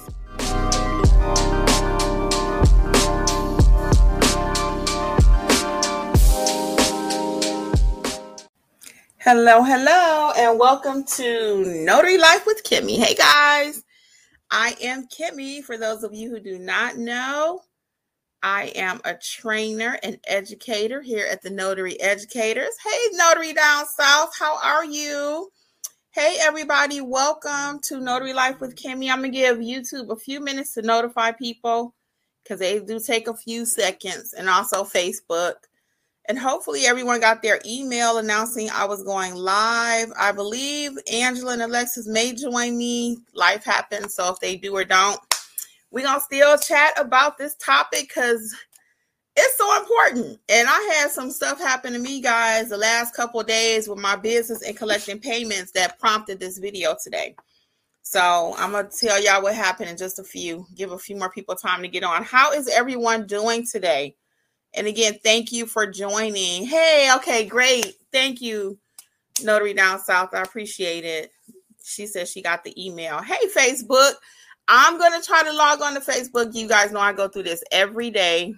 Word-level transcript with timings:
Hello, 9.20 9.64
hello, 9.64 10.34
and 10.38 10.60
welcome 10.60 11.06
to 11.06 11.64
Notary 11.86 12.18
Life 12.18 12.46
with 12.46 12.62
Kimmi. 12.66 12.98
Hey 12.98 13.16
guys, 13.16 13.86
I 14.52 14.76
am 14.82 15.08
Kimmi. 15.08 15.64
For 15.64 15.78
those 15.78 16.04
of 16.04 16.14
you 16.14 16.30
who 16.30 16.42
do 16.42 16.60
not 16.60 16.98
know, 16.98 17.62
I 18.44 18.72
am 18.76 19.02
a 19.04 19.16
trainer 19.16 19.98
and 20.04 20.20
educator 20.28 21.02
here 21.02 21.28
at 21.30 21.42
the 21.42 21.50
Notary 21.50 22.00
Educators. 22.00 22.76
Hey, 22.84 23.10
Notary 23.14 23.54
Down 23.54 23.86
South, 23.88 24.32
how 24.38 24.60
are 24.64 24.86
you? 24.86 25.50
Hey, 26.12 26.38
everybody, 26.42 27.02
welcome 27.02 27.80
to 27.84 28.00
Notary 28.00 28.34
Life 28.34 28.60
with 28.62 28.76
Kimmi. 28.76 29.12
I'm 29.12 29.20
going 29.20 29.32
to 29.32 29.38
give 29.38 29.58
YouTube 29.58 30.12
a 30.12 30.16
few 30.16 30.40
minutes 30.40 30.76
to 30.76 30.84
notify 30.84 31.32
people 31.32 31.96
because 32.44 32.60
they 32.60 32.80
do 32.80 33.00
take 33.00 33.28
a 33.28 33.36
few 33.36 33.66
seconds, 33.66 34.34
and 34.34 34.48
also 34.48 34.84
Facebook. 34.84 35.56
And 36.30 36.38
hopefully, 36.38 36.86
everyone 36.86 37.20
got 37.20 37.42
their 37.42 37.60
email 37.66 38.18
announcing 38.18 38.70
I 38.70 38.86
was 38.86 39.04
going 39.04 39.34
live. 39.34 40.12
I 40.18 40.32
believe 40.32 40.92
Angela 41.12 41.54
and 41.54 41.62
Alexis 41.64 42.08
may 42.08 42.34
join 42.34 42.78
me. 42.78 43.18
Life 43.34 43.64
happens. 43.64 44.14
So 44.14 44.32
if 44.32 44.40
they 44.40 44.58
do 44.58 44.76
or 44.76 44.84
don't, 44.84 45.20
we're 45.92 46.06
going 46.06 46.20
to 46.20 46.24
still 46.24 46.58
chat 46.58 46.94
about 47.00 47.38
this 47.38 47.56
topic 47.56 48.10
because 48.10 48.56
it's 49.36 49.58
so 49.58 49.78
important. 49.78 50.40
And 50.50 50.68
I 50.68 50.96
had 50.96 51.12
some 51.12 51.30
stuff 51.30 51.60
happen 51.60 51.94
to 51.94 52.00
me, 52.00 52.22
guys, 52.22 52.70
the 52.70 52.78
last 52.78 53.16
couple 53.16 53.42
days 53.44 53.88
with 53.88 54.00
my 54.00 54.16
business 54.16 54.64
and 54.64 54.76
collecting 54.76 55.20
payments 55.20 55.72
that 55.74 56.00
prompted 56.00 56.40
this 56.40 56.58
video 56.58 56.96
today. 57.02 57.36
So 58.10 58.56
I'm 58.58 58.72
gonna 58.72 58.88
tell 58.90 59.22
y'all 59.22 59.44
what 59.44 59.54
happened 59.54 59.90
in 59.90 59.98
just 59.98 60.18
a 60.18 60.24
few. 60.24 60.66
Give 60.76 60.94
a 60.94 60.98
few 60.98 61.18
more 61.18 61.30
people 61.30 61.56
time 61.56 61.82
to 61.82 61.90
get 61.90 62.06
on. 62.06 62.24
How 62.24 62.54
is 62.54 62.70
everyone 62.70 63.28
doing 63.28 63.68
today? 63.68 64.16
And 64.74 64.88
again, 64.88 65.20
thank 65.24 65.52
you 65.52 65.66
for 65.66 65.86
joining. 65.86 66.66
Hey, 66.66 67.12
okay, 67.18 67.46
great. 67.46 67.96
Thank 68.14 68.42
you, 68.42 68.78
Notary 69.44 69.74
Down 69.74 70.00
South. 70.00 70.34
I 70.34 70.42
appreciate 70.42 71.04
it. 71.04 71.32
She 71.84 72.08
says 72.08 72.32
she 72.32 72.42
got 72.42 72.64
the 72.64 72.74
email. 72.82 73.22
Hey, 73.22 73.46
Facebook. 73.54 74.14
I'm 74.68 74.98
going 74.98 75.20
to 75.20 75.26
try 75.26 75.44
to 75.44 75.54
log 75.54 75.82
on 75.82 75.94
to 75.94 76.00
Facebook. 76.00 76.54
You 76.54 76.68
guys 76.68 76.92
know 76.92 77.00
I 77.00 77.14
go 77.14 77.28
through 77.28 77.44
this 77.44 77.64
every 77.72 78.12
day. 78.12 78.54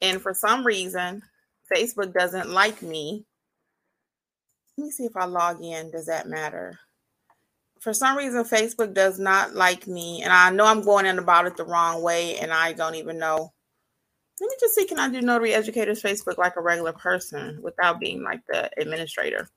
And 0.00 0.20
for 0.20 0.32
some 0.32 0.64
reason, 0.64 1.22
Facebook 1.74 2.14
doesn't 2.14 2.50
like 2.50 2.82
me. 2.82 3.24
Let 4.76 4.84
me 4.84 4.90
see 4.90 5.04
if 5.04 5.16
I 5.16 5.24
log 5.24 5.62
in. 5.62 5.90
Does 5.90 6.06
that 6.06 6.28
matter? 6.28 6.78
For 7.80 7.92
some 7.92 8.16
reason, 8.16 8.44
Facebook 8.44 8.94
does 8.94 9.18
not 9.18 9.54
like 9.54 9.86
me. 9.86 10.22
And 10.22 10.32
I 10.32 10.50
know 10.50 10.66
I'm 10.66 10.82
going 10.82 11.06
in 11.06 11.18
about 11.18 11.46
it 11.46 11.56
the 11.56 11.64
wrong 11.64 12.02
way. 12.02 12.36
And 12.38 12.52
I 12.52 12.72
don't 12.72 12.94
even 12.94 13.18
know 13.18 13.52
let 14.40 14.48
me 14.48 14.56
just 14.60 14.74
see, 14.74 14.86
can 14.86 14.98
I 15.00 15.08
do 15.08 15.20
Notary 15.20 15.52
Educators 15.52 16.02
Facebook 16.02 16.38
like 16.38 16.56
a 16.56 16.62
regular 16.62 16.92
person 16.92 17.58
without 17.60 17.98
being 17.98 18.22
like 18.22 18.40
the 18.46 18.70
administrator? 18.80 19.48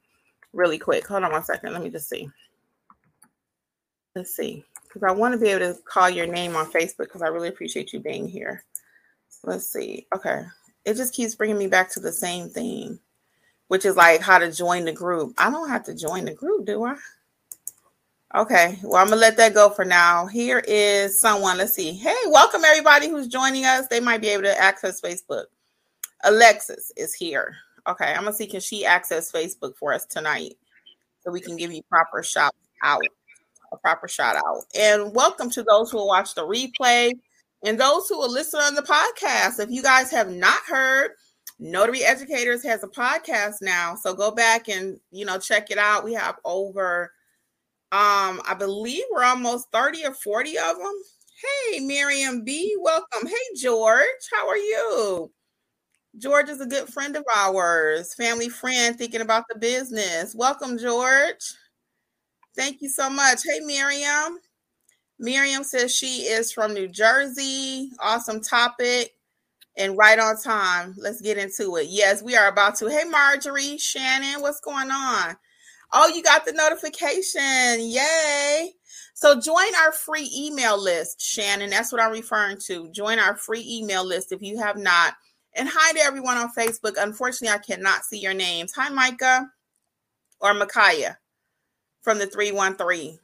Really 0.53 0.79
quick. 0.79 1.07
Hold 1.07 1.23
on 1.23 1.31
one 1.31 1.43
second. 1.43 1.73
Let 1.73 1.83
me 1.83 1.89
just 1.89 2.09
see. 2.09 2.29
Let's 4.15 4.35
see. 4.35 4.65
Because 4.91 5.03
I 5.09 5.13
want 5.13 5.33
to 5.33 5.39
be 5.39 5.49
able 5.49 5.73
to 5.73 5.79
call 5.83 6.09
your 6.09 6.27
name 6.27 6.55
on 6.55 6.69
Facebook 6.69 7.05
because 7.05 7.21
I 7.21 7.27
really 7.27 7.47
appreciate 7.47 7.93
you 7.93 7.99
being 7.99 8.27
here. 8.27 8.63
Let's 9.43 9.65
see. 9.65 10.07
Okay. 10.13 10.43
It 10.83 10.95
just 10.95 11.13
keeps 11.13 11.35
bringing 11.35 11.57
me 11.57 11.67
back 11.67 11.89
to 11.91 11.99
the 11.99 12.11
same 12.11 12.49
thing, 12.49 12.99
which 13.67 13.85
is 13.85 13.95
like 13.95 14.21
how 14.21 14.39
to 14.39 14.51
join 14.51 14.85
the 14.85 14.91
group. 14.91 15.33
I 15.37 15.49
don't 15.49 15.69
have 15.69 15.85
to 15.85 15.95
join 15.95 16.25
the 16.25 16.33
group, 16.33 16.65
do 16.65 16.83
I? 16.83 16.95
Okay, 18.33 18.79
well, 18.83 18.95
I'm 18.95 19.09
gonna 19.09 19.19
let 19.19 19.35
that 19.37 19.53
go 19.53 19.69
for 19.69 19.83
now. 19.83 20.25
Here 20.25 20.63
is 20.65 21.19
someone. 21.19 21.57
Let's 21.57 21.73
see. 21.73 21.91
Hey, 21.91 22.15
welcome 22.27 22.63
everybody 22.63 23.09
who's 23.09 23.27
joining 23.27 23.65
us. 23.65 23.87
They 23.87 23.99
might 23.99 24.21
be 24.21 24.29
able 24.29 24.43
to 24.43 24.57
access 24.57 25.01
Facebook. 25.01 25.45
Alexis 26.23 26.93
is 26.95 27.13
here. 27.13 27.57
Okay, 27.87 28.05
I'm 28.05 28.23
gonna 28.23 28.31
see 28.31 28.47
can 28.47 28.61
she 28.61 28.85
access 28.85 29.29
Facebook 29.29 29.75
for 29.75 29.91
us 29.91 30.05
tonight, 30.05 30.53
so 31.19 31.29
we 31.29 31.41
can 31.41 31.57
give 31.57 31.73
you 31.73 31.81
proper 31.89 32.23
shout 32.23 32.55
out, 32.83 33.01
a 33.71 33.77
proper 33.77 34.07
shout 34.07 34.35
out. 34.35 34.63
And 34.77 35.13
welcome 35.13 35.49
to 35.51 35.63
those 35.63 35.91
who 35.91 35.97
will 35.97 36.07
watch 36.07 36.35
the 36.35 36.45
replay 36.45 37.11
and 37.63 37.79
those 37.79 38.07
who 38.07 38.17
will 38.17 38.31
listen 38.31 38.59
on 38.59 38.75
the 38.75 38.81
podcast. 38.81 39.59
If 39.59 39.69
you 39.69 39.81
guys 39.81 40.11
have 40.11 40.29
not 40.29 40.61
heard, 40.67 41.11
Notary 41.59 42.03
Educators 42.03 42.63
has 42.63 42.83
a 42.83 42.87
podcast 42.87 43.55
now, 43.61 43.95
so 43.95 44.13
go 44.15 44.31
back 44.31 44.67
and 44.67 44.99
you 45.11 45.25
know 45.25 45.37
check 45.37 45.69
it 45.69 45.77
out. 45.77 46.03
We 46.03 46.13
have 46.13 46.37
over 46.43 47.11
um, 47.91 48.41
I 48.47 48.55
believe 48.57 49.03
we're 49.11 49.25
almost 49.25 49.67
30 49.73 50.05
or 50.05 50.13
40 50.13 50.57
of 50.57 50.77
them. 50.77 50.93
Hey, 51.69 51.79
Miriam 51.81 52.43
B, 52.43 52.75
welcome. 52.79 53.27
Hey, 53.27 53.57
George, 53.57 54.07
how 54.33 54.47
are 54.47 54.57
you? 54.57 55.29
George 56.17 56.47
is 56.49 56.61
a 56.61 56.65
good 56.65 56.87
friend 56.87 57.17
of 57.17 57.25
ours, 57.35 58.13
family 58.15 58.47
friend 58.47 58.97
thinking 58.97 59.19
about 59.21 59.43
the 59.49 59.59
business. 59.59 60.33
Welcome, 60.33 60.77
George. 60.77 61.53
Thank 62.55 62.81
you 62.81 62.89
so 62.89 63.09
much. 63.09 63.41
Hey, 63.43 63.59
Miriam. 63.61 64.39
Miriam 65.19 65.63
says 65.63 65.95
she 65.95 66.23
is 66.23 66.51
from 66.51 66.73
New 66.73 66.87
Jersey. 66.87 67.91
Awesome 67.99 68.41
topic 68.41 69.13
and 69.77 69.97
right 69.97 70.19
on 70.19 70.35
time. 70.41 70.95
Let's 70.97 71.21
get 71.21 71.37
into 71.37 71.77
it. 71.77 71.87
Yes, 71.89 72.21
we 72.21 72.35
are 72.35 72.47
about 72.47 72.75
to. 72.77 72.89
Hey, 72.89 73.03
Marjorie, 73.05 73.77
Shannon, 73.77 74.41
what's 74.41 74.59
going 74.59 74.91
on? 74.91 75.37
Oh, 75.93 76.07
you 76.07 76.23
got 76.23 76.45
the 76.45 76.53
notification. 76.53 77.79
Yay. 77.79 78.73
So 79.13 79.39
join 79.39 79.75
our 79.83 79.91
free 79.91 80.29
email 80.35 80.81
list, 80.81 81.21
Shannon. 81.21 81.69
That's 81.69 81.91
what 81.91 82.01
I'm 82.01 82.11
referring 82.11 82.57
to. 82.65 82.89
Join 82.91 83.19
our 83.19 83.35
free 83.35 83.65
email 83.69 84.03
list 84.05 84.31
if 84.31 84.41
you 84.41 84.57
have 84.59 84.77
not. 84.77 85.13
And 85.55 85.69
hi 85.71 85.93
to 85.93 85.99
everyone 85.99 86.37
on 86.37 86.51
Facebook. 86.53 86.95
Unfortunately, 86.97 87.53
I 87.55 87.59
cannot 87.59 88.03
see 88.03 88.19
your 88.19 88.33
names. 88.33 88.73
Hi, 88.75 88.89
Micah 88.89 89.47
or 90.39 90.53
Micaiah 90.53 91.17
from 92.01 92.19
the 92.19 92.27
313. 92.27 93.19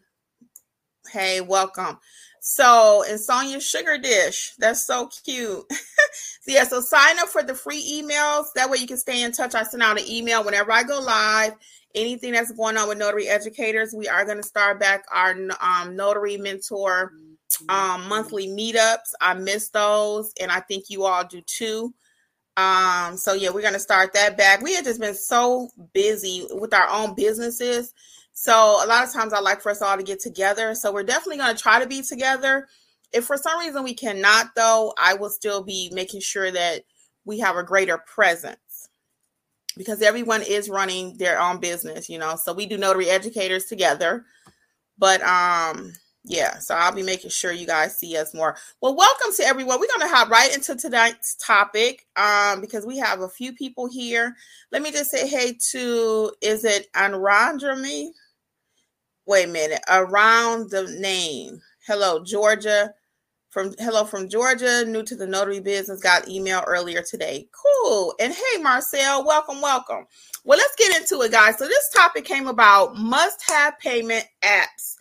Hey, 1.12 1.42
welcome. 1.42 2.00
So, 2.40 3.04
and 3.08 3.20
Sonia 3.20 3.60
Sugar 3.60 3.98
Dish, 3.98 4.54
that's 4.58 4.86
so 4.86 5.10
cute. 5.26 5.66
so, 5.72 6.52
yeah, 6.52 6.64
so 6.64 6.82
sign 6.82 7.20
up 7.20 7.28
for 7.30 7.44
the 7.44 7.56
free 7.56 7.84
emails. 7.84 8.48
That 8.56 8.70
way 8.70 8.78
you 8.78 8.88
can 8.88 8.98
stay 8.98 9.24
in 9.24 9.32
touch. 9.32 9.56
I 9.56 9.64
send 9.64 9.84
out 9.84 10.00
an 10.00 10.08
email 10.10 10.44
whenever 10.44 10.72
I 10.72 10.84
go 10.84 11.00
live 11.00 11.54
anything 11.96 12.34
that's 12.34 12.52
going 12.52 12.78
on 12.78 12.88
with 12.88 12.98
notary 12.98 13.28
educators 13.28 13.94
we 13.94 14.08
are 14.08 14.26
going 14.26 14.38
to 14.38 14.44
start 14.44 14.80
back 14.80 15.06
our 15.14 15.36
um, 15.62 15.96
notary 15.96 16.38
mentor 16.38 17.14
um, 17.70 18.08
monthly 18.08 18.48
meetups 18.48 19.14
i 19.22 19.34
miss 19.34 19.70
those 19.70 20.32
and 20.40 20.52
i 20.52 20.60
think 20.60 20.90
you 20.90 21.06
all 21.06 21.26
do 21.26 21.42
too 21.42 21.94
um, 22.58 23.16
so 23.18 23.34
yeah 23.34 23.50
we're 23.50 23.62
going 23.62 23.74
to 23.74 23.80
start 23.80 24.13
that 24.13 24.38
back 24.38 24.62
we 24.62 24.74
have 24.74 24.86
just 24.86 25.00
been 25.00 25.16
so 25.16 25.69
busy 25.94 26.46
with 26.51 26.74
our 26.74 26.90
own 26.90 27.16
businesses 27.16 27.94
so 28.39 28.54
a 28.54 28.88
lot 28.88 29.04
of 29.04 29.12
times 29.12 29.34
i 29.34 29.39
like 29.39 29.62
for 29.62 29.72
us 29.72 29.81
all 29.81 29.98
to 29.98 30.04
get 30.04 30.19
together 30.19 30.75
so 30.75 30.92
we're 30.92 31.04
definitely 31.04 31.38
going 31.38 31.56
to 31.56 31.62
try 31.62 31.81
to 31.81 31.88
be 31.88 32.01
together 32.01 32.68
if 33.12 33.25
for 33.25 33.38
some 33.38 33.60
reason 33.60 33.84
we 33.84 33.94
cannot 33.94 34.48
though 34.56 34.94
i 35.00 35.13
will 35.13 35.30
still 35.30 35.63
be 35.63 35.89
making 35.94 36.22
sure 36.22 36.51
that 36.51 36.84
we 37.25 37.39
have 37.39 37.56
a 37.56 37.63
greater 37.63 37.98
presence 37.98 38.89
because 39.78 40.01
everyone 40.01 40.42
is 40.42 40.69
running 40.69 41.16
their 41.18 41.39
own 41.39 41.60
business, 41.60 42.10
you 42.10 42.18
know. 42.18 42.36
So 42.36 42.54
we 42.54 42.66
do 42.66 42.78
notary 42.78 43.10
educators 43.10 43.66
together. 43.66 44.25
But 44.98 45.22
um 45.22 45.94
yeah, 46.24 46.57
so 46.60 46.75
I'll 46.75 46.92
be 46.92 47.04
making 47.04 47.30
sure 47.30 47.54
you 47.54 47.66
guys 47.66 47.98
see 47.98 48.18
us 48.18 48.34
more. 48.34 48.57
Well, 48.81 48.95
welcome 48.98 49.31
to 49.38 49.44
everyone. 49.44 49.80
We're 49.80 49.88
going 49.88 50.01
to 50.10 50.13
hop 50.13 50.30
right 50.30 50.54
into 50.54 50.75
tonight's 50.75 51.36
topic 51.36 52.06
um 52.16 52.62
because 52.62 52.86
we 52.86 52.98
have 52.98 53.22
a 53.22 53.30
few 53.30 53.54
people 53.54 53.88
here. 53.88 54.36
Let 54.72 54.81
me 54.81 54.92
just 54.92 55.12
say 55.12 55.28
hey 55.28 55.57
to 55.72 56.31
is 56.42 56.66
it 56.66 56.92
Anrandrami? 56.94 58.10
Wait 59.27 59.45
a 59.50 59.51
minute. 59.51 59.81
Around 59.89 60.71
the 60.71 60.83
name. 61.00 61.62
Hello, 61.85 62.24
Georgia. 62.24 62.94
from 63.50 63.74
hello 63.79 64.06
from 64.06 64.29
Georgia, 64.29 64.85
new 64.85 65.03
to 65.03 65.15
the 65.15 65.27
notary 65.27 65.59
business, 65.59 66.01
got 66.01 66.29
email 66.29 66.63
earlier 66.68 67.01
today. 67.03 67.50
Cool. 67.53 68.15
And 68.21 68.33
hey, 68.33 68.62
Marcel, 68.62 69.25
welcome, 69.25 69.62
welcome. 69.62 70.06
Well, 70.45 70.59
let's 70.59 70.75
get 70.77 70.95
into 71.01 71.21
it, 71.24 71.31
guys. 71.33 71.57
So 71.57 71.68
this 71.68 71.89
topic 71.95 72.25
came 72.25 72.47
about 72.47 72.97
must-have 72.97 73.79
payment 73.79 74.25
apps 74.44 74.95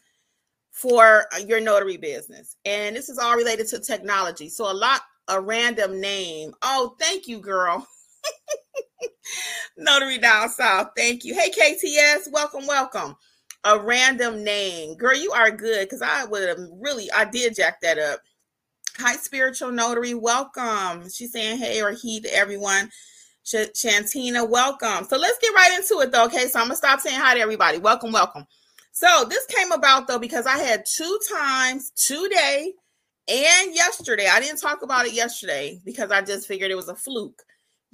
for 0.72 1.26
uh, 1.34 1.40
your 1.46 1.60
notary 1.60 1.98
business. 1.98 2.56
And 2.64 2.96
this 2.96 3.08
is 3.10 3.18
all 3.18 3.36
related 3.36 3.68
to 3.68 3.80
technology. 3.80 4.48
So 4.48 4.70
a 4.70 4.74
lot 4.74 5.02
a 5.28 5.40
random 5.40 6.00
name. 6.00 6.54
Oh, 6.62 6.96
thank 7.00 7.28
you, 7.28 7.40
girl. 7.40 7.86
notary 9.78 10.18
down 10.18 10.48
south. 10.48 10.90
Thank 10.96 11.24
you. 11.24 11.34
Hey 11.34 11.50
KTS, 11.50 12.32
welcome, 12.32 12.66
welcome. 12.66 13.16
A 13.66 13.80
random 13.80 14.44
name. 14.44 14.96
Girl, 14.96 15.16
you 15.16 15.32
are 15.32 15.50
good 15.50 15.90
cuz 15.90 16.00
I 16.00 16.24
would 16.24 16.48
have 16.48 16.58
really 16.80 17.10
I 17.10 17.24
did 17.24 17.56
jack 17.56 17.80
that 17.80 17.98
up. 17.98 18.20
Hi, 18.98 19.16
spiritual 19.16 19.72
notary. 19.72 20.14
Welcome. 20.14 21.10
She's 21.10 21.32
saying 21.32 21.58
hey 21.58 21.82
or 21.82 21.90
he 21.90 22.20
to 22.20 22.32
everyone. 22.32 22.92
Sh- 23.42 23.74
Shantina, 23.74 24.48
welcome. 24.48 25.04
So 25.04 25.16
let's 25.16 25.38
get 25.40 25.52
right 25.52 25.76
into 25.76 26.00
it, 26.00 26.12
though. 26.12 26.26
Okay, 26.26 26.46
so 26.46 26.60
I'm 26.60 26.66
gonna 26.66 26.76
stop 26.76 27.00
saying 27.00 27.18
hi 27.18 27.34
to 27.34 27.40
everybody. 27.40 27.78
Welcome, 27.78 28.12
welcome. 28.12 28.46
So 28.92 29.26
this 29.28 29.44
came 29.46 29.72
about 29.72 30.06
though 30.06 30.20
because 30.20 30.46
I 30.46 30.58
had 30.58 30.84
two 30.86 31.18
times 31.28 31.90
today 31.90 32.72
and 33.26 33.74
yesterday. 33.74 34.28
I 34.28 34.38
didn't 34.38 34.60
talk 34.60 34.82
about 34.82 35.06
it 35.06 35.12
yesterday 35.12 35.80
because 35.84 36.12
I 36.12 36.22
just 36.22 36.46
figured 36.46 36.70
it 36.70 36.76
was 36.76 36.88
a 36.88 36.94
fluke. 36.94 37.42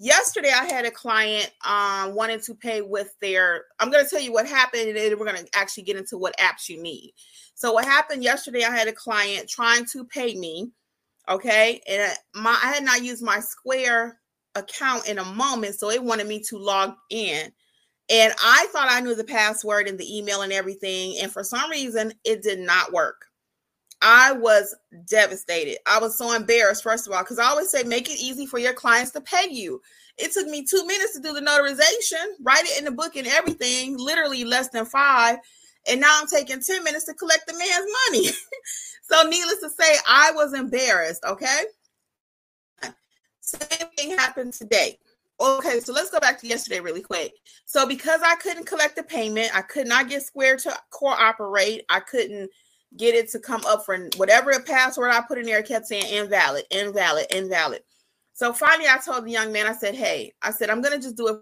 Yesterday, 0.04 0.50
I 0.50 0.64
had 0.64 0.84
a 0.84 0.90
client 0.90 1.50
um, 1.64 2.14
wanting 2.14 2.40
to 2.40 2.54
pay 2.54 2.82
with 2.82 3.14
their. 3.20 3.66
I'm 3.78 3.90
going 3.90 4.04
to 4.04 4.10
tell 4.10 4.20
you 4.20 4.32
what 4.32 4.46
happened, 4.48 4.88
and 4.88 4.96
then 4.96 5.16
we're 5.18 5.26
going 5.26 5.44
to 5.44 5.48
actually 5.54 5.84
get 5.84 5.96
into 5.96 6.18
what 6.18 6.36
apps 6.38 6.68
you 6.68 6.82
need. 6.82 7.14
So, 7.54 7.72
what 7.72 7.84
happened 7.84 8.24
yesterday? 8.24 8.64
I 8.64 8.76
had 8.76 8.88
a 8.88 8.92
client 8.92 9.48
trying 9.48 9.84
to 9.92 10.04
pay 10.04 10.34
me 10.34 10.72
Okay. 11.28 11.80
And 11.88 12.12
my 12.34 12.58
I 12.62 12.72
had 12.72 12.84
not 12.84 13.02
used 13.02 13.22
my 13.22 13.40
Square 13.40 14.18
account 14.54 15.08
in 15.08 15.18
a 15.18 15.24
moment, 15.24 15.76
so 15.76 15.90
it 15.90 16.02
wanted 16.02 16.26
me 16.26 16.40
to 16.48 16.58
log 16.58 16.94
in. 17.10 17.52
And 18.10 18.34
I 18.42 18.66
thought 18.72 18.88
I 18.90 19.00
knew 19.00 19.14
the 19.14 19.24
password 19.24 19.86
and 19.88 19.98
the 19.98 20.18
email 20.18 20.42
and 20.42 20.52
everything. 20.52 21.16
And 21.22 21.32
for 21.32 21.44
some 21.44 21.70
reason, 21.70 22.12
it 22.24 22.42
did 22.42 22.58
not 22.58 22.92
work. 22.92 23.24
I 24.02 24.32
was 24.32 24.74
devastated. 25.06 25.78
I 25.86 26.00
was 26.00 26.18
so 26.18 26.34
embarrassed, 26.34 26.82
first 26.82 27.06
of 27.06 27.12
all, 27.12 27.22
because 27.22 27.38
I 27.38 27.44
always 27.44 27.70
say 27.70 27.84
make 27.84 28.10
it 28.10 28.20
easy 28.20 28.46
for 28.46 28.58
your 28.58 28.74
clients 28.74 29.12
to 29.12 29.20
pay 29.20 29.48
you. 29.48 29.80
It 30.18 30.32
took 30.32 30.48
me 30.48 30.66
two 30.68 30.84
minutes 30.86 31.14
to 31.14 31.22
do 31.22 31.32
the 31.32 31.40
notarization, 31.40 32.34
write 32.42 32.64
it 32.64 32.78
in 32.78 32.84
the 32.84 32.90
book 32.90 33.16
and 33.16 33.26
everything, 33.26 33.96
literally 33.96 34.44
less 34.44 34.68
than 34.68 34.84
five. 34.84 35.38
And 35.88 36.00
now 36.00 36.18
I'm 36.20 36.26
taking 36.26 36.60
10 36.60 36.84
minutes 36.84 37.06
to 37.06 37.14
collect 37.14 37.46
the 37.46 37.54
man's 37.54 37.86
money. 38.10 38.28
So, 39.04 39.28
needless 39.28 39.60
to 39.60 39.68
say, 39.68 39.96
I 40.08 40.30
was 40.32 40.54
embarrassed. 40.54 41.22
Okay. 41.24 41.64
Same 43.40 43.88
thing 43.96 44.12
happened 44.12 44.54
today. 44.54 44.98
Okay, 45.38 45.80
so 45.80 45.92
let's 45.92 46.08
go 46.08 46.20
back 46.20 46.40
to 46.40 46.46
yesterday 46.46 46.80
really 46.80 47.02
quick. 47.02 47.34
So, 47.66 47.86
because 47.86 48.20
I 48.24 48.36
couldn't 48.36 48.64
collect 48.64 48.96
the 48.96 49.02
payment, 49.02 49.54
I 49.54 49.60
could 49.62 49.86
not 49.86 50.08
get 50.08 50.22
Square 50.22 50.58
to 50.58 50.74
cooperate. 50.90 51.84
I 51.90 52.00
couldn't 52.00 52.48
get 52.96 53.14
it 53.14 53.30
to 53.30 53.38
come 53.38 53.62
up 53.66 53.84
for 53.84 54.08
whatever 54.16 54.58
password 54.60 55.10
I 55.10 55.22
put 55.26 55.38
in 55.38 55.44
there. 55.44 55.62
Kept 55.62 55.86
saying 55.86 56.12
invalid, 56.12 56.64
invalid, 56.70 57.26
invalid. 57.30 57.82
So 58.34 58.52
finally, 58.52 58.88
I 58.88 58.98
told 58.98 59.24
the 59.24 59.30
young 59.30 59.52
man, 59.52 59.66
I 59.66 59.72
said, 59.72 59.94
Hey, 59.94 60.32
I 60.42 60.50
said, 60.50 60.70
I'm 60.70 60.82
going 60.82 60.94
to 60.94 61.02
just 61.02 61.16
do 61.16 61.28
it 61.28 61.40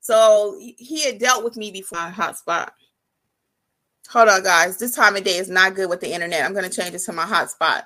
So 0.00 0.58
he 0.60 1.04
had 1.04 1.18
dealt 1.18 1.44
with 1.44 1.56
me 1.56 1.70
before 1.70 1.98
hotspot. 1.98 2.70
Hold 4.10 4.28
on, 4.28 4.42
guys. 4.42 4.78
This 4.78 4.94
time 4.94 5.16
of 5.16 5.24
day 5.24 5.36
is 5.36 5.50
not 5.50 5.74
good 5.74 5.90
with 5.90 6.00
the 6.00 6.12
internet. 6.12 6.44
I'm 6.44 6.54
going 6.54 6.68
to 6.68 6.74
change 6.74 6.94
it 6.94 7.00
to 7.00 7.12
my 7.12 7.24
hotspot. 7.24 7.82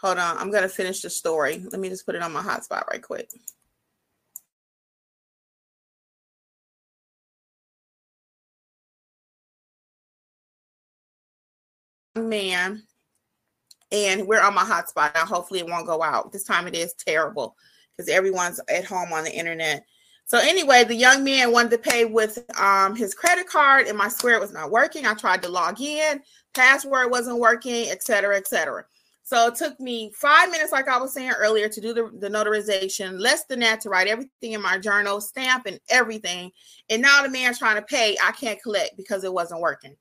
Hold 0.00 0.18
on. 0.18 0.38
I'm 0.38 0.50
going 0.50 0.62
to 0.62 0.68
finish 0.68 1.00
the 1.02 1.10
story. 1.10 1.64
Let 1.70 1.80
me 1.80 1.88
just 1.88 2.06
put 2.06 2.14
it 2.14 2.22
on 2.22 2.32
my 2.32 2.42
hotspot 2.42 2.86
right 2.86 3.02
quick. 3.02 3.30
Man, 12.14 12.82
and 13.92 14.26
we're 14.26 14.40
on 14.40 14.54
my 14.54 14.62
hotspot 14.62 15.14
now. 15.14 15.24
Hopefully, 15.24 15.60
it 15.60 15.68
won't 15.68 15.86
go 15.86 16.02
out. 16.02 16.32
This 16.32 16.44
time 16.44 16.66
it 16.66 16.74
is 16.74 16.94
terrible 16.94 17.56
because 17.96 18.08
everyone's 18.08 18.60
at 18.68 18.84
home 18.84 19.12
on 19.12 19.24
the 19.24 19.32
internet. 19.32 19.84
So 20.28 20.36
anyway, 20.38 20.84
the 20.84 20.94
young 20.94 21.24
man 21.24 21.52
wanted 21.52 21.70
to 21.70 21.78
pay 21.78 22.04
with 22.04 22.44
um, 22.60 22.94
his 22.94 23.14
credit 23.14 23.48
card, 23.48 23.86
and 23.86 23.96
my 23.96 24.08
Square 24.08 24.40
was 24.40 24.52
not 24.52 24.70
working. 24.70 25.06
I 25.06 25.14
tried 25.14 25.42
to 25.42 25.48
log 25.48 25.80
in, 25.80 26.20
password 26.54 27.10
wasn't 27.10 27.38
working, 27.38 27.88
et 27.88 28.02
cetera, 28.02 28.36
et 28.36 28.46
cetera. 28.46 28.84
So 29.22 29.48
it 29.48 29.54
took 29.54 29.80
me 29.80 30.12
five 30.14 30.50
minutes, 30.50 30.70
like 30.70 30.86
I 30.86 30.98
was 30.98 31.14
saying 31.14 31.30
earlier, 31.30 31.70
to 31.70 31.80
do 31.80 31.94
the, 31.94 32.10
the 32.18 32.28
notarization, 32.28 33.18
less 33.18 33.44
than 33.44 33.60
that 33.60 33.80
to 33.80 33.88
write 33.88 34.06
everything 34.06 34.52
in 34.52 34.60
my 34.60 34.76
journal, 34.76 35.22
stamp 35.22 35.64
and 35.64 35.80
everything. 35.88 36.52
And 36.90 37.00
now 37.00 37.22
the 37.22 37.30
man 37.30 37.54
trying 37.54 37.76
to 37.76 37.82
pay, 37.82 38.14
I 38.22 38.32
can't 38.32 38.62
collect 38.62 38.98
because 38.98 39.24
it 39.24 39.32
wasn't 39.32 39.62
working. 39.62 39.96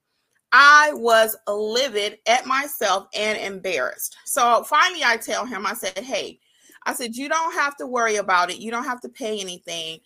I 0.51 0.91
was 0.93 1.37
livid 1.47 2.19
at 2.27 2.45
myself 2.45 3.07
and 3.15 3.37
embarrassed. 3.37 4.17
So 4.25 4.63
finally, 4.63 5.03
I 5.05 5.15
tell 5.15 5.45
him, 5.45 5.65
I 5.65 5.73
said, 5.73 5.97
Hey, 5.97 6.39
I 6.87 6.93
said, 6.93 7.17
you 7.17 7.27
don't 7.27 7.53
have 7.53 7.75
to 7.77 7.85
worry 7.85 8.15
about 8.15 8.49
it. 8.49 8.59
You 8.59 8.71
don't 8.71 8.85
have 8.85 9.01
to 9.01 9.09
pay 9.09 9.41
anything 9.41 9.99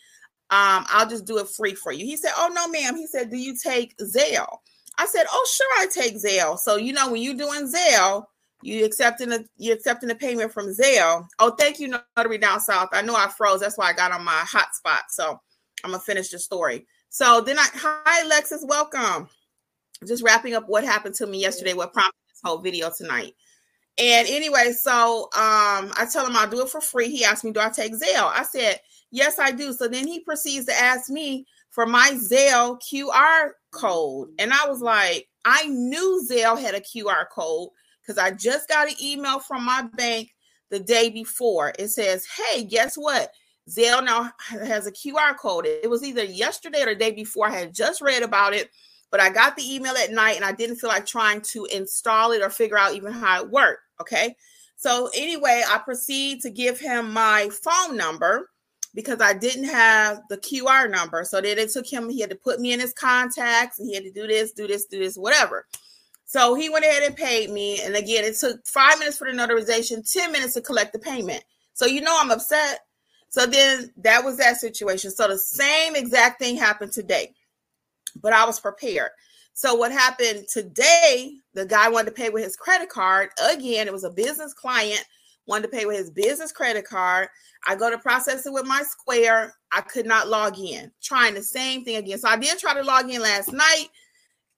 um, 0.52 0.86
I'll 0.90 1.08
just 1.08 1.26
do 1.26 1.38
it 1.38 1.48
free 1.48 1.74
for 1.76 1.94
you. 1.94 2.06
He 2.06 2.18
said, 2.18 2.32
Oh, 2.38 2.52
no, 2.54 2.68
ma'am. 2.68 2.98
He 2.98 3.08
said, 3.08 3.30
Do 3.32 3.38
you 3.38 3.56
take 3.56 3.98
Zelle? 3.98 4.58
I 4.98 5.06
said, 5.06 5.26
Oh, 5.32 5.48
sure, 5.50 5.68
I 5.80 5.88
take 5.88 6.22
Zelle. 6.22 6.60
So, 6.60 6.76
you 6.76 6.92
know, 6.92 7.10
when 7.10 7.22
you're 7.22 7.36
doing 7.36 7.72
Zelle, 7.72 8.26
you 8.62 8.86
accepting 8.86 9.32
a 9.32 9.40
you 9.58 9.72
accepting 9.74 10.12
a 10.12 10.16
payment 10.16 10.52
from 10.52 10.68
Zelle. 10.68 11.26
Oh, 11.40 11.52
thank 11.52 11.80
you, 11.80 11.96
Notary 12.18 12.38
Down 12.38 12.60
South. 12.60 12.90
I 12.92 13.02
know 13.02 13.16
I 13.16 13.30
froze. 13.30 13.62
That's 13.62 13.78
why 13.78 13.90
I 13.90 13.94
got 13.94 14.12
on 14.12 14.24
my 14.24 14.44
hotspot. 14.46 15.04
So 15.10 15.40
I'm 15.84 15.92
gonna 15.92 16.04
finish 16.04 16.30
the 16.30 16.38
story. 16.38 16.86
So 17.10 17.42
then 17.42 17.58
I 17.58 17.68
hi 17.74 18.24
Alexis, 18.26 18.66
welcome. 18.68 19.30
Just 20.06 20.22
wrapping 20.24 20.54
up 20.54 20.68
what 20.68 20.84
happened 20.84 21.16
to 21.16 21.28
me 21.28 21.40
yesterday, 21.40 21.74
what 21.74 21.94
prompted 21.94 22.20
this 22.30 22.42
whole 22.44 22.60
video 22.60 22.92
tonight. 22.96 23.34
And 23.98 24.28
anyway, 24.28 24.74
so 24.74 25.24
um 25.36 25.92
I 25.98 26.08
tell 26.12 26.26
him 26.26 26.36
I'll 26.36 26.50
do 26.50 26.62
it 26.62 26.70
for 26.70 26.82
free. 26.82 27.10
He 27.10 27.26
asked 27.26 27.44
me, 27.44 27.52
Do 27.52 27.60
I 27.60 27.70
take 27.70 27.94
Zelle? 27.94 28.32
I 28.32 28.44
said, 28.44 28.80
Yes, 29.12 29.40
I 29.40 29.52
do. 29.52 29.74
So 29.74 29.88
then 29.88 30.08
he 30.08 30.22
proceeds 30.22 30.66
to 30.68 30.74
ask 30.74 31.10
me 31.10 31.46
for 31.70 31.86
my 31.86 32.12
Zelle 32.12 32.80
QR 32.82 33.52
code. 33.72 34.30
And 34.40 34.54
I 34.54 34.68
was 34.68 34.82
like, 34.82 35.28
I 35.46 35.66
knew 35.68 36.26
Zelle 36.30 36.60
had 36.60 36.76
a 36.76 36.82
QR 36.82 37.26
code 37.32 37.70
because 38.02 38.18
I 38.18 38.32
just 38.32 38.68
got 38.68 38.88
an 38.88 38.96
email 39.02 39.40
from 39.40 39.66
my 39.66 39.88
bank 39.96 40.30
the 40.70 40.80
day 40.80 41.10
before. 41.10 41.74
It 41.78 41.90
says, 41.90 42.26
Hey, 42.26 42.64
guess 42.64 42.96
what? 42.96 43.32
Zelle 43.70 44.04
now 44.04 44.32
has 44.50 44.88
a 44.88 44.92
QR 44.92 45.38
code. 45.38 45.66
It 45.66 45.90
was 45.90 46.04
either 46.04 46.24
yesterday 46.24 46.82
or 46.82 46.88
the 46.88 46.96
day 46.96 47.12
before. 47.12 47.48
I 47.48 47.60
had 47.60 47.74
just 47.74 48.02
read 48.02 48.24
about 48.24 48.54
it, 48.54 48.70
but 49.12 49.20
I 49.20 49.30
got 49.30 49.56
the 49.56 49.76
email 49.76 49.94
at 49.96 50.12
night 50.12 50.38
and 50.38 50.46
I 50.46 50.54
didn't 50.54 50.78
feel 50.78 50.90
like 50.90 51.06
trying 51.06 51.42
to 51.42 51.66
install 51.66 52.32
it 52.32 52.42
or 52.42 52.50
figure 52.50 52.78
out 52.78 52.96
even 52.96 53.12
how 53.12 53.44
it 53.44 53.50
worked. 53.52 53.82
Okay. 54.00 54.36
So, 54.78 55.12
anyway, 55.16 55.64
I 55.68 55.78
proceed 55.78 56.42
to 56.42 56.50
give 56.50 56.80
him 56.80 57.14
my 57.14 57.50
phone 57.52 57.98
number 57.98 58.50
because 58.94 59.22
I 59.22 59.34
didn't 59.34 59.66
have 59.66 60.22
the 60.30 60.38
QR 60.38 60.90
number. 60.90 61.24
So 61.24 61.40
then 61.42 61.58
it 61.58 61.70
took 61.70 61.86
him, 61.86 62.10
he 62.10 62.20
had 62.20 62.30
to 62.30 62.36
put 62.36 62.60
me 62.60 62.74
in 62.74 62.80
his 62.80 62.94
contacts 62.94 63.80
and 63.80 63.88
he 63.88 63.96
had 63.96 64.04
to 64.04 64.12
do 64.12 64.28
this, 64.28 64.52
do 64.52 64.68
this, 64.68 64.86
do 64.86 65.00
this, 65.00 65.16
whatever. 65.16 65.66
So 66.26 66.56
he 66.56 66.70
went 66.70 66.86
ahead 66.86 67.04
and 67.04 67.16
paid 67.16 67.50
me. 67.50 67.82
And 67.82 67.96
again, 67.96 68.24
it 68.24 68.38
took 68.38 68.66
five 68.66 69.00
minutes 69.00 69.18
for 69.18 69.32
the 69.32 69.38
notarization, 69.38 70.10
10 70.10 70.32
minutes 70.32 70.54
to 70.54 70.62
collect 70.62 70.94
the 70.94 71.00
payment. 71.00 71.44
So 71.74 71.86
you 71.86 72.02
know 72.02 72.18
I'm 72.20 72.32
upset. 72.32 72.80
So 73.30 73.46
then 73.46 73.92
that 73.98 74.26
was 74.26 74.38
that 74.38 74.58
situation. 74.58 75.12
So 75.12 75.28
the 75.28 75.38
same 75.38 75.96
exact 75.96 76.40
thing 76.40 76.58
happened 76.58 76.92
today, 76.92 77.34
but 78.22 78.34
I 78.34 78.46
was 78.46 78.60
prepared. 78.60 79.12
So 79.54 79.76
what 79.76 79.92
happened 79.92 80.46
today, 80.52 81.36
the 81.54 81.66
guy 81.66 81.90
wanted 81.90 82.08
to 82.08 82.16
pay 82.16 82.30
with 82.30 82.44
his 82.44 82.56
credit 82.56 82.90
card. 82.90 83.30
Again, 83.52 83.88
it 83.88 83.94
was 83.94 84.06
a 84.06 84.10
business 84.10 84.54
client 84.54 85.06
wanted 85.48 85.64
to 85.64 85.78
pay 85.78 85.86
with 85.86 85.98
his 85.98 86.10
business 86.10 86.52
credit 86.52 86.86
card. 86.86 87.28
I 87.68 87.76
go 87.76 87.90
to 87.90 87.98
process 87.98 88.46
it 88.46 88.54
with 88.54 88.66
my 88.66 88.84
Square. 88.84 89.54
I 89.72 89.82
could 89.82 90.06
not 90.06 90.28
log 90.28 90.58
in. 90.58 90.92
Trying 91.02 91.34
the 91.34 91.44
same 91.44 91.84
thing 91.84 91.98
again. 91.98 92.18
So 92.18 92.30
I 92.30 92.38
did 92.38 92.58
try 92.58 92.74
to 92.74 92.84
log 92.84 93.10
in 93.10 93.22
last 93.22 93.52
night. 93.52 93.88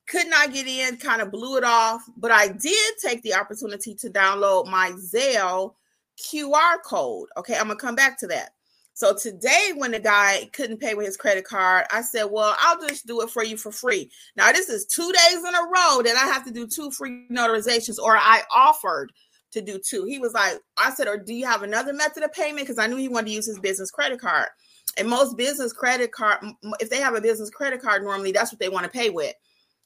Could 0.08 0.28
not 0.28 0.54
get 0.54 0.68
in, 0.68 0.98
kind 0.98 1.22
of 1.22 1.32
blew 1.32 1.58
it 1.58 1.64
off. 1.64 2.04
But 2.18 2.32
I 2.32 2.50
did 2.50 2.94
take 3.02 3.22
the 3.24 3.34
opportunity 3.34 3.96
to 3.96 4.10
download 4.10 4.68
my 4.68 4.92
Zelle 4.92 5.74
QR 6.18 6.82
code. 6.84 7.30
Okay, 7.38 7.56
I'm 7.56 7.68
gonna 7.68 7.76
come 7.76 7.96
back 7.96 8.20
to 8.20 8.28
that. 8.28 8.53
So 8.96 9.16
today, 9.16 9.72
when 9.76 9.92
the 9.92 10.00
guy 10.00 10.50
couldn't 10.54 10.80
pay 10.80 10.94
with 10.94 11.08
his 11.08 11.18
credit 11.18 11.46
card, 11.46 11.86
I 11.92 12.02
said, 12.02 12.26
Well, 12.26 12.56
I'll 12.60 12.80
just 12.80 13.08
do 13.08 13.22
it 13.22 13.30
for 13.30 13.44
you 13.44 13.58
for 13.58 13.72
free. 13.72 14.12
Now, 14.36 14.52
this 14.52 14.70
is 14.70 14.86
two 14.86 15.12
days 15.12 15.40
in 15.40 15.56
a 15.56 15.64
row 15.64 16.02
that 16.04 16.16
I 16.16 16.28
have 16.32 16.46
to 16.46 16.52
do 16.52 16.68
two 16.68 16.92
free 16.92 17.26
notarizations, 17.32 17.98
or 17.98 18.16
I 18.16 18.44
offered 18.54 19.12
to 19.54 19.62
do 19.62 19.80
two. 19.80 20.04
He 20.06 20.20
was 20.20 20.34
like, 20.34 20.60
I 20.78 20.92
said, 20.92 21.08
Or 21.08 21.18
do 21.18 21.34
you 21.34 21.46
have 21.46 21.64
another 21.64 21.94
method 21.94 22.24
of 22.24 22.34
payment? 22.34 22.68
Because 22.68 22.78
I 22.78 22.88
knew 22.88 22.98
he 22.98 23.08
wanted 23.08 23.28
to 23.28 23.34
use 23.34 23.48
his 23.48 23.60
business 23.60 23.90
credit 23.90 24.20
card. 24.20 24.50
And 24.98 25.10
most 25.10 25.38
business 25.38 25.74
credit 25.74 26.12
card, 26.12 26.46
if 26.80 26.90
they 26.90 27.00
have 27.00 27.16
a 27.16 27.22
business 27.22 27.50
credit 27.50 27.82
card, 27.82 28.04
normally 28.04 28.32
that's 28.32 28.52
what 28.52 28.60
they 28.60 28.70
want 28.70 28.84
to 28.84 28.92
pay 28.92 29.10
with. 29.10 29.34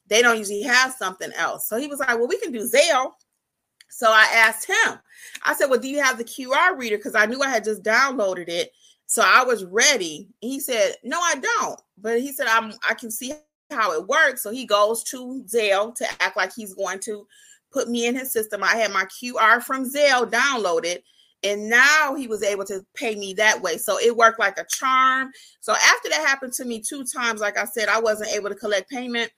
They 0.07 0.21
don't 0.21 0.37
usually 0.37 0.63
have 0.63 0.93
something 0.93 1.31
else. 1.33 1.69
So 1.69 1.77
he 1.77 1.87
was 1.87 1.99
like, 1.99 2.09
Well, 2.09 2.27
we 2.27 2.39
can 2.39 2.51
do 2.51 2.69
Zelle. 2.69 3.11
So 3.89 4.11
I 4.11 4.27
asked 4.33 4.67
him, 4.67 4.99
I 5.43 5.53
said, 5.53 5.67
Well, 5.67 5.79
do 5.79 5.87
you 5.87 6.01
have 6.01 6.17
the 6.17 6.25
QR 6.25 6.77
reader? 6.77 6.97
Because 6.97 7.15
I 7.15 7.25
knew 7.25 7.41
I 7.41 7.49
had 7.49 7.63
just 7.63 7.83
downloaded 7.83 8.49
it. 8.49 8.71
So 9.07 9.23
I 9.25 9.43
was 9.43 9.65
ready. 9.65 10.29
He 10.41 10.59
said, 10.59 10.95
No, 11.03 11.19
I 11.19 11.35
don't. 11.35 11.81
But 11.97 12.19
he 12.19 12.31
said, 12.31 12.47
I'm 12.47 12.73
I 12.87 12.93
can 12.93 13.09
see 13.09 13.33
how 13.71 13.93
it 13.93 14.07
works. 14.07 14.43
So 14.43 14.51
he 14.51 14.65
goes 14.65 15.03
to 15.05 15.43
Zelle 15.47 15.95
to 15.95 16.05
act 16.19 16.37
like 16.37 16.53
he's 16.53 16.73
going 16.73 16.99
to 16.99 17.25
put 17.71 17.89
me 17.89 18.05
in 18.05 18.15
his 18.15 18.31
system. 18.31 18.63
I 18.63 18.75
had 18.75 18.91
my 18.91 19.05
QR 19.05 19.63
from 19.63 19.89
Zelle 19.89 20.29
downloaded. 20.29 20.99
And 21.43 21.69
now 21.69 22.15
he 22.15 22.27
was 22.27 22.41
able 22.43 22.65
to 22.65 22.83
pay 22.95 23.15
me 23.15 23.33
that 23.35 23.61
way. 23.61 23.77
So 23.77 23.99
it 23.99 24.15
worked 24.15 24.39
like 24.39 24.57
a 24.57 24.65
charm. 24.69 25.29
So 25.61 25.73
after 25.73 26.09
that 26.09 26.25
happened 26.27 26.53
to 26.53 26.65
me 26.65 26.81
two 26.81 27.05
times, 27.05 27.41
like 27.41 27.57
I 27.57 27.65
said, 27.65 27.89
I 27.89 27.99
wasn't 27.99 28.31
able 28.31 28.49
to 28.49 28.55
collect 28.55 28.89
payment 28.89 29.31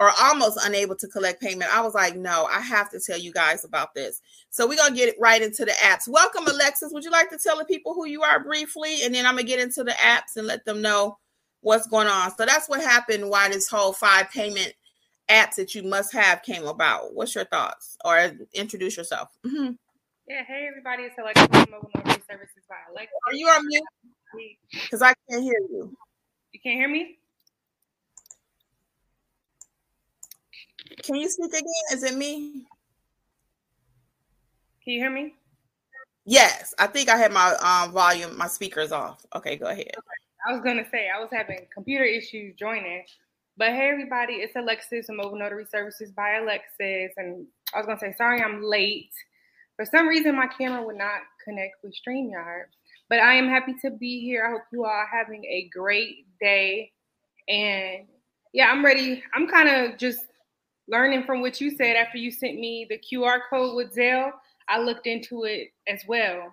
or 0.00 0.10
almost 0.20 0.58
unable 0.64 0.96
to 0.96 1.06
collect 1.08 1.40
payment. 1.40 1.74
I 1.74 1.80
was 1.80 1.94
like, 1.94 2.16
no, 2.16 2.46
I 2.50 2.60
have 2.60 2.90
to 2.90 3.00
tell 3.00 3.18
you 3.18 3.32
guys 3.32 3.64
about 3.64 3.94
this. 3.94 4.20
So 4.50 4.66
we're 4.66 4.76
gonna 4.76 4.94
get 4.94 5.14
right 5.20 5.40
into 5.40 5.64
the 5.64 5.72
apps. 5.72 6.08
Welcome, 6.08 6.46
Alexis. 6.46 6.92
Would 6.92 7.04
you 7.04 7.10
like 7.10 7.30
to 7.30 7.38
tell 7.38 7.58
the 7.58 7.64
people 7.64 7.94
who 7.94 8.06
you 8.06 8.22
are 8.22 8.42
briefly? 8.42 9.02
And 9.04 9.14
then 9.14 9.26
I'm 9.26 9.36
gonna 9.36 9.44
get 9.44 9.60
into 9.60 9.84
the 9.84 9.92
apps 9.92 10.36
and 10.36 10.46
let 10.46 10.64
them 10.64 10.82
know 10.82 11.18
what's 11.60 11.86
going 11.86 12.08
on. 12.08 12.36
So 12.36 12.44
that's 12.44 12.68
what 12.68 12.80
happened 12.80 13.30
why 13.30 13.48
this 13.48 13.68
whole 13.68 13.92
five 13.92 14.30
payment 14.30 14.74
apps 15.30 15.54
that 15.54 15.74
you 15.74 15.82
must 15.82 16.12
have 16.12 16.42
came 16.42 16.66
about. 16.66 17.14
What's 17.14 17.34
your 17.34 17.44
thoughts? 17.44 17.96
Or 18.04 18.32
introduce 18.52 18.96
yourself. 18.96 19.28
Mm-hmm. 19.46 19.72
Yeah, 20.28 20.42
hey 20.46 20.66
everybody, 20.68 21.04
it's 21.04 21.18
Alexis 21.18 21.46
from 21.46 21.70
Mobile 21.70 21.90
Notary 21.94 22.22
Services 22.28 22.62
by 22.68 22.76
Alexis. 22.90 23.12
Are 23.26 23.34
you 23.34 23.46
on 23.46 23.66
mute? 23.66 23.82
Because 24.72 25.02
I 25.02 25.12
can't 25.28 25.42
hear 25.42 25.60
you. 25.70 25.94
You 26.52 26.60
can't 26.62 26.76
hear 26.76 26.88
me? 26.88 27.18
Can 31.02 31.16
you 31.16 31.28
speak 31.28 31.52
again? 31.52 31.64
Is 31.92 32.02
it 32.02 32.14
me? 32.14 32.64
Can 34.82 34.92
you 34.92 35.00
hear 35.00 35.10
me? 35.10 35.34
Yes, 36.26 36.74
I 36.78 36.86
think 36.86 37.08
I 37.08 37.16
had 37.16 37.32
my 37.32 37.54
um, 37.56 37.92
volume, 37.92 38.36
my 38.36 38.46
speakers 38.46 38.92
off. 38.92 39.24
Okay, 39.34 39.56
go 39.56 39.66
ahead. 39.66 39.92
I 40.46 40.52
was 40.52 40.62
gonna 40.62 40.84
say 40.90 41.08
I 41.14 41.20
was 41.20 41.30
having 41.32 41.66
computer 41.72 42.04
issues 42.04 42.54
joining, 42.58 43.04
but 43.56 43.68
hey 43.68 43.88
everybody, 43.88 44.34
it's 44.34 44.56
Alexis 44.56 45.06
from 45.06 45.16
Mobile 45.16 45.38
Notary 45.38 45.66
Services 45.70 46.10
by 46.12 46.34
Alexis, 46.34 47.12
and 47.16 47.46
I 47.74 47.78
was 47.78 47.86
gonna 47.86 47.98
say 47.98 48.14
sorry 48.16 48.42
I'm 48.42 48.62
late. 48.62 49.12
For 49.76 49.84
some 49.84 50.06
reason, 50.06 50.36
my 50.36 50.46
camera 50.46 50.84
would 50.84 50.96
not 50.96 51.22
connect 51.44 51.82
with 51.82 51.94
StreamYard, 52.06 52.64
but 53.08 53.20
I 53.20 53.34
am 53.34 53.48
happy 53.48 53.74
to 53.82 53.90
be 53.90 54.20
here. 54.20 54.46
I 54.46 54.50
hope 54.50 54.62
you 54.72 54.84
all 54.84 54.90
are 54.90 55.08
having 55.10 55.44
a 55.44 55.68
great 55.72 56.26
day, 56.40 56.92
and 57.48 58.06
yeah, 58.52 58.70
I'm 58.70 58.84
ready. 58.84 59.22
I'm 59.34 59.48
kind 59.48 59.68
of 59.68 59.98
just 59.98 60.20
learning 60.88 61.24
from 61.24 61.40
what 61.40 61.60
you 61.60 61.70
said 61.70 61.96
after 61.96 62.18
you 62.18 62.30
sent 62.30 62.58
me 62.58 62.86
the 62.88 62.98
QR 62.98 63.40
code 63.48 63.76
with 63.76 63.94
Zelle, 63.94 64.32
I 64.68 64.80
looked 64.80 65.06
into 65.06 65.44
it 65.44 65.68
as 65.88 66.02
well. 66.06 66.52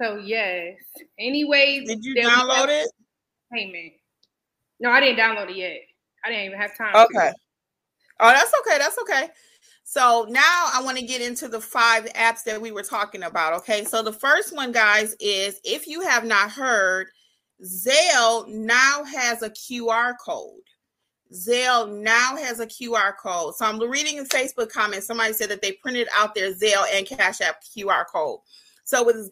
So 0.00 0.16
yes. 0.16 0.76
Anyway, 1.18 1.84
did 1.86 2.04
you 2.04 2.14
download 2.14 2.68
it? 2.68 2.90
Payment. 3.52 3.92
No, 4.80 4.90
I 4.90 5.00
didn't 5.00 5.18
download 5.18 5.50
it 5.50 5.56
yet. 5.56 5.80
I 6.24 6.30
didn't 6.30 6.46
even 6.46 6.58
have 6.58 6.76
time. 6.76 6.94
Okay. 6.94 7.32
Oh, 8.20 8.30
that's 8.30 8.52
okay. 8.60 8.78
That's 8.78 8.98
okay. 8.98 9.28
So 9.84 10.26
now 10.28 10.70
I 10.74 10.82
want 10.82 10.98
to 10.98 11.06
get 11.06 11.22
into 11.22 11.48
the 11.48 11.60
five 11.60 12.04
apps 12.14 12.42
that 12.44 12.60
we 12.60 12.72
were 12.72 12.82
talking 12.82 13.22
about. 13.22 13.54
Okay. 13.54 13.84
So 13.84 14.02
the 14.02 14.12
first 14.12 14.54
one, 14.54 14.72
guys, 14.72 15.14
is 15.20 15.60
if 15.64 15.86
you 15.86 16.00
have 16.02 16.24
not 16.24 16.50
heard, 16.50 17.06
Zelle 17.64 18.48
now 18.48 19.04
has 19.04 19.42
a 19.42 19.50
QR 19.50 20.14
code. 20.22 20.60
Zelle 21.32 21.92
now 21.92 22.36
has 22.36 22.60
a 22.60 22.66
QR 22.66 23.16
code. 23.16 23.54
So 23.56 23.66
I'm 23.66 23.78
reading 23.78 24.18
in 24.18 24.24
Facebook 24.24 24.70
comments. 24.70 25.06
Somebody 25.06 25.32
said 25.32 25.50
that 25.50 25.62
they 25.62 25.72
printed 25.72 26.08
out 26.14 26.34
their 26.34 26.52
Zelle 26.52 26.84
and 26.92 27.06
Cash 27.06 27.40
App 27.40 27.62
QR 27.62 28.04
code. 28.06 28.40
So 28.84 29.04
with 29.04 29.30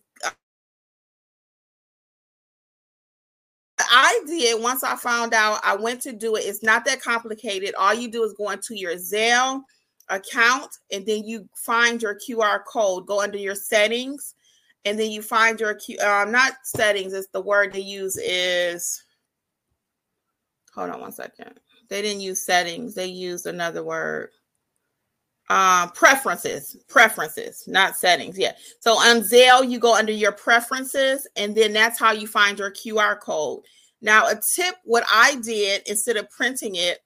I 3.78 4.20
did 4.26 4.62
once 4.62 4.82
I 4.82 4.96
found 4.96 5.34
out 5.34 5.60
I 5.62 5.76
went 5.76 6.00
to 6.02 6.12
do 6.12 6.36
it. 6.36 6.40
It's 6.40 6.62
not 6.62 6.84
that 6.86 7.00
complicated. 7.00 7.74
All 7.74 7.94
you 7.94 8.08
do 8.08 8.24
is 8.24 8.34
go 8.34 8.50
into 8.50 8.76
your 8.76 8.94
Zelle 8.94 9.62
account 10.08 10.70
and 10.92 11.06
then 11.06 11.24
you 11.24 11.48
find 11.54 12.02
your 12.02 12.16
QR 12.16 12.60
code. 12.64 13.06
Go 13.06 13.20
under 13.20 13.38
your 13.38 13.54
settings 13.54 14.34
and 14.84 14.98
then 14.98 15.10
you 15.10 15.22
find 15.22 15.58
your 15.58 15.74
Q. 15.74 15.98
Uh, 15.98 16.26
not 16.28 16.54
settings. 16.64 17.12
It's 17.12 17.28
the 17.28 17.40
word 17.40 17.72
they 17.72 17.80
use 17.80 18.16
is. 18.16 19.02
Hold 20.74 20.90
on 20.90 21.00
one 21.00 21.12
second. 21.12 21.58
They 21.88 22.02
didn't 22.02 22.22
use 22.22 22.44
settings. 22.44 22.94
They 22.94 23.06
used 23.06 23.46
another 23.46 23.84
word. 23.84 24.30
Uh, 25.50 25.86
preferences, 25.90 26.76
preferences, 26.88 27.64
not 27.66 27.96
settings. 27.96 28.38
Yeah. 28.38 28.52
So 28.80 28.92
on 28.92 29.20
Zelle, 29.20 29.68
you 29.68 29.78
go 29.78 29.94
under 29.94 30.12
your 30.12 30.32
preferences, 30.32 31.28
and 31.36 31.54
then 31.54 31.74
that's 31.74 31.98
how 31.98 32.12
you 32.12 32.26
find 32.26 32.58
your 32.58 32.70
QR 32.70 33.20
code. 33.20 33.62
Now, 34.00 34.28
a 34.28 34.34
tip, 34.34 34.76
what 34.84 35.04
I 35.12 35.36
did 35.36 35.82
instead 35.86 36.16
of 36.16 36.30
printing 36.30 36.76
it 36.76 37.00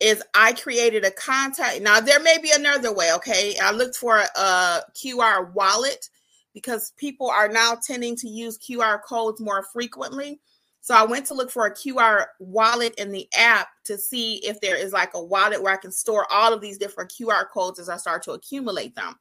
is 0.00 0.22
I 0.34 0.52
created 0.54 1.04
a 1.04 1.10
contact. 1.10 1.82
Now, 1.82 2.00
there 2.00 2.20
may 2.20 2.38
be 2.38 2.50
another 2.52 2.92
way. 2.92 3.12
Okay. 3.14 3.56
I 3.62 3.70
looked 3.70 3.96
for 3.96 4.18
a 4.18 4.80
QR 4.94 5.52
wallet 5.52 6.08
because 6.54 6.92
people 6.96 7.28
are 7.28 7.48
now 7.48 7.76
tending 7.86 8.16
to 8.16 8.28
use 8.28 8.58
QR 8.58 9.00
codes 9.02 9.40
more 9.40 9.62
frequently. 9.72 10.40
So 10.82 10.94
I 10.94 11.04
went 11.04 11.26
to 11.26 11.34
look 11.34 11.50
for 11.50 11.66
a 11.66 11.74
QR 11.74 12.26
wallet 12.38 12.94
in 12.96 13.12
the 13.12 13.28
app 13.36 13.68
to 13.84 13.98
see 13.98 14.36
if 14.36 14.60
there 14.60 14.76
is 14.76 14.92
like 14.92 15.14
a 15.14 15.22
wallet 15.22 15.62
where 15.62 15.72
I 15.72 15.76
can 15.76 15.92
store 15.92 16.26
all 16.30 16.52
of 16.52 16.60
these 16.60 16.78
different 16.78 17.12
QR 17.12 17.48
codes 17.48 17.78
as 17.78 17.88
I 17.88 17.98
start 17.98 18.22
to 18.24 18.32
accumulate 18.32 18.94
them. 18.94 19.14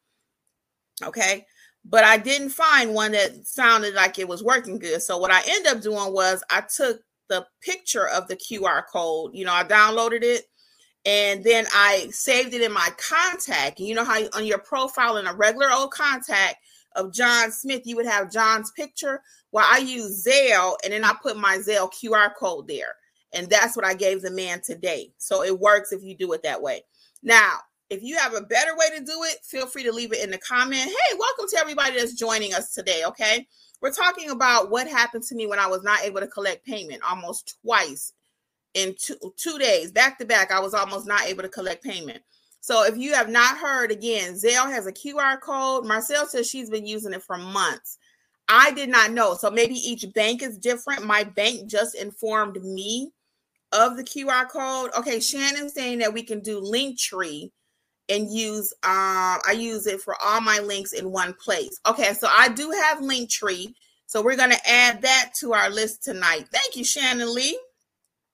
Okay. 1.04 1.46
But 1.86 2.04
I 2.04 2.18
didn't 2.18 2.50
find 2.50 2.94
one 2.94 3.12
that 3.13 3.46
sounded 3.48 3.94
like 3.94 4.20
it 4.20 4.28
was 4.28 4.44
working 4.44 4.80
good. 4.80 5.01
So 5.01 5.18
what 5.18 5.32
I 5.32 5.42
ended 5.48 5.74
up 5.74 5.82
doing 5.82 6.13
was 6.13 6.44
I 6.50 6.62
took 6.62 7.01
the 7.30 7.46
picture 7.62 8.08
of 8.08 8.28
the 8.28 8.36
QR 8.36 8.84
code, 8.92 9.32
you 9.34 9.46
know, 9.46 9.54
I 9.54 9.63
downloaded 9.63 10.24
it 10.24 10.46
and 11.06 11.44
then 11.44 11.66
I 11.74 12.08
saved 12.12 12.54
it 12.54 12.62
in 12.62 12.74
my 12.74 12.89
contact. 12.98 13.80
You 13.80 13.96
know 13.96 14.04
how 14.04 14.22
on 14.34 14.46
your 14.46 14.58
profile 14.60 15.18
in 15.18 15.28
a 15.28 15.34
regular 15.34 15.72
old 15.72 15.92
contact 15.92 16.58
of 16.96 17.13
John 17.13 17.51
Smith, 17.51 17.84
you 17.86 17.96
would 17.96 18.05
have 18.05 18.31
John's 18.31 18.72
picture. 18.72 19.22
Well, 19.51 19.65
I 19.67 19.79
use 19.79 20.25
Zelle 20.25 20.75
and 20.84 20.93
then 20.93 21.03
I 21.03 21.13
put 21.22 21.38
my 21.38 21.58
Zelle 21.58 21.91
QR 21.91 22.31
code 22.38 22.67
there. 22.67 22.96
And 23.34 23.50
that's 23.50 23.75
what 23.75 23.86
I 23.86 23.93
gave 23.93 24.22
the 24.22 24.31
man 24.31 24.62
today. 24.63 25.12
So 25.17 25.43
it 25.43 25.60
works 25.60 25.91
if 25.91 26.03
you 26.03 26.15
do 26.15 26.34
it 26.34 26.43
that 26.43 26.62
way. 26.62 26.84
Now, 27.22 27.60
if 27.89 28.03
you 28.03 28.17
have 28.17 28.34
a 28.34 28.41
better 28.41 28.75
way 28.75 28.98
to 28.98 29.03
do 29.03 29.24
it, 29.24 29.38
feel 29.43 29.67
free 29.67 29.84
to 29.84 29.91
leave 29.91 30.13
it 30.13 30.24
in 30.24 30.31
the 30.31 30.38
comment. 30.38 30.81
Hey, 30.81 31.17
welcome 31.17 31.46
to 31.50 31.58
everybody 31.60 31.96
that's 31.96 32.13
joining 32.13 32.53
us 32.53 32.74
today. 32.74 33.03
Okay. 33.05 33.48
We're 33.81 33.91
talking 33.91 34.29
about 34.29 34.69
what 34.69 34.88
happened 34.88 35.24
to 35.25 35.36
me 35.36 35.48
when 35.48 35.60
I 35.60 35.67
was 35.67 35.84
not 35.84 36.01
able 36.03 36.19
to 36.19 36.27
collect 36.27 36.65
payment 36.65 37.01
almost 37.08 37.58
twice 37.63 38.13
in 38.74 38.96
two, 39.00 39.15
two 39.38 39.58
days 39.58 39.91
back 39.91 40.19
to 40.19 40.25
back. 40.25 40.51
I 40.51 40.60
was 40.60 40.74
almost 40.74 41.08
not 41.08 41.24
able 41.25 41.43
to 41.43 41.50
collect 41.50 41.84
payment. 41.84 42.22
So 42.62 42.86
if 42.86 42.98
you 42.98 43.13
have 43.13 43.30
not 43.30 43.58
heard 43.58 43.92
again, 43.92 44.34
Zelle 44.34 44.72
has 44.72 44.86
a 44.86 44.92
QR 44.92 45.39
code. 45.39 45.86
Marcel 45.86 46.28
says 46.28 46.50
she's 46.50 46.70
been 46.70 46.86
using 46.86 47.13
it 47.13 47.24
for 47.24 47.38
months. 47.38 47.98
I 48.50 48.72
did 48.72 48.89
not 48.89 49.12
know. 49.12 49.36
So 49.36 49.50
maybe 49.50 49.75
each 49.75 50.06
bank 50.13 50.42
is 50.42 50.58
different. 50.58 51.06
My 51.06 51.24
bank 51.24 51.70
just 51.70 51.96
informed 51.96 52.62
me 52.63 53.12
of 53.72 53.96
the 53.96 54.04
QR 54.04 54.50
code. 54.50 54.92
Okay, 54.98 55.20
Shannon's 55.20 55.74
saying 55.74 56.00
that 56.00 56.13
we 56.13 56.24
can 56.24 56.39
do 56.42 56.60
Linktree 56.60 57.51
and 58.10 58.32
use 58.32 58.74
uh, 58.84 59.38
I 59.48 59.56
use 59.56 59.86
it 59.86 60.01
for 60.01 60.16
all 60.24 60.42
my 60.42 60.60
links 60.60 60.94
in 60.94 61.12
one 61.12 61.34
place. 61.36 61.80
Okay, 61.86 62.13
so 62.13 62.28
I 62.28 62.50
do 62.50 62.72
have 62.72 63.00
Linktree. 63.00 63.74
So 64.08 64.24
we're 64.24 64.36
gonna 64.36 64.58
add 64.66 65.04
that 65.04 65.32
to 65.39 65.54
our 65.54 65.70
list 65.70 66.04
tonight. 66.04 66.46
Thank 66.51 66.75
you, 66.75 66.84
Shannon 66.84 67.34
Lee. 67.34 67.60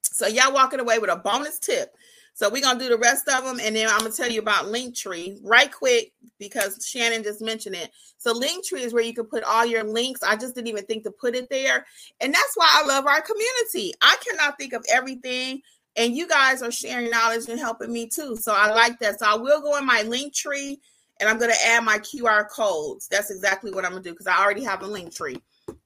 So 0.04 0.28
y'all 0.28 0.54
walking 0.54 0.80
away 0.80 1.00
with 1.00 1.10
a 1.10 1.18
bonus 1.18 1.60
tip. 1.60 1.94
So 2.36 2.50
we're 2.50 2.62
gonna 2.62 2.78
do 2.78 2.90
the 2.90 2.98
rest 2.98 3.30
of 3.30 3.46
them, 3.46 3.62
and 3.62 3.74
then 3.74 3.88
I'm 3.88 4.00
gonna 4.00 4.12
tell 4.12 4.30
you 4.30 4.42
about 4.42 4.66
Linktree 4.66 5.40
right 5.42 5.72
quick 5.72 6.12
because 6.38 6.86
Shannon 6.86 7.24
just 7.24 7.42
mentioned 7.42 7.76
it. 7.76 7.92
So 8.18 8.34
Linktree 8.34 8.82
is 8.82 8.94
where 8.94 9.04
you 9.04 9.14
can 9.14 9.24
put 9.24 9.46
all 9.46 9.66
your 9.66 9.86
links. 9.86 10.22
I 10.22 10.36
just 10.36 10.54
didn't 10.54 10.68
even 10.68 10.84
think 10.84 11.06
to 11.06 11.12
put 11.12 11.34
it 11.34 11.50
there, 11.50 11.86
and 12.20 12.34
that's 12.34 12.56
why 12.56 12.70
I 12.70 12.86
love 12.86 13.06
our 13.06 13.22
community. 13.22 13.94
I 14.02 14.18
cannot 14.28 14.58
think 14.58 14.74
of 14.74 14.86
everything, 14.92 15.62
and 15.96 16.14
you 16.14 16.28
guys 16.28 16.62
are 16.62 16.72
sharing 16.72 17.10
knowledge 17.10 17.48
and 17.48 17.58
helping 17.58 17.94
me 17.94 18.08
too. 18.08 18.36
So 18.36 18.54
I 18.54 18.70
like 18.70 19.00
that. 19.00 19.20
So 19.20 19.28
I 19.28 19.36
will 19.38 19.62
go 19.62 19.78
in 19.78 19.86
my 19.86 20.04
Linktree, 20.04 20.78
and 21.22 21.30
I'm 21.30 21.40
gonna 21.40 21.54
add 21.68 21.86
my 21.86 22.00
QR 22.00 22.50
codes. 22.50 23.08
That's 23.08 23.32
exactly 23.32 23.72
what 23.72 23.86
I'm 23.86 23.92
gonna 23.92 24.04
do 24.04 24.12
because 24.12 24.28
I 24.28 24.44
already 24.44 24.66
have 24.66 24.84
a 24.84 24.88
Linktree. 24.88 25.40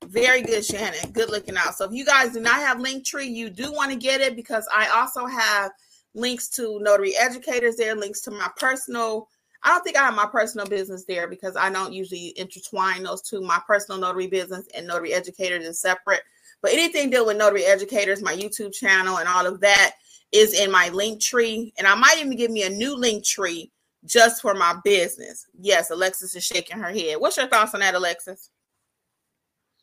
Very 0.06 0.42
good, 0.42 0.66
Shannon. 0.66 1.12
Good 1.12 1.30
looking 1.30 1.58
out. 1.58 1.76
So 1.76 1.86
if 1.86 1.92
you 1.92 2.06
guys 2.06 2.34
do 2.34 2.40
not 2.40 2.56
have 2.56 2.78
Linktree, 2.78 3.30
you 3.30 3.52
do 3.52 3.72
want 3.72 3.92
to 3.92 3.98
get 3.98 4.20
it 4.20 4.36
because 4.36 4.68
I 4.74 4.88
also 4.88 5.28
have 5.28 5.72
links 6.16 6.50
to 6.50 6.80
notary 6.82 7.16
educators 7.16 7.76
there, 7.76 7.96
links 7.96 8.22
to 8.22 8.32
my 8.32 8.50
personal. 8.58 9.28
I 9.64 9.70
don't 9.70 9.84
think 9.84 9.98
I 9.98 10.06
have 10.06 10.16
my 10.16 10.26
personal 10.26 10.66
business 10.66 11.06
there 11.06 11.28
because 11.28 11.56
I 11.56 11.70
don't 11.70 11.94
usually 11.94 12.34
intertwine 12.38 13.04
those 13.04 13.22
two. 13.22 13.42
My 13.42 13.60
personal 13.68 14.00
notary 14.00 14.28
business 14.28 14.68
and 14.74 14.88
notary 14.88 15.14
educators 15.14 15.66
is 15.66 15.82
separate. 15.82 16.22
But 16.62 16.72
anything 16.72 17.10
dealing 17.10 17.28
with 17.28 17.38
notary 17.38 17.66
educators, 17.66 18.22
my 18.22 18.36
YouTube 18.36 18.74
channel, 18.74 19.18
and 19.18 19.28
all 19.28 19.46
of 19.46 19.60
that 19.62 19.96
is 20.32 20.60
in 20.60 20.72
my 20.72 20.90
Linktree. 20.90 21.74
And 21.78 21.88
I 21.88 21.96
might 21.96 22.18
even 22.20 22.36
give 22.36 22.52
me 22.52 22.64
a 22.64 22.70
new 22.70 22.96
Linktree 22.96 23.70
just 24.06 24.42
for 24.42 24.54
my 24.54 24.76
business. 24.84 25.46
Yes, 25.60 25.90
Alexis 25.90 26.36
is 26.36 26.44
shaking 26.44 26.80
her 26.80 26.92
head. 26.92 27.18
What's 27.20 27.38
your 27.38 27.48
thoughts 27.48 27.74
on 27.74 27.82
that, 27.82 27.96
Alexis? 27.96 28.50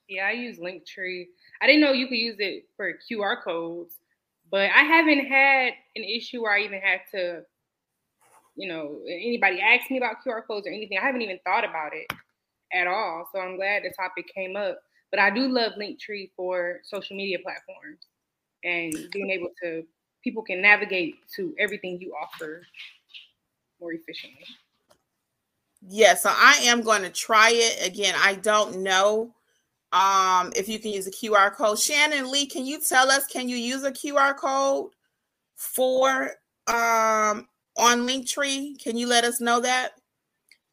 Yeah, 0.09 0.27
I 0.27 0.33
use 0.33 0.59
Linktree. 0.59 1.27
I 1.61 1.67
didn't 1.67 1.81
know 1.81 1.93
you 1.93 2.07
could 2.07 2.19
use 2.19 2.37
it 2.39 2.65
for 2.77 2.93
QR 3.11 3.43
codes, 3.43 3.97
but 4.51 4.71
I 4.71 4.83
haven't 4.83 5.27
had 5.27 5.73
an 5.97 6.05
issue 6.05 6.43
where 6.43 6.53
I 6.53 6.61
even 6.63 6.81
had 6.81 7.01
to, 7.13 7.43
you 8.57 8.69
know, 8.69 9.01
anybody 9.09 9.61
ask 9.61 9.91
me 9.91 9.99
about 9.99 10.17
QR 10.27 10.47
codes 10.47 10.67
or 10.67 10.71
anything. 10.71 10.99
I 10.99 11.07
haven't 11.07 11.23
even 11.23 11.39
thought 11.45 11.65
about 11.65 11.93
it 11.95 12.07
at 12.73 12.87
all. 12.87 13.29
So 13.33 13.41
I'm 13.41 13.57
glad 13.57 13.83
the 13.83 13.93
topic 13.97 14.27
came 14.35 14.57
up. 14.57 14.79
But 15.11 15.21
I 15.21 15.31
do 15.31 15.49
love 15.49 15.73
Linktree 15.79 16.31
for 16.37 16.81
social 16.85 17.17
media 17.17 17.39
platforms 17.39 18.07
and 18.65 18.93
being 19.13 19.31
able 19.31 19.51
to 19.63 19.85
people 20.23 20.43
can 20.43 20.61
navigate 20.61 21.17
to 21.37 21.55
everything 21.59 22.01
you 22.01 22.13
offer 22.21 22.63
more 23.81 23.93
efficiently. 23.93 24.45
Yeah, 25.89 26.15
so 26.15 26.31
I 26.33 26.59
am 26.65 26.83
going 26.83 27.03
to 27.03 27.11
try 27.11 27.51
it 27.53 27.87
again. 27.87 28.15
I 28.19 28.35
don't 28.35 28.83
know 28.83 29.33
um 29.93 30.53
if 30.57 30.69
you 30.69 30.79
can 30.79 30.93
use 30.93 31.07
a 31.07 31.11
QR 31.11 31.53
code. 31.53 31.79
Shannon 31.79 32.31
Lee, 32.31 32.47
can 32.47 32.67
you 32.67 32.81
tell 32.81 33.11
us 33.11 33.27
can 33.27 33.49
you 33.49 33.57
use 33.57 33.85
a 33.85 33.93
QR 33.93 34.37
code 34.37 34.91
for 35.55 36.31
um 36.67 37.47
on 37.79 38.07
Linktree? 38.07 38.83
Can 38.83 38.97
you 38.97 39.07
let 39.07 39.25
us 39.25 39.41
know 39.41 39.61
that? 39.61 39.93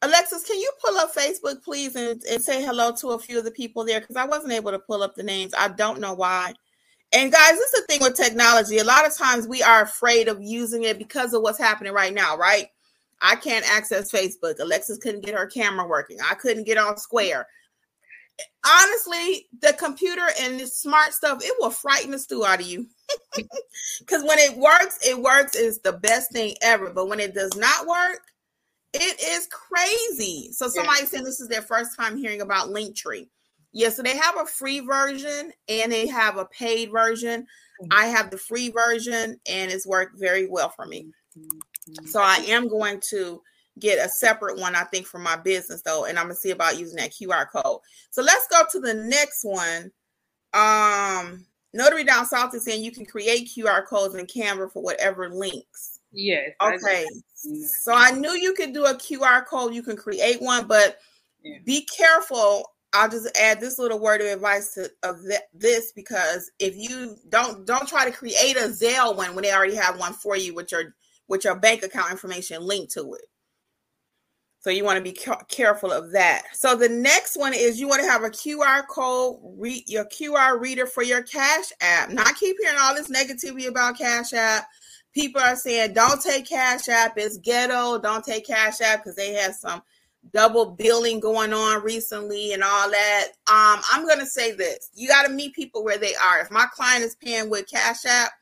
Alexis, 0.02 0.44
can 0.44 0.60
you 0.60 0.70
pull 0.84 0.98
up 0.98 1.14
Facebook, 1.14 1.62
please, 1.62 1.96
and, 1.96 2.22
and 2.30 2.42
say 2.42 2.62
hello 2.62 2.92
to 2.96 3.12
a 3.12 3.18
few 3.18 3.38
of 3.38 3.44
the 3.44 3.50
people 3.50 3.86
there? 3.86 4.00
Because 4.00 4.16
I 4.16 4.26
wasn't 4.26 4.52
able 4.52 4.70
to 4.70 4.78
pull 4.78 5.02
up 5.02 5.14
the 5.14 5.22
names. 5.22 5.54
I 5.56 5.68
don't 5.68 5.98
know 6.00 6.12
why. 6.12 6.52
And 7.12 7.32
guys, 7.32 7.52
this 7.52 7.72
is 7.72 7.80
the 7.80 7.86
thing 7.86 8.02
with 8.02 8.16
technology. 8.16 8.78
A 8.78 8.84
lot 8.84 9.06
of 9.06 9.16
times 9.16 9.48
we 9.48 9.62
are 9.62 9.82
afraid 9.82 10.28
of 10.28 10.42
using 10.42 10.82
it 10.82 10.98
because 10.98 11.32
of 11.32 11.40
what's 11.42 11.58
happening 11.58 11.92
right 11.94 12.12
now, 12.12 12.36
right? 12.36 12.66
I 13.22 13.36
can't 13.36 13.64
access 13.70 14.12
Facebook. 14.12 14.58
Alexis 14.58 14.98
couldn't 14.98 15.24
get 15.24 15.34
her 15.34 15.46
camera 15.46 15.86
working. 15.86 16.18
I 16.20 16.34
couldn't 16.34 16.64
get 16.64 16.76
on 16.76 16.98
Square. 16.98 17.46
Honestly, 18.66 19.46
the 19.60 19.72
computer 19.74 20.26
and 20.40 20.58
the 20.58 20.66
smart 20.66 21.12
stuff, 21.12 21.42
it 21.42 21.54
will 21.58 21.70
frighten 21.70 22.10
the 22.10 22.18
stew 22.18 22.44
out 22.44 22.60
of 22.60 22.66
you. 22.66 22.86
Because 24.00 24.22
when 24.22 24.38
it 24.38 24.56
works, 24.56 24.98
it 25.06 25.20
works 25.20 25.54
is 25.54 25.80
the 25.80 25.92
best 25.92 26.32
thing 26.32 26.54
ever. 26.62 26.90
But 26.90 27.08
when 27.08 27.20
it 27.20 27.34
does 27.34 27.54
not 27.56 27.86
work, 27.86 28.20
it 28.92 29.20
is 29.20 29.48
crazy. 29.48 30.50
So 30.52 30.68
somebody 30.68 31.00
yeah. 31.00 31.06
said 31.06 31.24
this 31.24 31.40
is 31.40 31.48
their 31.48 31.62
first 31.62 31.96
time 31.96 32.16
hearing 32.16 32.40
about 32.40 32.68
Linktree. 32.68 33.28
Yeah, 33.72 33.88
so 33.88 34.02
they 34.02 34.16
have 34.16 34.38
a 34.38 34.46
free 34.46 34.80
version 34.80 35.52
and 35.68 35.90
they 35.90 36.06
have 36.06 36.38
a 36.38 36.44
paid 36.46 36.92
version. 36.92 37.42
Mm-hmm. 37.42 37.88
I 37.90 38.06
have 38.06 38.30
the 38.30 38.38
free 38.38 38.70
version 38.70 39.40
and 39.48 39.72
it's 39.72 39.86
worked 39.86 40.16
very 40.18 40.46
well 40.48 40.68
for 40.68 40.86
me. 40.86 41.08
Mm-hmm. 41.36 42.06
So 42.06 42.20
I 42.20 42.36
am 42.48 42.68
going 42.68 43.00
to 43.10 43.42
get 43.78 44.04
a 44.04 44.08
separate 44.08 44.58
one, 44.58 44.74
I 44.74 44.84
think, 44.84 45.06
for 45.06 45.18
my 45.18 45.36
business 45.36 45.82
though, 45.82 46.04
and 46.04 46.18
I'm 46.18 46.26
gonna 46.26 46.36
see 46.36 46.50
about 46.50 46.78
using 46.78 46.96
that 46.96 47.12
QR 47.12 47.46
code. 47.50 47.80
So 48.10 48.22
let's 48.22 48.46
go 48.48 48.62
to 48.72 48.80
the 48.80 48.94
next 48.94 49.44
one. 49.44 49.90
Um, 50.52 51.46
Notary 51.72 52.04
Down 52.04 52.24
South 52.26 52.54
is 52.54 52.64
saying 52.64 52.84
you 52.84 52.92
can 52.92 53.04
create 53.04 53.50
QR 53.56 53.84
codes 53.84 54.14
in 54.14 54.26
Canva 54.26 54.72
for 54.72 54.82
whatever 54.82 55.28
links. 55.28 55.98
Yes. 56.12 56.50
Okay. 56.62 57.04
So 57.34 57.92
I 57.92 58.12
knew 58.12 58.30
you 58.30 58.54
could 58.54 58.72
do 58.72 58.84
a 58.84 58.94
QR 58.94 59.44
code. 59.44 59.74
You 59.74 59.82
can 59.82 59.96
create 59.96 60.40
one, 60.40 60.68
but 60.68 60.98
yeah. 61.42 61.58
be 61.64 61.84
careful. 61.86 62.70
I'll 62.92 63.10
just 63.10 63.36
add 63.36 63.60
this 63.60 63.80
little 63.80 63.98
word 63.98 64.20
of 64.20 64.28
advice 64.28 64.74
to 64.74 64.88
of 65.02 65.18
this 65.52 65.90
because 65.92 66.48
if 66.60 66.76
you 66.76 67.16
don't 67.28 67.66
don't 67.66 67.88
try 67.88 68.04
to 68.04 68.16
create 68.16 68.56
a 68.56 68.68
Zelle 68.68 69.16
one 69.16 69.34
when 69.34 69.42
they 69.42 69.52
already 69.52 69.74
have 69.74 69.98
one 69.98 70.12
for 70.12 70.36
you 70.36 70.54
with 70.54 70.70
your 70.70 70.94
with 71.26 71.42
your 71.42 71.58
bank 71.58 71.82
account 71.82 72.12
information 72.12 72.62
linked 72.62 72.92
to 72.92 73.14
it. 73.14 73.24
So 74.64 74.70
you 74.70 74.82
want 74.82 74.96
to 74.96 75.02
be 75.02 75.12
ca- 75.12 75.44
careful 75.50 75.92
of 75.92 76.12
that. 76.12 76.44
So 76.54 76.74
the 76.74 76.88
next 76.88 77.36
one 77.36 77.52
is 77.52 77.78
you 77.78 77.86
want 77.86 78.00
to 78.02 78.08
have 78.08 78.22
a 78.22 78.30
QR 78.30 78.86
code, 78.88 79.36
read 79.58 79.86
your 79.90 80.06
QR 80.06 80.58
reader 80.58 80.86
for 80.86 81.02
your 81.02 81.22
Cash 81.22 81.66
App. 81.82 82.08
Not 82.08 82.34
keep 82.36 82.56
hearing 82.58 82.78
all 82.80 82.94
this 82.94 83.10
negativity 83.10 83.68
about 83.68 83.98
Cash 83.98 84.32
App. 84.32 84.66
People 85.12 85.42
are 85.42 85.54
saying 85.54 85.92
don't 85.92 86.18
take 86.22 86.48
cash 86.48 86.88
app. 86.88 87.12
It's 87.18 87.36
ghetto. 87.38 87.98
Don't 87.98 88.24
take 88.24 88.46
cash 88.46 88.80
app 88.80 89.04
because 89.04 89.14
they 89.14 89.34
have 89.34 89.54
some 89.54 89.82
double 90.32 90.70
billing 90.72 91.20
going 91.20 91.52
on 91.52 91.84
recently 91.84 92.52
and 92.52 92.64
all 92.64 92.90
that. 92.90 93.26
Um 93.46 93.80
i'm 93.92 94.08
gonna 94.08 94.26
say 94.26 94.50
this. 94.50 94.90
You 94.94 95.06
got 95.06 95.24
to 95.26 95.32
meet 95.32 95.54
people 95.54 95.84
where 95.84 95.98
they 95.98 96.16
are. 96.16 96.40
If 96.40 96.50
my 96.50 96.66
client 96.74 97.04
is 97.04 97.14
paying 97.14 97.48
with 97.48 97.70
cash 97.70 98.04
app 98.06 98.32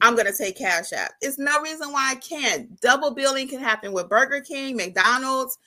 i'm 0.00 0.16
gonna 0.16 0.32
take 0.32 0.56
cash 0.56 0.92
app. 0.92 1.12
It's 1.20 1.38
no 1.38 1.60
reason 1.60 1.92
why 1.92 2.12
i 2.12 2.14
can't. 2.16 2.80
Double 2.80 3.12
billing 3.12 3.48
can 3.48 3.60
happen 3.60 3.92
with 3.92 4.08
burger 4.08 4.40
king 4.40 4.76
mcdonald's. 4.76 5.58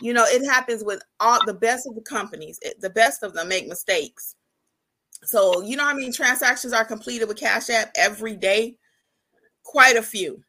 You 0.00 0.12
know 0.14 0.24
it 0.26 0.44
happens 0.44 0.84
with 0.84 1.02
all 1.18 1.38
the 1.44 1.54
best 1.54 1.86
of 1.86 1.94
the 1.94 2.00
companies 2.00 2.58
it, 2.62 2.80
the 2.80 2.90
best 2.90 3.22
of 3.22 3.34
them 3.34 3.48
make 3.48 3.68
mistakes. 3.68 4.36
So 5.24 5.62
you 5.62 5.76
know 5.76 5.86
i 5.86 5.94
mean? 5.94 6.12
Transactions 6.12 6.72
are 6.72 6.84
completed 6.84 7.28
with 7.28 7.38
cash 7.38 7.70
app 7.70 7.90
every 7.96 8.36
day. 8.36 8.76
Quite 9.62 9.96
a 9.96 10.02
few. 10.02 10.42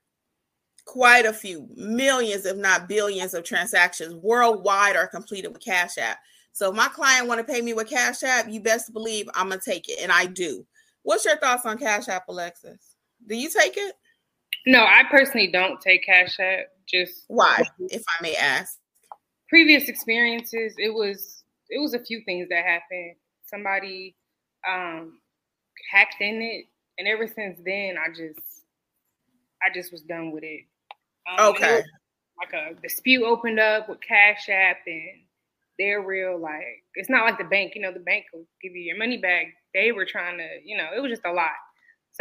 Quite 0.85 1.25
a 1.25 1.33
few. 1.33 1.67
Millions 1.75 2.45
if 2.45 2.57
not 2.57 2.87
billions 2.87 3.33
of 3.33 3.43
transactions 3.43 4.13
worldwide 4.15 4.95
are 4.95 5.07
completed 5.07 5.49
with 5.49 5.63
cash 5.63 5.97
app. 5.97 6.17
So 6.53 6.69
if 6.69 6.75
my 6.75 6.87
client 6.89 7.27
want 7.27 7.45
to 7.45 7.51
pay 7.51 7.61
me 7.61 7.73
with 7.73 7.89
cash 7.89 8.23
app 8.23 8.49
you 8.49 8.61
best 8.61 8.93
believe 8.93 9.27
i'm 9.35 9.49
gonna 9.49 9.61
take 9.63 9.89
it 9.89 9.99
and 10.01 10.11
i 10.11 10.25
do. 10.25 10.65
What's 11.03 11.25
your 11.25 11.37
thoughts 11.37 11.65
on 11.65 11.77
cash 11.77 12.07
app 12.07 12.27
alexis 12.27 12.90
do 13.27 13.35
you 13.35 13.49
take 13.49 13.77
it 13.77 13.95
no 14.65 14.83
i 14.83 15.03
personally 15.09 15.47
don't 15.51 15.81
take 15.81 16.05
cash 16.05 16.39
app 16.39 16.65
just 16.87 17.25
why 17.27 17.63
if 17.79 18.03
i 18.19 18.23
may 18.23 18.35
ask 18.35 18.79
previous 19.49 19.87
experiences 19.89 20.73
it 20.77 20.93
was 20.93 21.43
it 21.69 21.79
was 21.79 21.93
a 21.93 21.99
few 21.99 22.21
things 22.25 22.47
that 22.49 22.65
happened 22.65 23.15
somebody 23.45 24.15
um 24.67 25.19
hacked 25.91 26.21
in 26.21 26.41
it 26.41 26.65
and 26.97 27.07
ever 27.07 27.27
since 27.27 27.59
then 27.65 27.95
i 27.97 28.07
just 28.09 28.61
I 29.63 29.69
just 29.73 29.91
was 29.91 30.01
done 30.01 30.31
with 30.31 30.43
it. 30.43 30.65
Um, 31.29 31.49
okay. 31.49 31.83
like 32.37 32.53
a 32.53 32.73
dispute 32.81 33.23
opened 33.23 33.59
up 33.59 33.87
with 33.87 33.99
Cash 34.01 34.49
App, 34.49 34.77
and 34.87 35.21
they're 35.77 36.01
real. 36.01 36.39
Like 36.39 36.83
it's 36.95 37.09
not 37.09 37.25
like 37.25 37.37
the 37.37 37.43
bank. 37.45 37.73
You 37.75 37.81
know, 37.81 37.93
the 37.93 37.99
bank 37.99 38.25
will 38.33 38.45
give 38.61 38.73
you 38.73 38.81
your 38.81 38.97
money 38.97 39.17
back. 39.17 39.47
They 39.73 39.91
were 39.91 40.05
trying 40.05 40.37
to, 40.37 40.47
you 40.65 40.77
know, 40.77 40.89
it 40.95 40.99
was 40.99 41.11
just 41.11 41.25
a 41.25 41.31
lot. 41.31 41.51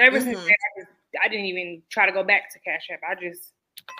So 0.00 0.06
ever 0.06 0.16
mm-hmm. 0.16 0.32
since 0.32 0.38
then, 0.38 0.48
I, 0.48 0.80
just, 0.80 0.90
I 1.24 1.28
didn't 1.28 1.46
even 1.46 1.82
try 1.90 2.06
to 2.06 2.12
go 2.12 2.24
back 2.24 2.52
to 2.52 2.60
Cash 2.60 2.88
App. 2.92 3.00
I 3.08 3.20
just 3.20 3.52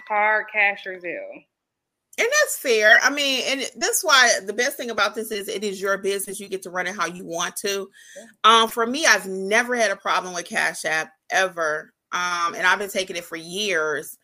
hard 0.08 0.46
cash 0.52 0.86
or 0.86 0.94
Zelle. 0.94 1.44
And 2.18 2.28
that's 2.40 2.58
fair. 2.58 2.98
I 3.02 3.10
mean, 3.10 3.44
and 3.46 3.70
that's 3.76 4.04
why 4.04 4.40
the 4.44 4.52
best 4.52 4.76
thing 4.76 4.90
about 4.90 5.14
this 5.14 5.30
is 5.30 5.48
it 5.48 5.64
is 5.64 5.80
your 5.80 5.96
business. 5.98 6.40
You 6.40 6.48
get 6.48 6.62
to 6.62 6.70
run 6.70 6.86
it 6.86 6.96
how 6.96 7.06
you 7.06 7.24
want 7.24 7.56
to. 7.56 7.88
Um, 8.44 8.68
for 8.68 8.86
me, 8.86 9.06
I've 9.06 9.26
never 9.26 9.74
had 9.74 9.90
a 9.90 9.96
problem 9.96 10.34
with 10.34 10.44
Cash 10.44 10.84
App 10.84 11.10
ever 11.30 11.92
um, 12.12 12.54
and 12.54 12.66
I've 12.66 12.78
been 12.78 12.90
taking 12.90 13.16
it 13.16 13.24
for 13.24 13.36
years. 13.36 14.18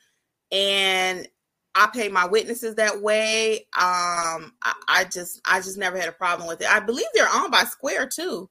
And 0.51 1.27
I 1.75 1.89
pay 1.93 2.09
my 2.09 2.27
witnesses 2.27 2.77
that 2.77 3.03
way. 3.03 3.67
Um, 3.77 4.53
I, 4.63 4.75
I, 4.89 5.05
just 5.05 5.41
I 5.45 5.59
just 5.61 5.79
never 5.79 5.99
had 5.99 6.09
a 6.09 6.13
problem 6.13 6.49
with 6.49 6.61
it. 6.61 6.73
I 6.73 6.81
believe 6.81 7.07
they're 7.15 7.33
owned 7.33 7.53
by 7.53 7.65
Square 7.65 8.09
too, 8.15 8.49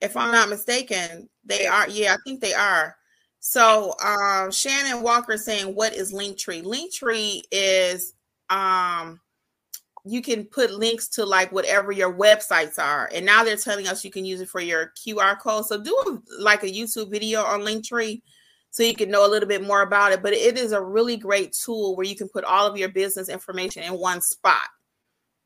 if 0.00 0.16
I'm 0.16 0.32
not 0.32 0.48
mistaken. 0.48 1.28
They 1.44 1.66
are. 1.66 1.88
Yeah, 1.88 2.14
I 2.14 2.16
think 2.24 2.40
they 2.40 2.54
are. 2.54 2.96
So 3.40 3.94
um, 4.04 4.50
Shannon 4.50 5.02
Walker 5.02 5.36
saying, 5.36 5.74
"What 5.74 5.94
is 5.94 6.12
Linktree? 6.12 6.64
Linktree 6.64 7.42
is 7.50 8.14
um, 8.50 9.20
you 10.04 10.22
can 10.22 10.44
put 10.44 10.72
links 10.72 11.08
to 11.10 11.24
like 11.24 11.52
whatever 11.52 11.92
your 11.92 12.12
websites 12.12 12.78
are, 12.78 13.10
and 13.14 13.24
now 13.24 13.44
they're 13.44 13.56
telling 13.56 13.88
us 13.88 14.04
you 14.04 14.10
can 14.10 14.24
use 14.24 14.40
it 14.40 14.48
for 14.48 14.60
your 14.60 14.92
QR 14.96 15.38
code. 15.38 15.66
So 15.66 15.82
do 15.82 15.96
a, 16.06 16.42
like 16.42 16.62
a 16.62 16.70
YouTube 16.70 17.10
video 17.10 17.42
on 17.42 17.60
Linktree." 17.60 18.22
so 18.70 18.84
you 18.84 18.94
can 18.94 19.10
know 19.10 19.26
a 19.26 19.28
little 19.28 19.48
bit 19.48 19.66
more 19.66 19.82
about 19.82 20.12
it. 20.12 20.22
But 20.22 20.32
it 20.32 20.56
is 20.56 20.72
a 20.72 20.80
really 20.80 21.16
great 21.16 21.52
tool 21.52 21.96
where 21.96 22.06
you 22.06 22.16
can 22.16 22.28
put 22.28 22.44
all 22.44 22.66
of 22.66 22.76
your 22.76 22.88
business 22.88 23.28
information 23.28 23.82
in 23.82 23.98
one 23.98 24.20
spot. 24.20 24.68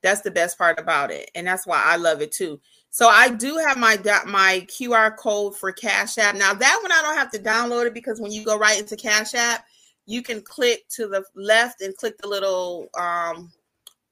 That's 0.04 0.20
the 0.20 0.30
best 0.30 0.58
part 0.58 0.78
about 0.78 1.10
it, 1.10 1.30
and 1.34 1.46
that's 1.46 1.66
why 1.66 1.82
I 1.82 1.96
love 1.96 2.20
it 2.20 2.30
too. 2.30 2.60
So 2.90 3.08
I 3.08 3.30
do 3.30 3.56
have 3.56 3.78
my 3.78 3.96
my 4.26 4.66
QR 4.68 5.16
code 5.16 5.56
for 5.56 5.72
Cash 5.72 6.18
App. 6.18 6.36
Now 6.36 6.52
that 6.52 6.78
one 6.82 6.92
I 6.92 7.00
don't 7.00 7.16
have 7.16 7.30
to 7.30 7.38
download 7.38 7.86
it 7.86 7.94
because 7.94 8.20
when 8.20 8.30
you 8.30 8.44
go 8.44 8.58
right 8.58 8.78
into 8.78 8.96
Cash 8.96 9.32
App, 9.32 9.64
you 10.04 10.22
can 10.22 10.42
click 10.42 10.86
to 10.90 11.08
the 11.08 11.24
left 11.34 11.80
and 11.80 11.96
click 11.96 12.18
the 12.18 12.28
little 12.28 12.86
um 13.00 13.50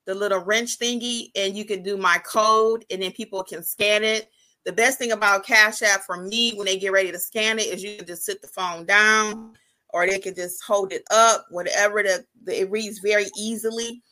the 0.07 0.15
little 0.15 0.39
wrench 0.41 0.79
thingy, 0.79 1.31
and 1.37 1.55
you 1.55 1.67
can 1.67 1.83
do 1.83 1.99
my 1.99 2.17
code, 2.25 2.87
and 2.91 3.03
then 3.03 3.13
people 3.13 3.45
can 3.45 3.63
scan 3.63 4.03
it 4.03 4.31
The 4.65 4.73
best 4.73 4.99
thing 4.99 5.13
about 5.13 5.45
Cash 5.45 5.83
App 5.83 6.05
for 6.05 6.17
me 6.17 6.53
when 6.55 6.65
they 6.65 6.79
get 6.79 6.93
ready 6.93 7.13
to 7.13 7.19
scan 7.19 7.59
it 7.59 7.67
is 7.67 7.83
you 7.83 7.99
can 7.99 8.07
just 8.07 8.25
sit 8.25 8.41
the 8.41 8.49
phone 8.49 8.87
down 8.87 9.53
or 9.91 10.07
they 10.07 10.19
can 10.19 10.35
just 10.35 10.65
hold 10.65 10.91
it 10.91 11.03
up, 11.11 11.45
whatever 11.51 12.03
the, 12.03 12.25
the 12.45 12.63
it 12.63 12.71
reads 12.71 13.01
very 13.01 13.27
easily 13.39 14.03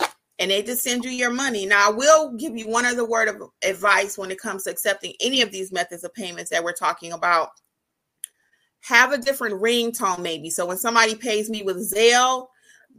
and 0.41 0.51
they 0.51 0.63
just 0.63 0.83
send 0.83 1.05
you 1.05 1.11
your 1.11 1.31
money. 1.31 1.67
Now, 1.67 1.89
I 1.89 1.93
will 1.93 2.33
give 2.33 2.57
you 2.57 2.67
one 2.67 2.87
other 2.87 3.05
word 3.05 3.29
of 3.29 3.51
advice 3.63 4.17
when 4.17 4.31
it 4.31 4.41
comes 4.41 4.65
to 4.65 4.71
accepting 4.71 5.13
any 5.21 5.43
of 5.43 5.53
these 5.53 5.71
methods 5.71 6.03
of 6.03 6.15
payments 6.15 6.51
that 6.51 6.65
we're 6.65 6.73
talking 6.73 7.13
about. 7.13 7.51
Have 8.85 9.13
a 9.13 9.19
different 9.19 9.61
ringtone, 9.61 10.21
maybe. 10.21 10.49
So 10.49 10.65
when 10.65 10.79
somebody 10.79 11.15
pays 11.15 11.51
me 11.51 11.63
with 11.63 11.77
Zelle, 11.77 12.47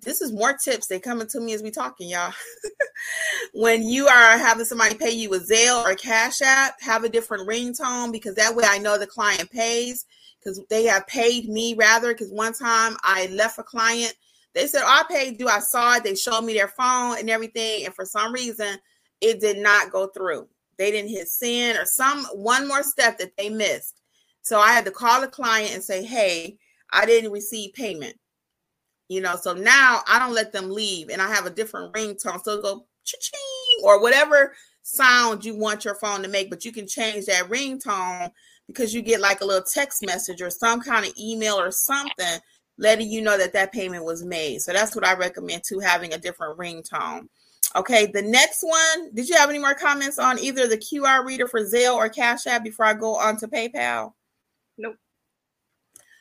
this 0.04 0.21
is 0.21 0.32
more 0.32 0.56
tips. 0.56 0.86
They 0.86 0.99
coming 0.99 1.27
to 1.30 1.39
me 1.41 1.54
as 1.54 1.63
we 1.63 1.71
talking, 1.71 2.10
y'all. 2.10 2.32
when 3.54 3.82
you 3.82 4.08
are 4.08 4.38
having 4.38 4.65
somebody 4.65 4.93
pay 4.93 5.10
you 5.10 5.32
with 5.32 5.49
Zelle 5.49 5.84
or 5.84 5.95
Cash 5.95 6.41
App, 6.43 6.80
have 6.82 7.04
a 7.04 7.10
different 7.10 7.49
ringtone 7.49 8.12
because 8.12 8.36
that 8.36 8.56
way 8.56 8.65
I 8.67 8.77
know 8.77 8.99
the 8.99 9.08
client 9.08 9.49
pays 9.49 10.06
because 10.39 10.62
they 10.69 10.84
have 10.84 11.08
paid 11.08 11.49
me 11.49 11.73
rather. 11.73 12.13
Because 12.13 12.32
one 12.32 12.54
time 12.54 12.97
I 13.01 13.25
left 13.32 13.58
a 13.58 13.63
client 13.63 14.13
they 14.53 14.67
said, 14.67 14.81
oh, 14.83 14.87
I 14.87 15.03
paid 15.13 15.39
you. 15.39 15.47
I 15.47 15.59
saw 15.59 15.95
it. 15.95 16.03
They 16.03 16.15
showed 16.15 16.41
me 16.41 16.53
their 16.53 16.67
phone 16.67 17.17
and 17.17 17.29
everything. 17.29 17.85
And 17.85 17.93
for 17.93 18.05
some 18.05 18.33
reason, 18.33 18.77
it 19.21 19.39
did 19.39 19.57
not 19.57 19.91
go 19.91 20.07
through. 20.07 20.47
They 20.77 20.91
didn't 20.91 21.11
hit 21.11 21.27
send 21.27 21.77
or 21.77 21.85
some 21.85 22.25
one 22.33 22.67
more 22.67 22.83
step 22.83 23.17
that 23.19 23.31
they 23.37 23.49
missed. 23.49 24.01
So 24.41 24.59
I 24.59 24.73
had 24.73 24.85
to 24.85 24.91
call 24.91 25.21
the 25.21 25.27
client 25.27 25.73
and 25.73 25.83
say, 25.83 26.03
hey, 26.03 26.57
I 26.91 27.05
didn't 27.05 27.31
receive 27.31 27.73
payment. 27.73 28.15
You 29.07 29.21
know, 29.21 29.35
so 29.35 29.53
now 29.53 30.01
I 30.07 30.19
don't 30.19 30.33
let 30.33 30.51
them 30.51 30.71
leave 30.71 31.09
and 31.09 31.21
I 31.21 31.27
have 31.27 31.45
a 31.45 31.49
different 31.49 31.93
ringtone. 31.93 32.43
So 32.43 32.61
go 32.61 32.85
cha-ching 33.03 33.83
or 33.83 34.01
whatever 34.01 34.53
sound 34.83 35.45
you 35.45 35.55
want 35.55 35.85
your 35.85 35.95
phone 35.95 36.23
to 36.23 36.29
make, 36.29 36.49
but 36.49 36.65
you 36.65 36.71
can 36.71 36.87
change 36.87 37.25
that 37.25 37.49
ringtone 37.49 38.31
because 38.67 38.93
you 38.93 39.01
get 39.01 39.19
like 39.19 39.41
a 39.41 39.45
little 39.45 39.65
text 39.65 40.05
message 40.05 40.41
or 40.41 40.49
some 40.49 40.81
kind 40.81 41.05
of 41.05 41.13
email 41.19 41.59
or 41.59 41.71
something 41.71 42.39
letting 42.77 43.10
you 43.10 43.21
know 43.21 43.38
that 43.38 43.53
that 43.53 43.71
payment 43.71 44.05
was 44.05 44.23
made. 44.23 44.62
So 44.62 44.73
that's 44.73 44.95
what 44.95 45.05
I 45.05 45.15
recommend 45.15 45.63
to 45.65 45.79
having 45.79 46.13
a 46.13 46.17
different 46.17 46.57
ringtone. 46.57 47.27
Okay, 47.75 48.07
the 48.07 48.21
next 48.21 48.63
one. 48.63 49.13
Did 49.13 49.29
you 49.29 49.38
have 49.38 49.49
any 49.49 49.60
more 49.60 49.73
comments 49.73 50.19
on 50.19 50.39
either 50.39 50.67
the 50.67 50.77
QR 50.77 51.25
reader 51.25 51.47
for 51.47 51.62
Zelle 51.62 51.95
or 51.95 52.10
Cash 52.10 52.47
App 52.47 52.63
before 52.63 52.86
I 52.86 52.93
go 52.93 53.15
on 53.15 53.38
to 53.38 53.47
PayPal? 53.47 54.13
Nope. 54.77 54.95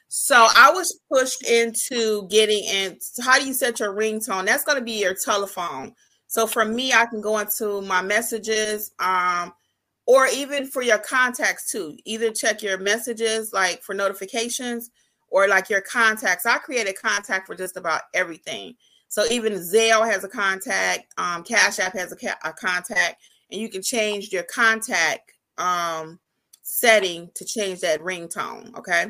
So 0.09 0.49
I 0.57 0.71
was 0.73 1.01
pushed 1.11 1.49
into 1.49 2.27
getting 2.29 2.65
in. 2.65 2.99
How 3.23 3.39
do 3.39 3.47
you 3.47 3.55
set 3.55 3.81
your 3.81 3.95
ringtone? 3.95 4.47
That's 4.47 4.65
going 4.65 4.79
to 4.79 4.85
be 4.85 5.01
your 5.01 5.15
telephone. 5.15 5.95
So 6.27 6.47
for 6.47 6.65
me, 6.65 6.93
I 6.93 7.07
can 7.07 7.21
go 7.21 7.39
into 7.39 7.81
my 7.83 8.03
messages, 8.03 8.93
um, 9.01 9.53
or 10.07 10.27
even 10.27 10.67
for 10.67 10.83
your 10.83 10.99
contacts 10.99 11.71
too. 11.71 11.97
Either 12.05 12.31
check 12.31 12.63
your 12.63 12.79
messages, 12.79 13.53
like 13.53 13.83
for 13.83 13.95
notifications, 13.95 14.91
or 15.31 15.49
like 15.49 15.71
your 15.71 15.81
contacts. 15.81 16.47
I 16.47 16.59
created 16.59 17.01
contact 17.01 17.47
for 17.47 17.55
just 17.55 17.77
about 17.77 18.03
everything. 18.15 18.75
So 19.09 19.25
even 19.31 19.55
Zelle 19.55 20.09
has 20.09 20.23
a 20.23 20.29
contact, 20.29 21.13
um, 21.19 21.43
Cash 21.43 21.79
App 21.81 21.95
has 21.95 22.13
a, 22.13 22.17
ca- 22.17 22.39
a 22.45 22.53
contact, 22.53 23.23
and 23.51 23.61
you 23.61 23.69
can 23.69 23.83
change 23.83 24.33
your 24.33 24.45
contact 24.45 25.33
um, 25.59 26.19
setting 26.63 27.31
to 27.35 27.45
change 27.45 27.81
that 27.81 28.01
ringtone. 28.01 28.75
Okay. 28.77 29.07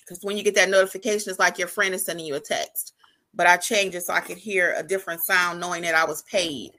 Because 0.00 0.22
when 0.22 0.36
you 0.36 0.42
get 0.42 0.54
that 0.54 0.70
notification, 0.70 1.30
it's 1.30 1.38
like 1.38 1.58
your 1.58 1.68
friend 1.68 1.94
is 1.94 2.04
sending 2.04 2.24
you 2.24 2.36
a 2.36 2.40
text. 2.40 2.94
But 3.34 3.46
I 3.46 3.56
changed 3.56 3.96
it 3.96 4.04
so 4.04 4.14
I 4.14 4.20
could 4.20 4.38
hear 4.38 4.74
a 4.76 4.82
different 4.82 5.20
sound 5.22 5.60
knowing 5.60 5.82
that 5.82 5.94
I 5.94 6.04
was 6.04 6.22
paid. 6.22 6.72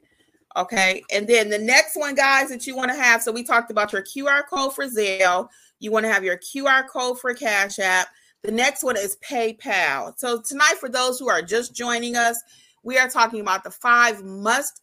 Okay. 0.56 1.04
And 1.12 1.28
then 1.28 1.50
the 1.50 1.60
next 1.60 1.96
one, 1.96 2.16
guys, 2.16 2.50
that 2.50 2.66
you 2.66 2.76
want 2.76 2.90
to 2.90 2.98
have. 2.98 3.22
So 3.22 3.32
we 3.32 3.44
talked 3.44 3.70
about 3.70 3.94
your 3.94 4.02
QR 4.02 4.42
code 4.50 4.74
for 4.74 4.86
Zelle. 4.86 5.50
You 5.80 5.92
want 5.92 6.06
to 6.06 6.12
have 6.12 6.24
your 6.24 6.38
QR 6.38 6.88
code 6.88 7.20
for 7.20 7.34
Cash 7.36 7.78
App. 7.78 8.08
The 8.44 8.52
next 8.52 8.84
one 8.84 8.98
is 8.98 9.18
PayPal. 9.28 10.14
So 10.18 10.42
tonight, 10.42 10.76
for 10.80 10.90
those 10.90 11.20
who 11.20 11.30
are 11.30 11.42
just 11.42 11.76
joining 11.76 12.16
us, 12.16 12.42
we 12.84 12.98
are 12.98 13.10
talking 13.10 13.42
about 13.42 13.64
the 13.64 13.72
five 13.72 14.24
must 14.24 14.82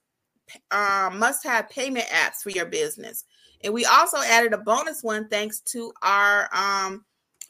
uh, 0.71 1.11
must 1.15 1.43
have 1.45 1.71
payment 1.71 2.07
apps 2.07 2.43
for 2.43 2.51
your 2.51 2.67
business, 2.67 3.25
and 3.63 3.73
we 3.73 3.87
also 3.87 4.19
added 4.19 4.53
a 4.53 4.59
bonus 4.59 5.03
one 5.03 5.29
thanks 5.29 5.61
to 5.61 5.93
our 6.03 6.49
um 6.55 7.05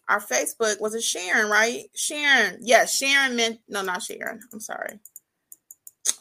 our 0.08 0.20
Facebook. 0.20 0.80
Was 0.80 0.94
it 0.94 1.02
Sharon? 1.02 1.50
Right, 1.50 1.84
Sharon? 1.96 2.58
Yes, 2.60 2.96
Sharon 2.96 3.34
meant 3.34 3.58
no, 3.68 3.82
not 3.82 4.02
Sharon. 4.02 4.40
I'm 4.52 4.60
sorry. 4.60 5.00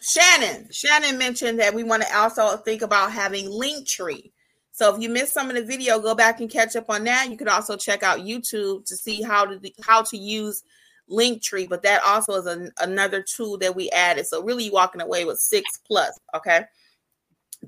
Shannon. 0.02 0.68
Shannon 0.72 1.18
mentioned 1.18 1.60
that 1.60 1.74
we 1.74 1.84
want 1.84 2.04
to 2.04 2.18
also 2.18 2.58
think 2.58 2.82
about 2.82 3.12
having 3.12 3.46
Linktree. 3.46 4.32
So 4.74 4.94
if 4.94 5.00
you 5.00 5.08
missed 5.08 5.34
some 5.34 5.50
of 5.50 5.56
the 5.56 5.64
video, 5.64 6.00
go 6.00 6.16
back 6.16 6.42
and 6.42 6.50
catch 6.50 6.76
up 6.76 6.90
on 6.90 7.04
that. 7.04 7.30
You 7.30 7.38
could 7.38 7.48
also 7.48 7.78
check 7.78 8.02
out 8.02 8.20
YouTube 8.20 8.86
to 8.88 8.96
see 8.98 9.22
how 9.22 9.46
to 9.46 9.72
how 9.84 10.02
to 10.02 10.18
use 10.18 10.64
Linktree, 11.10 11.70
but 11.70 11.84
that 11.84 12.02
also 12.04 12.34
is 12.34 12.48
an, 12.48 12.72
another 12.82 13.22
tool 13.22 13.58
that 13.60 13.76
we 13.76 13.92
added. 13.92 14.26
So 14.26 14.44
really 14.44 14.72
walking 14.72 15.02
away 15.02 15.26
with 15.26 15.38
six 15.38 15.80
plus. 15.86 16.20
Okay. 16.36 16.66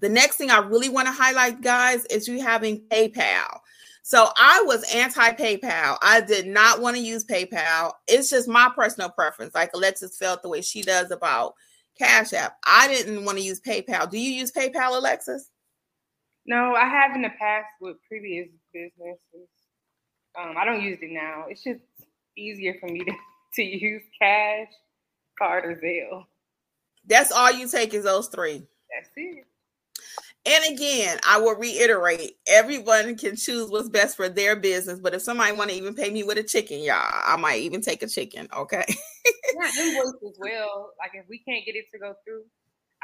The 0.02 0.10
next 0.10 0.38
thing 0.38 0.50
I 0.50 0.58
really 0.58 0.90
want 0.90 1.08
to 1.08 1.14
highlight, 1.14 1.62
guys, 1.62 2.06
is 2.06 2.28
you 2.28 2.42
having 2.42 2.82
PayPal. 2.90 3.60
So 4.02 4.30
I 4.36 4.64
was 4.66 4.84
anti 4.94 5.32
PayPal. 5.34 5.98
I 6.02 6.22
did 6.22 6.48
not 6.48 6.82
want 6.82 6.98
to 6.98 7.02
use 7.04 7.24
PayPal. 7.24 7.94
It's 8.08 8.32
just 8.32 8.48
my 8.48 8.72
personal 8.76 9.10
preference. 9.10 9.54
Like 9.54 9.72
Alexis 9.76 10.18
felt 10.18 10.42
the 10.42 10.50
way 10.50 10.62
she 10.62 10.82
does 10.82 11.12
about 11.12 11.54
Cash 12.00 12.34
App. 12.34 12.58
I 12.66 12.88
didn't 12.88 13.26
want 13.26 13.38
to 13.38 13.44
use 13.44 13.62
PayPal. 13.62 14.10
Do 14.10 14.18
you 14.18 14.32
use 14.32 14.52
PayPal, 14.52 14.98
Alexis? 14.98 15.52
No, 16.48 16.76
I 16.76 16.88
have 16.88 17.16
in 17.16 17.24
the 17.24 17.32
past 17.40 17.68
with 17.82 17.98
previous 18.08 18.48
businesses. 18.72 19.50
Um, 20.40 20.56
I 20.58 20.66
don't 20.66 20.82
use 20.82 21.00
it 21.02 21.12
now. 21.12 21.46
It's 21.50 21.64
just 21.64 21.80
easier 22.38 22.76
for 22.80 22.88
me 22.88 23.00
to, 23.06 23.14
to 23.56 23.64
use 23.64 24.04
cash, 24.22 24.68
card, 25.40 25.66
or 25.66 25.76
Zelle. 25.76 26.26
That's 27.08 27.32
all 27.32 27.52
you 27.52 27.68
take 27.68 27.94
is 27.94 28.04
those 28.04 28.28
three. 28.28 28.64
That's 28.94 29.10
it. 29.16 29.46
And 30.48 30.76
again, 30.76 31.18
I 31.28 31.40
will 31.40 31.56
reiterate: 31.56 32.38
everyone 32.48 33.18
can 33.18 33.36
choose 33.36 33.72
what's 33.72 33.90
best 33.90 34.16
for 34.16 34.30
their 34.30 34.56
business. 34.56 35.00
But 35.00 35.16
if 35.16 35.24
somebody 35.24 35.52
want 35.54 35.72
to 35.72 35.76
even 35.76 35.96
pay 35.96 36.12
me 36.12 36.24
with 36.24 36.38
a 36.38 36.44
chicken, 36.44 36.82
y'all, 36.82 36.98
I 37.00 37.36
might 37.38 37.62
even 37.62 37.82
take 37.82 38.04
a 38.04 38.08
chicken. 38.08 38.48
Okay. 38.56 38.86
yeah, 38.88 39.84
invoice 39.84 40.14
as 40.28 40.38
well. 40.38 40.92
Like 41.00 41.12
if 41.16 41.26
we 41.28 41.40
can't 41.40 41.66
get 41.66 41.76
it 41.76 41.86
to 41.94 42.00
go 42.00 42.14
through, 42.24 42.44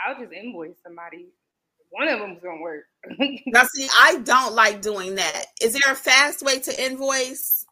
I'll 0.06 0.20
just 0.20 0.32
invoice 0.32 0.76
somebody 0.84 1.30
one 1.92 2.08
of 2.08 2.20
them 2.20 2.30
them's 2.30 2.42
gonna 2.42 2.62
work. 2.62 2.86
now, 3.48 3.64
see, 3.74 3.88
I 4.00 4.18
don't 4.24 4.56
like 4.56 4.82
doing 4.82 5.16
that. 5.16 5.46
Is 5.62 5.74
there 5.74 5.94
a 5.94 5.96
fast 5.96 6.42
way 6.42 6.60
to 6.60 6.84
invoice? 6.84 7.66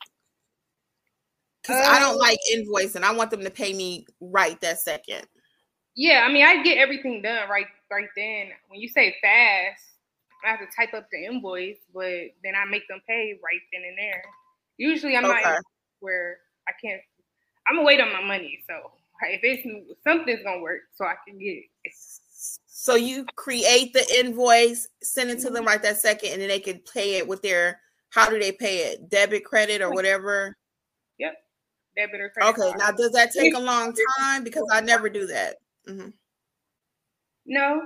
Because 1.62 1.86
I 1.86 1.99
don't 1.99 2.17
like 2.17 2.38
um, 2.53 2.63
invoicing. 2.63 3.03
I 3.03 3.13
want 3.13 3.32
them 3.32 3.43
to 3.43 3.49
pay 3.49 3.73
me 3.73 4.05
right 4.19 4.60
that 4.62 4.79
second. 4.79 5.25
Yeah, 5.95 6.25
I 6.27 6.32
mean, 6.32 6.45
I 6.45 6.63
get 6.63 6.77
everything 6.77 7.21
done 7.21 7.49
right 7.49 7.67
right 7.91 8.08
then. 8.15 8.47
When 8.67 8.79
you 8.79 8.89
say 8.89 9.15
fast, 9.21 9.82
I 10.45 10.49
have 10.51 10.60
to 10.60 10.65
type 10.75 10.93
up 10.93 11.08
the 11.12 11.25
invoice, 11.25 11.77
but 11.93 12.32
then 12.43 12.53
I 12.55 12.65
make 12.69 12.88
them 12.88 13.01
pay 13.08 13.39
right 13.43 13.62
then 13.71 13.84
and 13.88 13.97
there. 13.97 14.23
Usually, 14.77 15.15
I'm 15.15 15.25
okay. 15.25 15.41
not 15.43 15.62
where 15.99 16.38
I 16.67 16.71
can't. 16.82 17.01
I'm 17.67 17.75
gonna 17.75 17.86
wait 17.86 18.01
on 18.01 18.12
my 18.12 18.23
money. 18.23 18.63
So 18.67 18.91
if 19.23 19.41
it's 19.43 19.67
something's 20.03 20.43
gonna 20.43 20.62
work, 20.62 20.82
so 20.95 21.05
I 21.05 21.15
can 21.27 21.38
get 21.38 21.63
it. 21.84 21.93
So 22.82 22.96
you 22.96 23.26
create 23.36 23.92
the 23.92 24.06
invoice, 24.18 24.88
send 25.04 25.30
it 25.30 25.39
to 25.39 25.50
them 25.50 25.56
mm-hmm. 25.56 25.65
right 25.65 25.82
that 25.82 25.98
second, 25.98 26.32
and 26.32 26.42
then 26.42 26.48
they 26.48 26.62
can 26.62 26.80
pay 26.94 27.15
it 27.15 27.28
with 27.28 27.42
their. 27.42 27.82
How 28.10 28.30
do 28.30 28.39
they 28.39 28.54
pay 28.54 28.78
it? 28.78 29.10
Debit, 29.10 29.44
credit, 29.44 29.82
or 29.82 29.92
whatever. 29.92 30.56
Yep, 31.18 31.34
debit 31.98 32.22
or 32.22 32.30
credit. 32.30 32.50
Okay, 32.52 32.70
card. 32.70 32.80
now 32.80 32.92
does 32.92 33.12
that 33.12 33.34
take 33.34 33.54
a 33.54 33.60
long 33.60 33.94
time? 34.18 34.46
Because 34.46 34.63
I 34.72 34.80
never 34.80 35.10
do 35.10 35.28
that. 35.28 35.58
Mm-hmm. 35.89 36.12
No, 37.48 37.82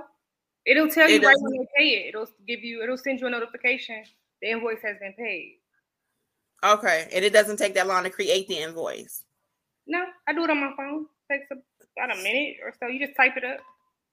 it'll 0.64 0.88
tell 0.88 1.10
you 1.10 1.16
it 1.16 1.24
right 1.24 1.36
when 1.40 1.52
they 1.54 1.66
pay 1.76 1.88
it. 1.96 2.10
It'll 2.10 2.28
give 2.46 2.62
you. 2.62 2.80
It'll 2.84 2.96
send 2.96 3.18
you 3.18 3.26
a 3.26 3.30
notification. 3.30 4.04
The 4.42 4.50
invoice 4.50 4.82
has 4.84 4.96
been 5.00 5.14
paid. 5.14 5.58
Okay, 6.62 7.08
and 7.12 7.24
it 7.24 7.32
doesn't 7.32 7.56
take 7.56 7.74
that 7.74 7.88
long 7.88 8.04
to 8.04 8.10
create 8.10 8.46
the 8.46 8.58
invoice. 8.58 9.24
No, 9.88 10.04
I 10.28 10.34
do 10.34 10.44
it 10.44 10.50
on 10.50 10.60
my 10.60 10.70
phone. 10.76 11.06
It 11.28 11.34
takes 11.34 11.46
about 11.98 12.16
a 12.16 12.22
minute 12.22 12.58
or 12.62 12.72
so. 12.78 12.86
You 12.86 13.04
just 13.04 13.16
type 13.16 13.36
it 13.36 13.44
up. 13.44 13.58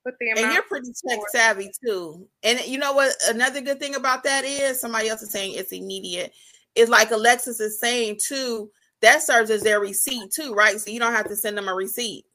Put 0.04 0.16
the 0.20 0.32
and 0.32 0.54
you're 0.54 0.64
pretty 0.64 0.92
tech 1.08 1.20
savvy 1.30 1.70
too. 1.86 2.28
And 2.44 2.60
you 2.66 2.80
know 2.80 2.94
what? 2.94 3.14
Another 3.30 3.62
good 3.62 3.80
thing 3.80 3.96
about 3.96 4.24
that 4.24 4.44
is 4.44 4.82
somebody 4.82 5.10
else 5.10 5.22
is 5.22 5.32
saying 5.32 5.54
it's 5.56 5.72
immediate. 5.72 6.34
It's 6.76 6.90
like 6.90 7.12
Alexis 7.12 7.60
is 7.60 7.80
saying 7.80 8.20
too. 8.26 8.72
That 9.02 9.22
serves 9.22 9.52
as 9.52 9.62
their 9.62 9.80
receipt 9.80 10.32
too, 10.32 10.54
right? 10.54 10.80
So 10.80 10.90
you 10.90 11.00
don't 11.00 11.14
have 11.14 11.28
to 11.28 11.36
send 11.36 11.58
them 11.58 11.68
a 11.68 11.74
receipt. 11.74 12.26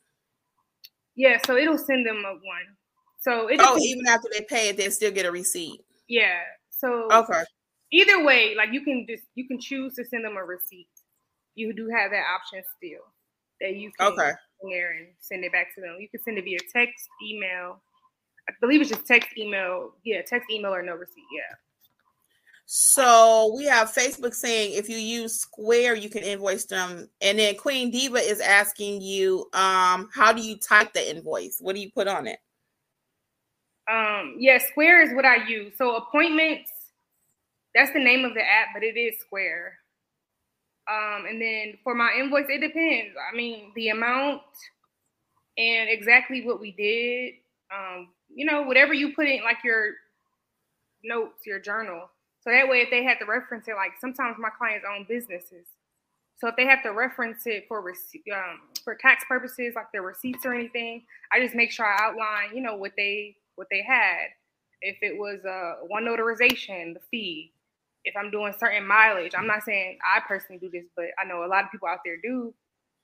Yeah, 1.17 1.39
so 1.47 1.57
it'll 1.57 1.79
send 1.79 2.07
them 2.07 2.23
a 2.25 2.33
one. 2.33 2.77
So 3.21 3.49
it 3.49 3.59
oh, 3.61 3.79
even 3.79 4.07
after 4.07 4.29
they 4.33 4.45
pay 4.49 4.69
it, 4.69 4.77
they 4.77 4.89
still 4.91 5.11
get 5.11 5.27
a 5.27 5.33
receipt. 5.33 5.81
Yeah. 6.09 6.39
So 6.71 7.09
okay. 7.11 7.43
Either 7.93 8.25
way, 8.25 8.55
like 8.57 8.73
you 8.73 8.83
can 8.83 9.07
just 9.09 9.25
you 9.35 9.49
can 9.49 9.61
choose 9.61 9.95
to 9.95 10.05
send 10.05 10.25
them 10.25 10.37
a 10.37 10.45
receipt. 10.45 10.89
You 11.57 11.73
do 11.73 11.89
have 11.89 12.13
that 12.13 12.25
option 12.33 12.63
still 12.77 13.03
that 13.61 13.75
you 13.75 13.91
can 13.99 14.13
okay 14.13 14.33
there 14.63 14.93
and 14.93 15.09
send 15.21 15.45
it 15.45 15.53
back 15.53 15.75
to 15.75 15.81
them. 15.81 15.97
You 16.01 16.09
can 16.09 16.21
send 16.23 16.39
it 16.39 16.45
via 16.45 16.59
text, 16.73 17.07
email. 17.23 17.81
I 18.49 18.53
believe 18.61 18.81
it's 18.81 18.91
just 18.91 19.07
text, 19.07 19.31
email. 19.37 19.93
Yeah, 20.05 20.23
text, 20.23 20.51
email, 20.51 20.75
or 20.75 20.83
no 20.83 20.95
receipt. 20.95 21.25
Yeah. 21.35 21.57
So 22.69 23.55
we 23.57 23.65
have 23.67 23.93
Facebook 23.93 24.35
saying 24.35 24.73
if 24.73 24.89
you 24.89 24.97
use 24.97 25.41
Square, 25.41 25.97
you 25.97 26.11
can 26.11 26.25
invoice 26.25 26.65
them. 26.65 27.09
And 27.21 27.39
then 27.39 27.55
Queen 27.57 27.93
Diva 27.93 28.19
is 28.19 28.41
asking 28.41 29.03
you, 29.03 29.49
um, 29.53 30.09
how 30.13 30.33
do 30.33 30.43
you 30.43 30.57
type 30.57 30.93
the 30.93 31.09
invoice? 31.09 31.59
What 31.61 31.77
do 31.77 31.81
you 31.81 31.91
put 31.93 32.09
on 32.09 32.27
it? 32.27 32.41
Um, 33.89 34.35
yeah, 34.39 34.59
Square 34.59 35.03
is 35.03 35.15
what 35.15 35.25
I 35.25 35.47
use. 35.47 35.75
So 35.79 35.95
appointments, 35.95 36.73
that's 37.73 37.93
the 37.93 38.01
name 38.01 38.25
of 38.25 38.35
the 38.35 38.43
app, 38.43 38.69
but 38.75 38.83
it 38.83 38.97
is 38.97 39.21
Square. 39.21 39.79
Um, 40.89 41.27
and 41.27 41.41
then 41.41 41.79
for 41.83 41.95
my 41.95 42.13
invoice, 42.19 42.47
it 42.49 42.61
depends. 42.61 43.17
I 43.17 43.37
mean, 43.37 43.73
the 43.75 43.89
amount 43.89 44.43
and 45.59 45.89
exactly 45.89 46.47
what 46.47 46.61
we 46.61 46.73
did. 46.73 47.35
Um, 47.75 48.09
you 48.35 48.45
know, 48.45 48.63
whatever 48.63 48.95
you 48.95 49.15
put 49.15 49.27
in, 49.27 49.43
like 49.43 49.59
your 49.65 49.95
notes, 51.03 51.47
your 51.47 51.59
journal 51.59 52.09
so 52.47 52.53
that 52.53 52.69
way, 52.69 52.79
if 52.79 52.91
they 52.91 53.03
had 53.03 53.19
to 53.19 53.25
reference 53.25 53.67
it, 53.67 53.75
like 53.75 53.95
sometimes 54.01 54.37
my 54.39 54.51
clients 54.57 54.87
own 54.89 55.05
businesses. 55.09 55.67
So 56.37 56.47
if 56.47 56.55
they 56.55 56.65
have 56.65 56.81
to 56.85 56.91
reference 56.91 57.45
it 57.47 57.65
for 57.67 57.81
um, 57.81 58.61
for 58.85 58.95
tax 58.95 59.25
purposes, 59.27 59.73
like 59.75 59.91
their 59.91 60.03
receipts 60.03 60.47
or 60.47 60.55
anything, 60.55 61.03
I 61.33 61.41
just 61.41 61.57
make 61.57 61.73
sure 61.73 61.87
I 61.87 61.97
outline, 61.99 62.55
you 62.55 62.63
know, 62.63 62.77
what 62.77 62.93
they 62.97 63.37
what 63.57 63.67
they 63.69 63.83
had. 63.83 64.29
If 64.81 64.99
it 65.03 65.19
was 65.19 65.41
a 65.45 65.51
uh, 65.51 65.75
one 65.89 66.05
notarization, 66.05 66.95
the 66.95 67.01
fee. 67.11 67.53
If 68.07 68.17
I'm 68.17 68.31
doing 68.31 68.55
certain 68.59 68.87
mileage, 68.87 69.33
I'm 69.37 69.47
not 69.47 69.65
saying 69.65 69.99
I 70.03 70.21
personally 70.27 70.59
do 70.59 70.71
this, 70.71 70.87
but 70.97 71.07
I 71.21 71.27
know 71.27 71.45
a 71.45 71.51
lot 71.51 71.65
of 71.65 71.71
people 71.71 71.89
out 71.89 71.99
there 72.05 72.17
do. 72.23 72.55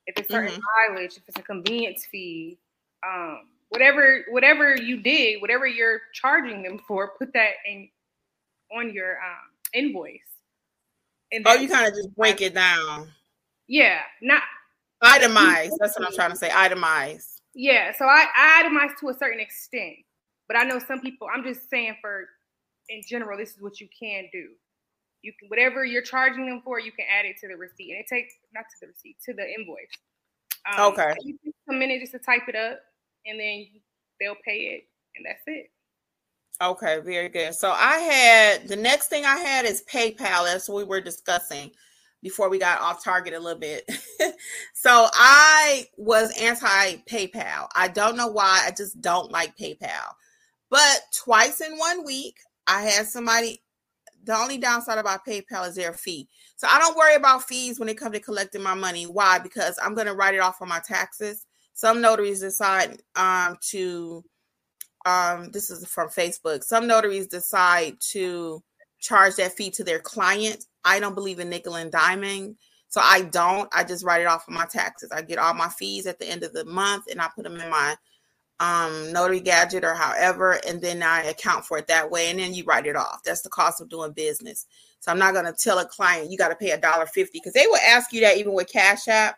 If 0.07 0.17
it's 0.17 0.29
certain 0.29 0.51
mm-hmm. 0.51 0.95
mileage, 0.95 1.17
if 1.17 1.23
it's 1.27 1.37
a 1.37 1.43
convenience 1.43 2.05
fee, 2.05 2.57
um, 3.05 3.41
whatever 3.69 4.23
whatever 4.29 4.75
you 4.75 5.01
did, 5.01 5.41
whatever 5.41 5.67
you're 5.67 5.99
charging 6.13 6.63
them 6.63 6.79
for, 6.87 7.11
put 7.19 7.33
that 7.33 7.51
in 7.69 7.89
on 8.75 8.93
your 8.93 9.17
um, 9.17 9.51
invoice. 9.73 10.19
And 11.31 11.45
oh, 11.47 11.53
you 11.53 11.67
kind 11.67 11.87
of 11.87 11.93
just 11.93 12.15
break 12.15 12.41
it 12.41 12.53
down. 12.53 13.09
Yeah, 13.67 13.99
not 14.21 14.43
itemize. 15.03 15.71
That's 15.79 15.99
what 15.99 16.07
I'm 16.07 16.13
trying 16.13 16.31
to 16.31 16.37
say. 16.37 16.49
Itemize. 16.49 17.39
Yeah, 17.53 17.91
so 17.97 18.05
I, 18.05 18.25
I 18.35 18.63
itemize 18.63 18.97
to 18.99 19.09
a 19.09 19.13
certain 19.13 19.39
extent, 19.39 19.95
but 20.47 20.57
I 20.57 20.63
know 20.63 20.79
some 20.79 21.01
people. 21.01 21.27
I'm 21.33 21.43
just 21.43 21.69
saying 21.69 21.97
for 22.01 22.25
in 22.89 23.01
general, 23.07 23.37
this 23.37 23.51
is 23.51 23.61
what 23.61 23.79
you 23.79 23.87
can 23.97 24.25
do. 24.31 24.49
You 25.23 25.33
can 25.39 25.49
whatever 25.49 25.83
you're 25.85 26.03
charging 26.03 26.45
them 26.45 26.61
for, 26.63 26.79
you 26.79 26.91
can 26.91 27.05
add 27.09 27.25
it 27.25 27.37
to 27.41 27.47
the 27.47 27.55
receipt, 27.55 27.91
and 27.91 27.99
it 27.99 28.07
takes 28.07 28.33
not 28.53 28.65
to 28.69 28.75
the 28.81 28.87
receipt 28.87 29.17
to 29.25 29.33
the 29.33 29.49
invoice. 29.49 29.87
Um, 30.71 30.93
okay. 30.93 31.15
a 31.69 31.73
minute 31.73 32.01
just 32.01 32.11
to 32.11 32.19
type 32.19 32.43
it 32.47 32.55
up, 32.55 32.79
and 33.25 33.39
then 33.39 33.67
they'll 34.19 34.35
pay 34.45 34.75
it, 34.75 34.87
and 35.15 35.25
that's 35.25 35.43
it. 35.47 35.71
Okay, 36.61 36.99
very 36.99 37.29
good. 37.29 37.55
So 37.55 37.71
I 37.71 37.97
had 37.97 38.67
the 38.67 38.75
next 38.75 39.07
thing 39.07 39.25
I 39.25 39.37
had 39.37 39.65
is 39.65 39.83
PayPal, 39.91 40.53
as 40.53 40.69
we 40.69 40.83
were 40.83 41.01
discussing 41.01 41.71
before 42.21 42.49
we 42.49 42.59
got 42.59 42.79
off 42.79 43.03
target 43.03 43.33
a 43.33 43.39
little 43.39 43.59
bit. 43.59 43.89
so 44.73 45.07
I 45.13 45.87
was 45.97 46.35
anti 46.39 46.95
PayPal. 47.09 47.67
I 47.75 47.89
don't 47.89 48.15
know 48.15 48.27
why. 48.27 48.63
I 48.65 48.71
just 48.71 49.01
don't 49.01 49.31
like 49.31 49.57
PayPal. 49.57 50.13
But 50.69 51.01
twice 51.13 51.61
in 51.61 51.77
one 51.77 52.05
week, 52.05 52.37
I 52.67 52.83
had 52.83 53.07
somebody. 53.07 53.61
The 54.23 54.35
only 54.35 54.57
downside 54.57 54.97
about 54.97 55.25
PayPal 55.25 55.67
is 55.67 55.75
their 55.75 55.93
fee. 55.93 56.27
So 56.55 56.67
I 56.69 56.79
don't 56.79 56.97
worry 56.97 57.15
about 57.15 57.43
fees 57.43 57.79
when 57.79 57.89
it 57.89 57.97
comes 57.97 58.15
to 58.15 58.21
collecting 58.21 58.63
my 58.63 58.73
money. 58.73 59.03
Why? 59.03 59.39
Because 59.39 59.77
I'm 59.83 59.95
going 59.95 60.07
to 60.07 60.13
write 60.13 60.35
it 60.35 60.39
off 60.39 60.61
on 60.61 60.69
my 60.69 60.79
taxes. 60.85 61.45
Some 61.73 62.01
notaries 62.01 62.39
decide 62.39 63.01
um, 63.15 63.57
to 63.69 64.23
um, 65.05 65.51
this 65.51 65.69
is 65.69 65.85
from 65.87 66.09
Facebook. 66.09 66.63
Some 66.63 66.87
notaries 66.87 67.27
decide 67.27 67.97
to 68.11 68.63
charge 68.99 69.35
that 69.35 69.53
fee 69.53 69.69
to 69.71 69.83
their 69.83 69.99
client. 69.99 70.65
I 70.85 70.99
don't 70.99 71.15
believe 71.15 71.39
in 71.39 71.49
nickel 71.49 71.75
and 71.75 71.91
diming. 71.91 72.55
So 72.87 73.01
I 73.03 73.23
don't. 73.23 73.67
I 73.73 73.83
just 73.83 74.05
write 74.05 74.21
it 74.21 74.27
off 74.27 74.45
on 74.47 74.53
my 74.53 74.65
taxes. 74.65 75.11
I 75.11 75.23
get 75.23 75.39
all 75.39 75.53
my 75.53 75.69
fees 75.69 76.05
at 76.05 76.19
the 76.19 76.29
end 76.29 76.43
of 76.43 76.53
the 76.53 76.63
month 76.65 77.05
and 77.09 77.19
I 77.19 77.27
put 77.35 77.43
them 77.43 77.59
in 77.59 77.69
my 77.69 77.95
um, 78.59 79.11
notary 79.11 79.39
gadget 79.39 79.83
or 79.83 79.93
however, 79.93 80.59
and 80.67 80.81
then 80.81 81.03
I 81.03 81.23
account 81.23 81.65
for 81.65 81.77
it 81.77 81.87
that 81.87 82.11
way. 82.11 82.29
And 82.29 82.39
then 82.39 82.53
you 82.53 82.63
write 82.63 82.85
it 82.85 82.95
off. 82.95 83.21
That's 83.23 83.41
the 83.41 83.49
cost 83.49 83.81
of 83.81 83.89
doing 83.89 84.13
business. 84.13 84.65
So 84.99 85.11
I'm 85.11 85.19
not 85.19 85.33
going 85.33 85.45
to 85.45 85.53
tell 85.53 85.79
a 85.79 85.85
client 85.85 86.31
you 86.31 86.37
got 86.37 86.49
to 86.49 86.55
pay 86.55 86.71
a 86.71 86.79
dollar 86.79 87.05
fifty 87.05 87.39
because 87.39 87.53
they 87.53 87.67
will 87.67 87.79
ask 87.87 88.13
you 88.13 88.21
that 88.21 88.37
even 88.37 88.53
with 88.53 88.71
Cash 88.71 89.07
App. 89.07 89.37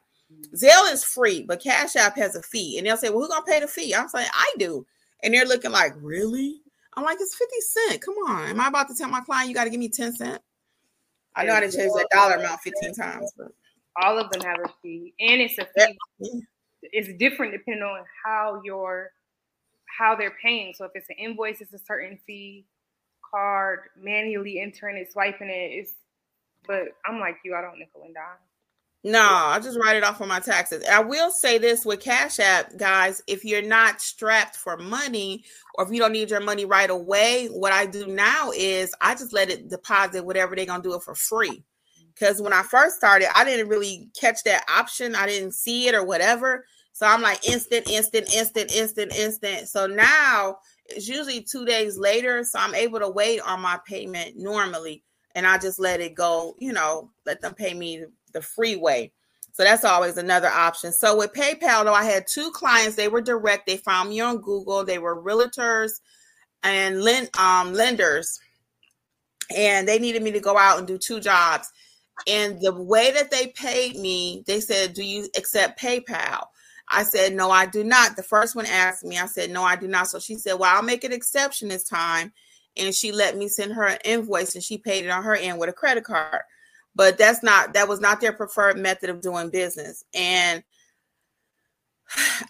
Zelle 0.56 0.92
is 0.92 1.04
free, 1.04 1.44
but 1.44 1.62
Cash 1.62 1.96
App 1.96 2.18
has 2.18 2.36
a 2.36 2.42
fee, 2.42 2.78
and 2.78 2.88
they'll 2.88 2.98
say, 2.98 3.10
"Well, 3.10 3.20
who's 3.20 3.30
gonna 3.30 3.46
pay 3.46 3.60
the 3.60 3.68
fee?" 3.68 3.94
I'm 3.94 4.10
saying, 4.10 4.28
"I 4.34 4.54
do." 4.58 4.86
And 5.26 5.34
they're 5.34 5.46
looking 5.46 5.72
like, 5.72 5.94
really? 6.02 6.62
I'm 6.94 7.04
like, 7.04 7.18
it's 7.20 7.36
50 7.36 7.56
cent. 7.62 8.02
Come 8.02 8.14
on. 8.28 8.50
Am 8.50 8.62
I 8.62 8.68
about 8.68 8.88
to 8.90 8.96
tell 8.96 9.10
my 9.10 9.22
client 9.22 9.50
you 9.50 9.56
got 9.56 9.66
to 9.66 9.70
give 9.70 9.80
me 9.80 9.90
10 9.90 10.14
cent? 10.14 10.42
I 11.36 11.44
know 11.44 11.54
I 11.54 11.60
didn't 11.60 11.74
change 11.74 11.92
that 11.96 12.08
dollar 12.12 12.36
amount 12.36 12.62
15 12.62 12.94
times, 12.94 13.34
but 13.36 13.48
all 14.02 14.18
of 14.18 14.30
them 14.32 14.42
have 14.42 14.60
a 14.64 14.70
fee. 14.82 15.14
And 15.20 15.42
it's 15.42 15.58
a 15.58 15.66
fee. 15.66 15.98
Yeah. 16.20 16.40
It's 16.92 17.10
different 17.18 17.54
depending 17.54 17.84
on 17.84 18.04
how 18.24 18.62
your 18.64 19.12
how 19.98 20.16
they're 20.16 20.36
paying. 20.42 20.74
So 20.76 20.86
if 20.86 20.92
it's 20.96 21.10
an 21.10 21.16
invoice, 21.18 21.62
it's 21.62 21.74
a 21.74 21.80
certain 21.80 22.20
fee. 22.26 22.66
Card, 23.32 23.80
manually 24.00 24.60
entering 24.60 24.98
it, 24.98 25.12
swiping 25.12 25.50
it. 25.50 25.72
It's 25.72 25.94
but 26.68 26.84
I'm 27.06 27.20
like 27.20 27.38
you, 27.44 27.56
I 27.56 27.62
don't 27.62 27.80
nickel 27.80 28.04
and 28.06 28.14
dime. 28.14 28.38
No, 29.04 29.22
I 29.22 29.60
just 29.60 29.78
write 29.78 29.98
it 29.98 30.04
off 30.04 30.20
on 30.20 30.28
my 30.28 30.40
taxes. 30.40 30.84
I 30.92 31.00
will 31.00 31.30
say 31.30 31.60
this 31.60 31.86
with 31.86 32.00
Cash 32.00 32.40
App, 32.40 32.76
guys, 32.76 33.22
if 33.28 33.46
you're 33.46 33.62
not 33.62 34.02
strapped 34.02 34.56
for 34.56 34.78
money 34.78 35.44
or 35.76 35.86
if 35.86 35.92
you 35.92 36.00
don't 36.00 36.12
need 36.12 36.32
your 36.32 36.40
money 36.40 36.66
right 36.66 36.90
away, 36.90 37.46
what 37.50 37.72
I 37.72 37.86
do 37.86 38.08
now 38.08 38.50
is 38.56 38.96
I 39.02 39.14
just 39.14 39.32
let 39.32 39.52
it 39.52 39.70
deposit 39.70 40.26
whatever 40.26 40.56
they're 40.56 40.66
going 40.66 40.82
to 40.82 40.90
do 40.90 40.96
it 40.96 41.04
for 41.04 41.14
free. 41.14 41.50
Mm-hmm. 41.50 42.08
Because 42.16 42.42
when 42.42 42.52
I 42.52 42.64
first 42.64 42.96
started, 42.96 43.28
I 43.38 43.46
didn't 43.46 43.68
really 43.68 44.10
catch 44.20 44.42
that 44.46 44.66
option. 44.68 45.14
I 45.14 45.28
didn't 45.28 45.54
see 45.54 45.88
it 45.88 45.94
or 45.94 46.04
whatever. 46.04 46.66
So 46.96 47.06
I'm 47.06 47.22
like 47.22 47.46
instant, 47.46 47.90
instant, 47.90 48.34
instant, 48.34 48.74
instant, 48.74 49.14
instant. 49.14 49.68
So 49.68 49.86
now 49.86 50.60
it's 50.86 51.10
usually 51.10 51.42
two 51.42 51.66
days 51.66 51.98
later. 51.98 52.42
So 52.46 52.58
I'm 52.58 52.74
able 52.74 53.02
to 53.02 53.10
wait 53.10 53.42
on 53.42 53.60
my 53.60 53.78
payment 53.86 54.38
normally. 54.38 55.04
And 55.36 55.46
I 55.46 55.58
just 55.58 55.78
let 55.78 56.00
it 56.00 56.16
go, 56.16 56.56
you 56.58 56.72
know, 56.72 57.12
let 57.26 57.42
them 57.42 57.54
pay 57.54 57.74
me 57.74 58.06
the 58.32 58.42
freeway. 58.42 59.12
So 59.52 59.66
that's 59.66 59.84
always 59.84 60.16
another 60.16 60.48
option. 60.48 60.94
So 60.94 61.18
with 61.18 61.34
PayPal, 61.34 61.84
though, 61.84 61.94
I 61.94 62.06
had 62.06 62.28
two 62.28 62.50
clients. 62.52 62.96
They 62.96 63.10
were 63.10 63.20
direct. 63.20 63.68
They 63.68 63.76
found 63.76 64.08
me 64.08 64.22
on 64.22 64.38
Google. 64.38 64.86
They 64.86 64.98
were 64.98 65.22
realtors 65.22 66.00
and 66.64 67.02
lend, 67.04 67.30
um, 67.38 67.74
lenders, 67.74 68.40
and 69.54 69.86
they 69.86 70.00
needed 70.00 70.24
me 70.24 70.32
to 70.32 70.40
go 70.40 70.58
out 70.58 70.78
and 70.78 70.88
do 70.88 70.98
two 70.98 71.20
jobs. 71.20 71.70
And 72.26 72.62
the 72.62 72.74
way 72.74 73.12
that 73.12 73.32
they 73.32 73.48
paid 73.48 73.98
me, 73.98 74.46
they 74.48 74.62
said, 74.62 74.94
"Do 74.94 75.04
you 75.04 75.28
accept 75.38 75.78
PayPal?" 75.78 76.48
I 76.90 77.04
said, 77.04 77.34
"No, 77.34 77.52
I 77.52 77.66
do 77.66 77.84
not." 77.84 78.16
The 78.16 78.24
first 78.24 78.56
one 78.56 78.66
asked 78.66 79.04
me. 79.04 79.18
I 79.18 79.26
said, 79.26 79.50
"No, 79.50 79.64
I 79.64 79.76
do 79.76 79.88
not." 79.88 80.08
So 80.08 80.20
she 80.20 80.36
said, 80.36 80.54
"Well, 80.54 80.76
I'll 80.76 80.84
make 80.84 81.04
an 81.04 81.14
exception 81.14 81.70
this 81.70 81.84
time." 81.84 82.34
And 82.78 82.94
she 82.94 83.12
let 83.12 83.38
me 83.38 83.48
send 83.48 83.74
her 83.74 83.86
an 83.86 84.00
invoice, 84.06 84.56
and 84.56 84.64
she 84.64 84.78
paid 84.78 85.06
it 85.06 85.10
on 85.10 85.24
her 85.24 85.36
end 85.36 85.60
with 85.60 85.70
a 85.70 85.74
credit 85.74 86.04
card 86.04 86.42
but 86.96 87.18
that's 87.18 87.44
not 87.44 87.74
that 87.74 87.88
was 87.88 88.00
not 88.00 88.22
their 88.22 88.34
preferred 88.34 88.78
method 88.78 89.10
of 89.10 89.22
doing 89.22 89.50
business 89.50 90.04
and 90.14 90.64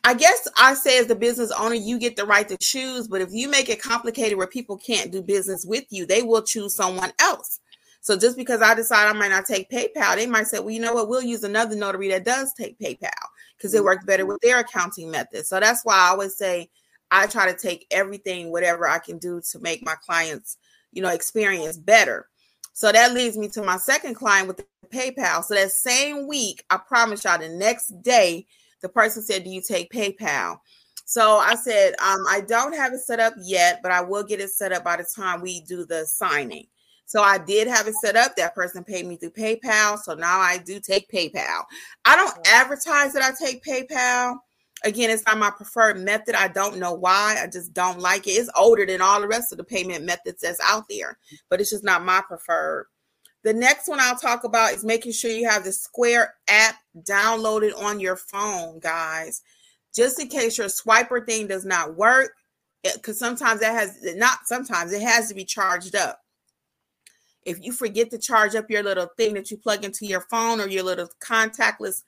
I 0.04 0.14
guess 0.14 0.48
I 0.58 0.74
say 0.74 1.00
as 1.00 1.08
the 1.08 1.16
business 1.16 1.52
owner, 1.52 1.76
you 1.76 1.98
get 1.98 2.18
the 2.18 2.26
right 2.26 2.48
to 2.50 2.58
choose, 2.58 3.08
but 3.08 3.22
if 3.22 3.30
you 3.32 3.50
make 3.50 3.70
it 3.70 3.82
complicated 3.82 4.38
where 4.38 4.48
people 4.48 4.78
can't 4.78 5.14
do 5.14 5.22
business 5.22 5.66
with 5.66 5.86
you, 5.90 6.06
they 6.06 6.22
will 6.22 6.42
choose 6.42 6.76
someone 6.76 7.14
else. 7.20 7.62
So 8.02 8.18
just 8.18 8.36
because 8.36 8.62
I 8.62 8.76
decide 8.76 9.08
I 9.08 9.14
might 9.14 9.30
not 9.30 9.46
take 9.46 9.72
PayPal, 9.72 10.16
they 10.16 10.28
might 10.28 10.48
say, 10.48 10.60
well, 10.60 10.72
you 10.72 10.82
know 10.82 10.94
what, 10.94 11.08
we'll 11.08 11.24
use 11.24 11.44
another 11.44 11.76
notary 11.76 12.10
that 12.10 12.26
does 12.26 12.54
take 12.54 12.78
PayPal 12.80 13.10
because 13.58 13.74
it 13.74 13.84
worked 13.84 14.06
better 14.06 14.26
with 14.26 14.40
their 14.42 14.60
accounting 14.60 15.12
method. 15.12 15.46
So 15.46 15.60
that's 15.60 15.84
why 15.84 15.96
I 15.96 16.10
always 16.10 16.36
say 16.36 16.70
I 17.12 17.28
try 17.28 17.52
to 17.52 17.58
take 17.58 17.86
everything, 17.92 18.52
whatever 18.52 18.88
I 18.88 19.00
can 19.00 19.18
do 19.18 19.42
to 19.52 19.60
make 19.60 19.84
my 19.86 19.96
clients, 19.96 20.58
you 20.92 21.02
know, 21.02 21.10
experience 21.10 21.78
better. 21.78 22.28
So 22.74 22.92
that 22.92 23.14
leads 23.14 23.38
me 23.38 23.48
to 23.50 23.64
my 23.64 23.78
second 23.78 24.16
client 24.16 24.48
with 24.48 24.66
PayPal. 24.90 25.44
So 25.44 25.54
that 25.56 25.72
same 25.72 26.28
week, 26.28 26.64
I 26.70 26.78
promise 26.78 27.24
y'all, 27.24 27.40
the 27.40 27.50
next 27.50 28.02
day, 28.02 28.46
the 28.82 28.90
person 28.90 29.24
said, 29.24 29.44
Do 29.44 29.50
you 29.50 29.62
take 29.62 29.92
PayPal? 29.92 30.60
So 31.06 31.38
I 31.38 31.56
said, 31.56 31.94
um, 32.02 32.26
I 32.28 32.42
don't 32.48 32.76
have 32.76 32.92
it 32.92 33.00
set 33.00 33.20
up 33.20 33.34
yet, 33.40 33.80
but 33.84 33.92
I 33.92 34.02
will 34.02 34.24
get 34.24 34.42
it 34.42 34.50
set 34.50 34.72
up 34.72 34.84
by 34.84 34.98
the 34.98 35.08
time 35.16 35.42
we 35.42 35.62
do 35.62 35.86
the 35.86 36.06
signing. 36.06 36.66
So 37.06 37.22
I 37.22 37.38
did 37.38 37.68
have 37.68 37.88
it 37.88 37.96
set 37.96 38.16
up. 38.16 38.36
That 38.36 38.56
person 38.56 38.84
paid 38.84 39.06
me 39.06 39.16
through 39.16 39.32
PayPal. 39.32 39.98
So 40.00 40.16
now 40.16 40.40
I 40.40 40.58
do 40.58 40.80
take 40.80 41.10
PayPal. 41.10 41.64
I 42.04 42.16
don't 42.16 42.48
advertise 42.48 43.14
that 43.14 43.22
I 43.22 43.32
take 43.40 43.64
PayPal. 43.64 44.38
Again, 44.84 45.10
it's 45.10 45.26
not 45.26 45.38
my 45.38 45.52
preferred 45.52 46.00
method. 46.00 46.36
I 46.36 46.48
don't 46.48 46.78
know 46.78 46.94
why. 46.94 47.38
I 47.42 47.48
just 47.48 47.74
don't 47.74 48.00
like 48.00 48.28
it. 48.28 48.32
It's 48.32 48.50
older 48.58 48.86
than 48.86 49.02
all 49.02 49.22
the 49.22 49.28
rest 49.28 49.52
of 49.52 49.58
the 49.58 49.64
payment 49.64 50.04
methods 50.04 50.42
that's 50.42 50.60
out 50.64 50.84
there, 50.90 51.18
but 51.50 51.62
it's 51.62 51.70
just 51.70 51.84
not 51.84 52.04
my 52.04 52.22
preferred. 52.28 52.88
The 53.44 53.54
next 53.54 53.88
one 53.88 54.00
I'll 54.02 54.18
talk 54.18 54.44
about 54.44 54.74
is 54.74 54.84
making 54.84 55.14
sure 55.14 55.32
you 55.32 55.48
have 55.48 55.64
the 55.64 55.72
Square 55.72 56.34
app 56.48 56.76
downloaded 57.04 57.78
on 57.80 58.00
your 58.00 58.16
phone, 58.16 58.80
guys. 58.80 59.42
Just 59.96 60.20
in 60.20 60.28
case 60.28 60.58
your 60.58 60.68
swiper 60.68 61.26
thing 61.26 61.48
does 61.48 61.64
not 61.64 61.96
work, 61.96 62.34
because 62.84 63.18
sometimes 63.18 63.62
that 63.62 63.74
has 63.74 63.98
not 64.16 64.40
sometimes 64.46 64.92
it 64.92 65.02
has 65.02 65.30
to 65.30 65.36
be 65.36 65.46
charged 65.46 65.96
up. 65.96 66.25
If 67.46 67.64
you 67.64 67.72
forget 67.72 68.10
to 68.12 68.18
charge 68.18 68.56
up 68.56 68.70
your 68.70 68.84
little 68.84 69.08
thing 69.18 69.36
that 69.36 69.52
you 69.52 69.58
plug 69.58 69.86
into 69.86 70.06
your 70.06 70.22
phone 70.22 70.60
or 70.60 70.68
your 70.68 70.84
little 70.84 71.10
contactless 71.24 72.02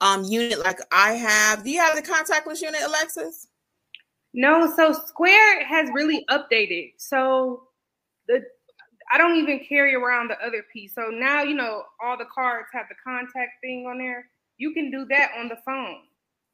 um, 0.00 0.24
unit 0.24 0.58
like 0.58 0.80
I 0.90 1.12
have. 1.12 1.64
Do 1.64 1.70
you 1.70 1.80
have 1.80 1.96
the 1.96 2.02
contactless 2.02 2.62
unit, 2.62 2.80
Alexis? 2.84 3.48
No, 4.34 4.72
so 4.74 4.92
Square 4.92 5.66
has 5.66 5.90
really 5.92 6.24
updated. 6.30 6.92
So 6.96 7.64
the 8.26 8.42
I 9.10 9.16
don't 9.16 9.36
even 9.36 9.60
carry 9.66 9.94
around 9.94 10.28
the 10.28 10.38
other 10.44 10.64
piece. 10.72 10.94
So 10.94 11.08
now 11.10 11.42
you 11.42 11.54
know 11.54 11.82
all 12.02 12.16
the 12.18 12.26
cards 12.26 12.68
have 12.72 12.86
the 12.88 12.94
contact 13.02 13.52
thing 13.62 13.86
on 13.88 13.98
there. 13.98 14.26
You 14.58 14.72
can 14.72 14.90
do 14.90 15.06
that 15.06 15.32
on 15.38 15.48
the 15.48 15.56
phone. 15.64 15.96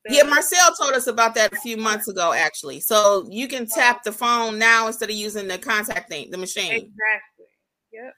The- 0.04 0.14
yeah, 0.14 0.22
Marcel 0.22 0.74
told 0.74 0.92
us 0.92 1.06
about 1.06 1.34
that 1.34 1.52
a 1.52 1.56
few 1.56 1.76
months 1.76 2.08
ago, 2.08 2.32
actually. 2.32 2.80
So 2.80 3.26
you 3.30 3.48
can 3.48 3.66
tap 3.66 4.02
the 4.04 4.12
phone 4.12 4.58
now 4.58 4.86
instead 4.86 5.08
of 5.08 5.16
using 5.16 5.48
the 5.48 5.58
contact 5.58 6.10
thing, 6.10 6.30
the 6.30 6.36
machine. 6.36 6.72
Exactly. 6.72 7.46
Yep. 7.92 8.14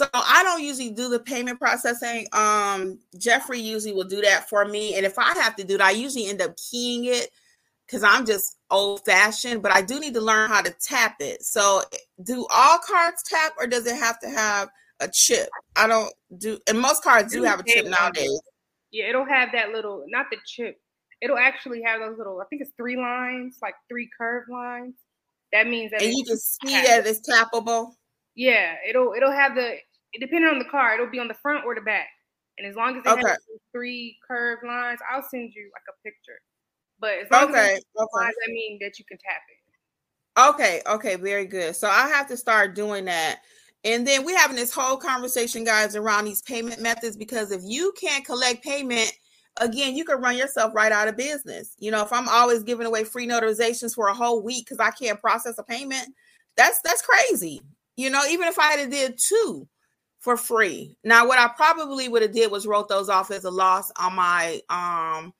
So 0.00 0.08
I 0.14 0.42
don't 0.44 0.62
usually 0.62 0.92
do 0.92 1.10
the 1.10 1.18
payment 1.18 1.58
processing. 1.58 2.26
Um, 2.32 3.00
Jeffrey 3.18 3.60
usually 3.60 3.92
will 3.92 4.04
do 4.04 4.22
that 4.22 4.48
for 4.48 4.64
me, 4.64 4.94
and 4.94 5.04
if 5.04 5.18
I 5.18 5.34
have 5.34 5.56
to 5.56 5.64
do 5.64 5.74
it, 5.74 5.82
I 5.82 5.90
usually 5.90 6.26
end 6.26 6.40
up 6.40 6.56
keying 6.56 7.04
it 7.04 7.28
because 7.86 8.02
I'm 8.02 8.24
just 8.24 8.56
old 8.70 9.04
fashioned. 9.04 9.62
But 9.62 9.72
I 9.72 9.82
do 9.82 10.00
need 10.00 10.14
to 10.14 10.22
learn 10.22 10.48
how 10.48 10.62
to 10.62 10.74
tap 10.80 11.16
it. 11.20 11.42
So, 11.42 11.82
do 12.24 12.46
all 12.50 12.78
cards 12.78 13.22
tap, 13.24 13.52
or 13.58 13.66
does 13.66 13.86
it 13.86 13.94
have 13.94 14.18
to 14.20 14.30
have 14.30 14.70
a 15.00 15.08
chip? 15.12 15.50
I 15.76 15.86
don't 15.86 16.10
do, 16.38 16.58
and 16.66 16.80
most 16.80 17.02
cards 17.02 17.30
do 17.30 17.42
have 17.42 17.60
a 17.60 17.64
chip 17.64 17.84
nowadays. 17.84 18.40
Yeah, 18.92 19.10
it'll 19.10 19.26
have 19.26 19.50
that 19.52 19.72
little, 19.72 20.06
not 20.08 20.28
the 20.30 20.38
chip. 20.46 20.80
It'll 21.20 21.36
actually 21.36 21.82
have 21.82 22.00
those 22.00 22.16
little. 22.16 22.40
I 22.40 22.46
think 22.46 22.62
it's 22.62 22.72
three 22.74 22.96
lines, 22.96 23.58
like 23.60 23.74
three 23.90 24.08
curved 24.16 24.48
lines. 24.50 24.94
That 25.52 25.66
means 25.66 25.90
that 25.90 26.00
and 26.00 26.14
you 26.14 26.24
can 26.24 26.38
see 26.38 26.70
that 26.70 27.06
it's 27.06 27.20
tappable. 27.28 27.92
Yeah, 28.34 28.76
it'll 28.88 29.12
it'll 29.12 29.32
have 29.32 29.54
the 29.54 29.76
depending 30.18 30.50
on 30.50 30.58
the 30.58 30.64
car, 30.64 30.94
it'll 30.94 31.10
be 31.10 31.20
on 31.20 31.28
the 31.28 31.34
front 31.34 31.64
or 31.64 31.74
the 31.74 31.80
back. 31.80 32.08
And 32.58 32.66
as 32.66 32.76
long 32.76 32.96
as 32.96 33.04
it 33.04 33.08
okay. 33.08 33.28
has 33.28 33.38
three 33.72 34.18
curved 34.26 34.62
lines, 34.66 35.00
I'll 35.10 35.22
send 35.22 35.52
you 35.54 35.70
like 35.72 35.84
a 35.88 35.96
picture. 36.04 36.40
But 37.00 37.14
as 37.24 37.30
long 37.30 37.50
okay, 37.50 37.74
as 37.74 37.84
okay. 37.96 38.08
lines, 38.14 38.34
I 38.46 38.52
mean 38.52 38.78
that 38.82 38.98
you 38.98 39.04
can 39.06 39.18
tap 39.18 39.40
it. 39.48 39.60
Okay, 40.38 40.82
okay, 40.86 41.16
very 41.16 41.46
good. 41.46 41.74
So 41.74 41.88
I 41.88 42.08
have 42.08 42.28
to 42.28 42.36
start 42.36 42.74
doing 42.74 43.06
that. 43.06 43.40
And 43.84 44.06
then 44.06 44.24
we're 44.24 44.36
having 44.36 44.56
this 44.56 44.74
whole 44.74 44.96
conversation, 44.96 45.64
guys, 45.64 45.96
around 45.96 46.26
these 46.26 46.42
payment 46.42 46.82
methods 46.82 47.16
because 47.16 47.50
if 47.50 47.62
you 47.64 47.92
can't 47.98 48.24
collect 48.24 48.62
payment, 48.62 49.10
again, 49.56 49.96
you 49.96 50.04
can 50.04 50.20
run 50.20 50.36
yourself 50.36 50.74
right 50.74 50.92
out 50.92 51.08
of 51.08 51.16
business. 51.16 51.74
You 51.78 51.90
know, 51.90 52.02
if 52.02 52.12
I'm 52.12 52.28
always 52.28 52.62
giving 52.62 52.86
away 52.86 53.04
free 53.04 53.26
notarizations 53.26 53.94
for 53.94 54.08
a 54.08 54.14
whole 54.14 54.42
week 54.42 54.66
because 54.66 54.78
I 54.78 54.90
can't 54.90 55.20
process 55.20 55.56
a 55.58 55.62
payment, 55.62 56.08
that's 56.56 56.80
that's 56.84 57.02
crazy. 57.02 57.62
You 57.96 58.10
know, 58.10 58.22
even 58.28 58.48
if 58.48 58.58
I 58.58 58.72
had 58.72 58.90
did 58.90 59.18
two 59.18 59.66
for 60.20 60.36
free. 60.36 60.96
Now, 61.02 61.26
what 61.26 61.38
I 61.38 61.48
probably 61.48 62.08
would 62.08 62.22
have 62.22 62.32
did 62.32 62.50
was 62.50 62.66
wrote 62.66 62.88
those 62.88 63.08
off 63.08 63.30
as 63.30 63.44
a 63.44 63.50
loss 63.50 63.90
on 63.98 64.14
my 64.14 64.60
um 64.70 65.32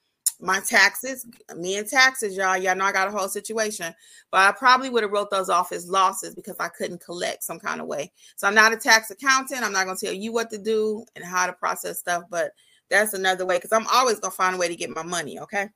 my 0.43 0.59
taxes. 0.61 1.27
Me 1.55 1.77
and 1.77 1.87
taxes, 1.87 2.35
y'all. 2.35 2.57
Y'all 2.57 2.75
know 2.75 2.87
I 2.87 2.93
got 2.93 3.09
a 3.09 3.11
whole 3.11 3.29
situation, 3.29 3.95
but 4.31 4.39
I 4.39 4.53
probably 4.53 4.89
would 4.89 5.03
have 5.03 5.13
wrote 5.13 5.31
those 5.31 5.51
off 5.51 5.71
as 5.71 5.89
losses 5.89 6.35
because 6.35 6.57
I 6.59 6.69
couldn't 6.69 7.05
collect 7.05 7.45
some 7.45 7.61
kind 7.61 7.81
of 7.81 7.87
way. 7.87 8.11
So 8.37 8.49
I'm 8.49 8.55
not 8.55 8.73
a 8.73 8.77
tax 8.77 9.11
accountant. 9.11 9.63
I'm 9.63 9.73
not 9.73 9.85
gonna 9.85 9.99
tell 9.99 10.15
you 10.15 10.33
what 10.33 10.51
to 10.51 10.59
do 10.59 11.05
and 11.15 11.25
how 11.25 11.47
to 11.47 11.53
process 11.53 11.99
stuff, 11.99 12.25
but 12.31 12.53
that's 12.89 13.13
another 13.13 13.47
way 13.47 13.57
because 13.57 13.73
I'm 13.73 13.87
always 13.93 14.19
gonna 14.19 14.33
find 14.33 14.57
a 14.57 14.59
way 14.59 14.69
to 14.69 14.77
get 14.77 14.91
my 14.91 15.03
money. 15.03 15.39
Okay. 15.41 15.69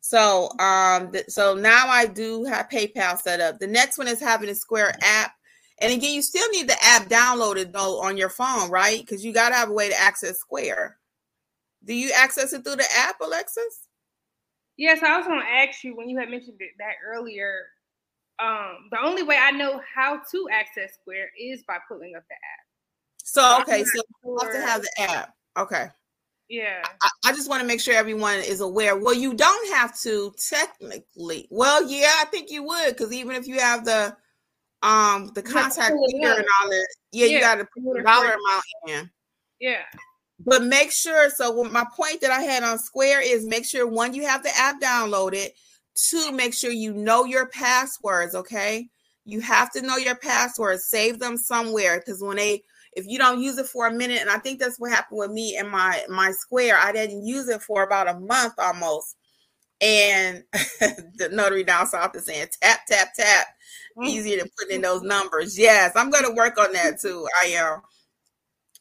So 0.00 0.50
um, 0.58 1.12
th- 1.12 1.28
so 1.28 1.54
now 1.54 1.86
I 1.88 2.06
do 2.06 2.44
have 2.44 2.68
PayPal 2.68 3.18
set 3.20 3.40
up. 3.40 3.60
The 3.60 3.68
next 3.68 3.98
one 3.98 4.08
is 4.08 4.20
having 4.20 4.48
a 4.50 4.54
Square 4.54 4.96
app. 5.00 5.32
And 5.78 5.92
again, 5.92 6.14
you 6.14 6.22
still 6.22 6.48
need 6.50 6.68
the 6.68 6.76
app 6.82 7.08
downloaded 7.08 7.72
though 7.72 8.00
on 8.00 8.16
your 8.16 8.28
phone, 8.28 8.70
right? 8.70 9.00
Because 9.00 9.24
you 9.24 9.32
got 9.32 9.50
to 9.50 9.54
have 9.54 9.70
a 9.70 9.72
way 9.72 9.88
to 9.88 10.00
access 10.00 10.38
Square. 10.38 10.98
Do 11.84 11.94
you 11.94 12.12
access 12.14 12.52
it 12.52 12.64
through 12.64 12.76
the 12.76 12.88
app, 12.96 13.20
Alexis? 13.20 13.88
Yes, 14.76 15.02
I 15.02 15.16
was 15.18 15.26
going 15.26 15.40
to 15.40 15.46
ask 15.46 15.82
you 15.84 15.96
when 15.96 16.08
you 16.08 16.18
had 16.18 16.30
mentioned 16.30 16.56
it, 16.60 16.70
that 16.78 16.94
earlier. 17.04 17.66
Um, 18.38 18.88
the 18.90 18.98
only 19.02 19.22
way 19.22 19.38
I 19.40 19.50
know 19.50 19.80
how 19.94 20.20
to 20.30 20.48
access 20.50 20.94
Square 21.00 21.30
is 21.38 21.62
by 21.66 21.78
pulling 21.88 22.14
up 22.16 22.24
the 22.28 22.34
app. 22.34 22.66
So 23.24 23.60
okay, 23.62 23.84
so 23.84 24.02
you 24.24 24.38
have 24.42 24.52
to 24.52 24.60
have 24.60 24.82
the 24.82 25.00
app. 25.00 25.34
Okay. 25.56 25.88
Yeah. 26.48 26.82
I, 27.02 27.08
I 27.26 27.32
just 27.32 27.48
want 27.48 27.62
to 27.62 27.66
make 27.66 27.80
sure 27.80 27.94
everyone 27.94 28.38
is 28.40 28.60
aware. 28.60 28.96
Well, 28.96 29.14
you 29.14 29.34
don't 29.34 29.74
have 29.74 29.98
to 30.00 30.34
technically. 30.48 31.46
Well, 31.50 31.88
yeah, 31.88 32.12
I 32.20 32.24
think 32.26 32.50
you 32.50 32.62
would 32.64 32.88
because 32.88 33.12
even 33.12 33.36
if 33.36 33.46
you 33.46 33.58
have 33.58 33.84
the 33.84 34.16
um 34.82 35.30
the 35.34 35.42
contact 35.42 35.94
figure 36.06 36.32
and 36.32 36.46
all 36.60 36.68
that. 36.68 36.88
Yeah, 37.12 37.26
yeah, 37.26 37.34
you 37.34 37.40
got 37.40 37.54
to 37.56 37.64
put 37.64 37.96
the 37.96 38.02
dollar 38.02 38.26
amount 38.26 38.64
in. 38.88 39.10
Yeah. 39.60 39.82
But 40.44 40.64
make 40.64 40.90
sure. 40.90 41.30
So 41.30 41.64
my 41.64 41.86
point 41.96 42.20
that 42.20 42.30
I 42.30 42.42
had 42.42 42.62
on 42.62 42.78
Square 42.78 43.22
is 43.22 43.46
make 43.46 43.64
sure 43.64 43.86
one 43.86 44.14
you 44.14 44.26
have 44.26 44.42
the 44.42 44.50
app 44.56 44.80
downloaded. 44.80 45.48
Two, 45.94 46.32
make 46.32 46.54
sure 46.54 46.70
you 46.70 46.94
know 46.94 47.24
your 47.24 47.46
passwords. 47.46 48.34
Okay, 48.34 48.88
you 49.24 49.40
have 49.40 49.70
to 49.72 49.82
know 49.82 49.96
your 49.96 50.16
passwords. 50.16 50.86
Save 50.88 51.18
them 51.18 51.36
somewhere 51.36 52.00
because 52.00 52.22
when 52.22 52.36
they 52.36 52.62
if 52.94 53.06
you 53.06 53.18
don't 53.18 53.40
use 53.40 53.58
it 53.58 53.66
for 53.66 53.86
a 53.86 53.92
minute, 53.92 54.20
and 54.20 54.30
I 54.30 54.38
think 54.38 54.58
that's 54.58 54.78
what 54.78 54.90
happened 54.90 55.18
with 55.18 55.30
me 55.30 55.56
and 55.56 55.68
my 55.68 56.02
my 56.08 56.32
Square. 56.32 56.78
I 56.78 56.92
didn't 56.92 57.24
use 57.24 57.48
it 57.48 57.62
for 57.62 57.82
about 57.82 58.08
a 58.08 58.18
month 58.18 58.54
almost, 58.58 59.16
and 59.82 60.44
the 61.16 61.28
notary 61.32 61.64
down 61.64 61.86
south 61.86 62.14
is 62.16 62.24
saying 62.24 62.46
tap 62.62 62.86
tap 62.86 63.08
tap 63.14 63.46
Mm-hmm. 63.96 64.08
easier 64.08 64.38
to 64.38 64.50
put 64.58 64.70
in 64.70 64.80
those 64.80 65.02
numbers. 65.02 65.58
Yes, 65.58 65.92
I'm 65.96 66.08
going 66.08 66.24
to 66.24 66.32
work 66.32 66.58
on 66.58 66.72
that 66.72 66.98
too. 66.98 67.26
I 67.42 67.48
am. 67.48 67.82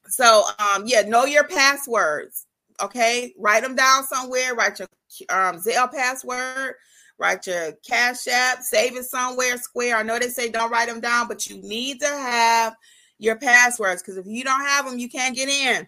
So, 0.07 0.45
um, 0.57 0.83
yeah, 0.85 1.01
know 1.01 1.25
your 1.25 1.43
passwords. 1.43 2.45
Okay, 2.81 3.33
write 3.37 3.63
them 3.63 3.75
down 3.75 4.05
somewhere. 4.05 4.55
Write 4.55 4.79
your 4.79 4.87
um, 5.29 5.57
Zelle 5.57 5.91
password. 5.91 6.75
Write 7.19 7.45
your 7.45 7.73
Cash 7.85 8.27
App. 8.27 8.61
Save 8.61 8.95
it 8.95 9.03
somewhere. 9.03 9.57
Square. 9.57 9.97
I 9.97 10.03
know 10.03 10.17
they 10.17 10.29
say 10.29 10.49
don't 10.49 10.71
write 10.71 10.87
them 10.87 11.01
down, 11.01 11.27
but 11.27 11.45
you 11.49 11.61
need 11.61 11.99
to 11.99 12.07
have 12.07 12.73
your 13.19 13.35
passwords 13.35 14.01
because 14.01 14.17
if 14.17 14.25
you 14.25 14.45
don't 14.45 14.61
have 14.61 14.85
them, 14.85 14.97
you 14.97 15.09
can't 15.09 15.35
get 15.35 15.49
in. 15.49 15.87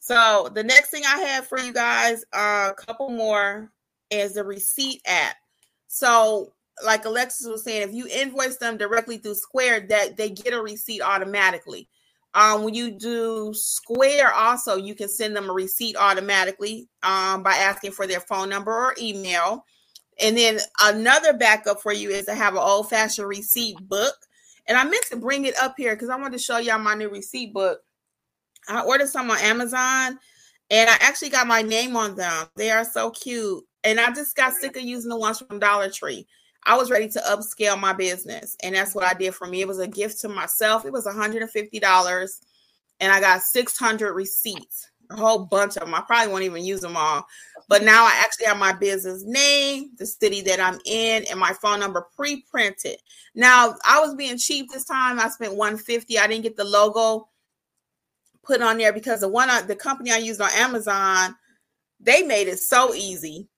So 0.00 0.50
the 0.54 0.64
next 0.64 0.90
thing 0.90 1.02
I 1.06 1.18
have 1.18 1.46
for 1.46 1.58
you 1.58 1.74
guys, 1.74 2.24
uh, 2.32 2.70
a 2.70 2.74
couple 2.74 3.10
more, 3.10 3.70
is 4.10 4.34
the 4.34 4.44
receipt 4.44 5.02
app. 5.06 5.36
So 5.88 6.52
like 6.84 7.04
Alexis 7.04 7.46
was 7.46 7.64
saying, 7.64 7.88
if 7.88 7.94
you 7.94 8.06
invoice 8.06 8.56
them 8.56 8.76
directly 8.76 9.18
through 9.18 9.34
Square, 9.34 9.86
that 9.88 10.16
they 10.16 10.30
get 10.30 10.52
a 10.52 10.60
receipt 10.60 11.00
automatically. 11.00 11.88
Um, 12.34 12.64
when 12.64 12.74
you 12.74 12.90
do 12.90 13.54
Square, 13.54 14.34
also 14.34 14.76
you 14.76 14.94
can 14.94 15.08
send 15.08 15.34
them 15.34 15.48
a 15.48 15.52
receipt 15.52 15.96
automatically 15.96 16.88
um, 17.02 17.42
by 17.42 17.54
asking 17.54 17.92
for 17.92 18.06
their 18.06 18.20
phone 18.20 18.50
number 18.50 18.72
or 18.72 18.94
email. 19.00 19.64
And 20.20 20.36
then 20.36 20.58
another 20.82 21.32
backup 21.32 21.80
for 21.80 21.92
you 21.92 22.10
is 22.10 22.26
to 22.26 22.34
have 22.34 22.54
an 22.54 22.60
old 22.62 22.90
fashioned 22.90 23.28
receipt 23.28 23.76
book. 23.88 24.14
And 24.66 24.76
I 24.76 24.84
meant 24.84 25.04
to 25.10 25.16
bring 25.16 25.46
it 25.46 25.56
up 25.58 25.74
here 25.76 25.94
because 25.94 26.10
I 26.10 26.16
wanted 26.16 26.32
to 26.32 26.38
show 26.38 26.58
y'all 26.58 26.78
my 26.78 26.94
new 26.94 27.08
receipt 27.08 27.54
book. 27.54 27.80
I 28.68 28.82
ordered 28.82 29.08
some 29.08 29.30
on 29.30 29.38
Amazon 29.38 30.18
and 30.70 30.90
I 30.90 30.96
actually 31.00 31.30
got 31.30 31.46
my 31.46 31.62
name 31.62 31.96
on 31.96 32.16
them. 32.16 32.48
They 32.56 32.70
are 32.70 32.84
so 32.84 33.10
cute. 33.10 33.64
And 33.84 34.00
I 34.00 34.12
just 34.12 34.34
got 34.36 34.54
sick 34.54 34.76
of 34.76 34.82
using 34.82 35.10
the 35.10 35.16
ones 35.16 35.38
from 35.38 35.58
Dollar 35.58 35.90
Tree. 35.90 36.26
I 36.66 36.76
was 36.76 36.90
ready 36.90 37.08
to 37.08 37.20
upscale 37.20 37.78
my 37.78 37.92
business. 37.92 38.56
And 38.62 38.74
that's 38.74 38.94
what 38.94 39.04
I 39.04 39.14
did 39.14 39.34
for 39.34 39.46
me. 39.46 39.60
It 39.60 39.68
was 39.68 39.78
a 39.78 39.86
gift 39.86 40.20
to 40.22 40.28
myself. 40.28 40.84
It 40.84 40.92
was 40.92 41.06
$150. 41.06 42.40
And 42.98 43.12
I 43.12 43.20
got 43.20 43.42
600 43.42 44.12
receipts, 44.12 44.90
a 45.10 45.16
whole 45.16 45.44
bunch 45.44 45.76
of 45.76 45.82
them. 45.82 45.94
I 45.94 46.00
probably 46.00 46.32
won't 46.32 46.44
even 46.44 46.64
use 46.64 46.80
them 46.80 46.96
all. 46.96 47.24
But 47.68 47.84
now 47.84 48.04
I 48.04 48.20
actually 48.24 48.46
have 48.46 48.58
my 48.58 48.72
business 48.72 49.22
name, 49.24 49.90
the 49.98 50.06
city 50.06 50.40
that 50.42 50.60
I'm 50.60 50.78
in, 50.84 51.24
and 51.30 51.38
my 51.38 51.52
phone 51.52 51.78
number 51.78 52.06
pre-printed. 52.16 52.96
Now 53.34 53.74
I 53.84 54.00
was 54.00 54.14
being 54.14 54.38
cheap 54.38 54.70
this 54.72 54.84
time. 54.84 55.20
I 55.20 55.28
spent 55.28 55.54
150. 55.54 56.18
I 56.18 56.26
didn't 56.26 56.42
get 56.42 56.56
the 56.56 56.64
logo 56.64 57.28
put 58.42 58.62
on 58.62 58.78
there 58.78 58.92
because 58.92 59.20
the 59.20 59.28
one 59.28 59.50
I, 59.50 59.62
the 59.62 59.76
company 59.76 60.10
I 60.10 60.18
used 60.18 60.40
on 60.40 60.50
Amazon, 60.54 61.36
they 62.00 62.22
made 62.22 62.48
it 62.48 62.58
so 62.58 62.94
easy 62.94 63.48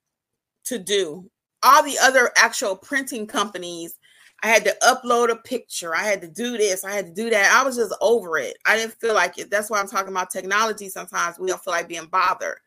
to 0.65 0.79
do 0.79 1.31
all 1.63 1.83
the 1.83 1.99
other 2.01 2.31
actual 2.37 2.77
printing 2.77 3.27
companies, 3.27 3.97
I 4.43 4.49
had 4.49 4.65
to 4.65 4.77
upload 4.83 5.31
a 5.31 5.37
picture. 5.37 5.97
I 5.97 6.05
had 6.05 6.21
to 6.21 6.29
do 6.29 6.57
this. 6.57 6.85
I 6.85 6.93
had 6.93 7.07
to 7.07 7.13
do 7.13 7.29
that. 7.31 7.53
I 7.53 7.65
was 7.65 7.77
just 7.77 7.95
over 8.01 8.39
it. 8.39 8.57
I 8.65 8.77
didn't 8.77 8.95
feel 9.01 9.15
like 9.15 9.39
it. 9.39 9.51
That's 9.51 9.69
why 9.69 9.81
I'm 9.81 9.89
talking 9.89 10.13
about 10.13 10.31
technology. 10.31 10.89
Sometimes 10.89 11.39
we 11.39 11.49
don't 11.49 11.63
feel 11.63 11.73
like 11.73 11.89
being 11.89 12.07
bothered. 12.07 12.59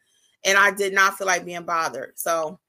And 0.43 0.57
I 0.57 0.71
did 0.71 0.93
not 0.93 1.17
feel 1.17 1.27
like 1.27 1.45
being 1.45 1.63
bothered. 1.63 2.19
So 2.19 2.59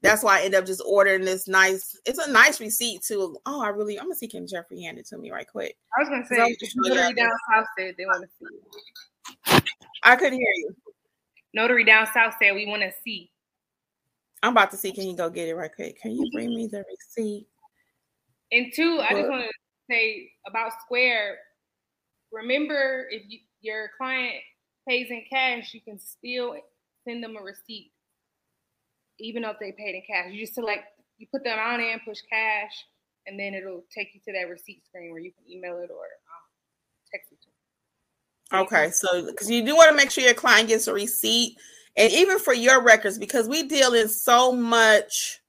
that's 0.00 0.22
why 0.22 0.38
I 0.38 0.44
ended 0.44 0.60
up 0.60 0.66
just 0.66 0.82
ordering 0.86 1.24
this 1.24 1.48
nice. 1.48 1.98
It's 2.06 2.18
a 2.18 2.30
nice 2.30 2.60
receipt 2.60 3.02
too. 3.02 3.36
Oh, 3.44 3.60
I 3.60 3.68
really. 3.68 3.98
I'm 3.98 4.06
gonna 4.06 4.14
see 4.14 4.28
Kim 4.28 4.46
Jeffrey 4.46 4.80
hand 4.80 4.98
it 4.98 5.06
to 5.08 5.18
me 5.18 5.30
right 5.30 5.46
quick. 5.46 5.76
I 5.96 6.00
was 6.00 6.08
gonna 6.08 6.26
say 6.26 6.56
notary 6.76 7.14
down 7.14 7.30
south 7.52 7.66
said 7.76 7.94
they 7.98 8.06
want 8.06 8.24
to 8.24 8.28
see. 8.38 9.60
I 10.04 10.16
couldn't 10.16 10.38
hear 10.38 10.52
you. 10.56 10.74
Notary 11.52 11.84
down 11.84 12.06
south 12.14 12.34
said 12.40 12.54
we 12.54 12.66
want 12.66 12.82
to 12.82 12.92
see. 13.04 13.30
I'm 14.42 14.52
about 14.52 14.70
to 14.70 14.76
see. 14.76 14.92
Can 14.92 15.06
you 15.08 15.16
go 15.16 15.30
get 15.30 15.48
it 15.48 15.54
right 15.54 15.74
quick? 15.74 16.00
Can 16.00 16.12
you 16.12 16.30
bring 16.32 16.50
me 16.54 16.66
the 16.66 16.84
receipt? 16.88 17.46
And 18.52 18.72
two, 18.74 19.00
I 19.00 19.14
just 19.14 19.28
want 19.28 19.42
to 19.42 19.50
say 19.90 20.30
about 20.46 20.72
Square. 20.84 21.38
remember 22.32 23.06
if 23.10 23.22
you, 23.28 23.40
your 23.60 23.90
client 23.98 24.36
pays 24.88 25.08
in 25.10 25.24
cash, 25.30 25.74
you 25.74 25.80
can 25.80 25.98
still 25.98 26.56
send 27.06 27.22
them 27.22 27.36
a 27.36 27.42
receipt, 27.42 27.92
even 29.18 29.42
though 29.42 29.50
if 29.50 29.58
they 29.60 29.72
paid 29.72 29.94
in 29.94 30.02
cash. 30.08 30.32
You 30.32 30.40
just 30.40 30.54
select, 30.54 30.84
you 31.18 31.26
put 31.32 31.44
that 31.44 31.58
on 31.58 31.80
there 31.80 31.92
and 31.92 32.00
push 32.06 32.18
cash, 32.30 32.72
and 33.26 33.38
then 33.38 33.54
it'll 33.54 33.84
take 33.94 34.08
you 34.14 34.20
to 34.26 34.32
that 34.32 34.48
receipt 34.48 34.82
screen 34.86 35.10
where 35.10 35.20
you 35.20 35.32
can 35.32 35.50
email 35.50 35.78
it 35.78 35.90
or 35.90 36.06
um, 36.06 36.46
text 37.12 37.32
it 37.32 37.40
to. 37.42 37.48
Them. 38.50 38.62
Okay, 38.62 38.90
so 38.90 39.26
because 39.26 39.50
you 39.50 39.64
do 39.64 39.76
want 39.76 39.90
to 39.90 39.96
make 39.96 40.10
sure 40.10 40.24
your 40.24 40.32
client 40.32 40.68
gets 40.68 40.86
a 40.86 40.94
receipt, 40.94 41.58
and 41.98 42.12
even 42.12 42.38
for 42.38 42.54
your 42.54 42.82
records, 42.82 43.18
because 43.18 43.48
we 43.48 43.64
deal 43.64 43.92
in 43.94 44.08
so 44.08 44.52
much 44.52 45.40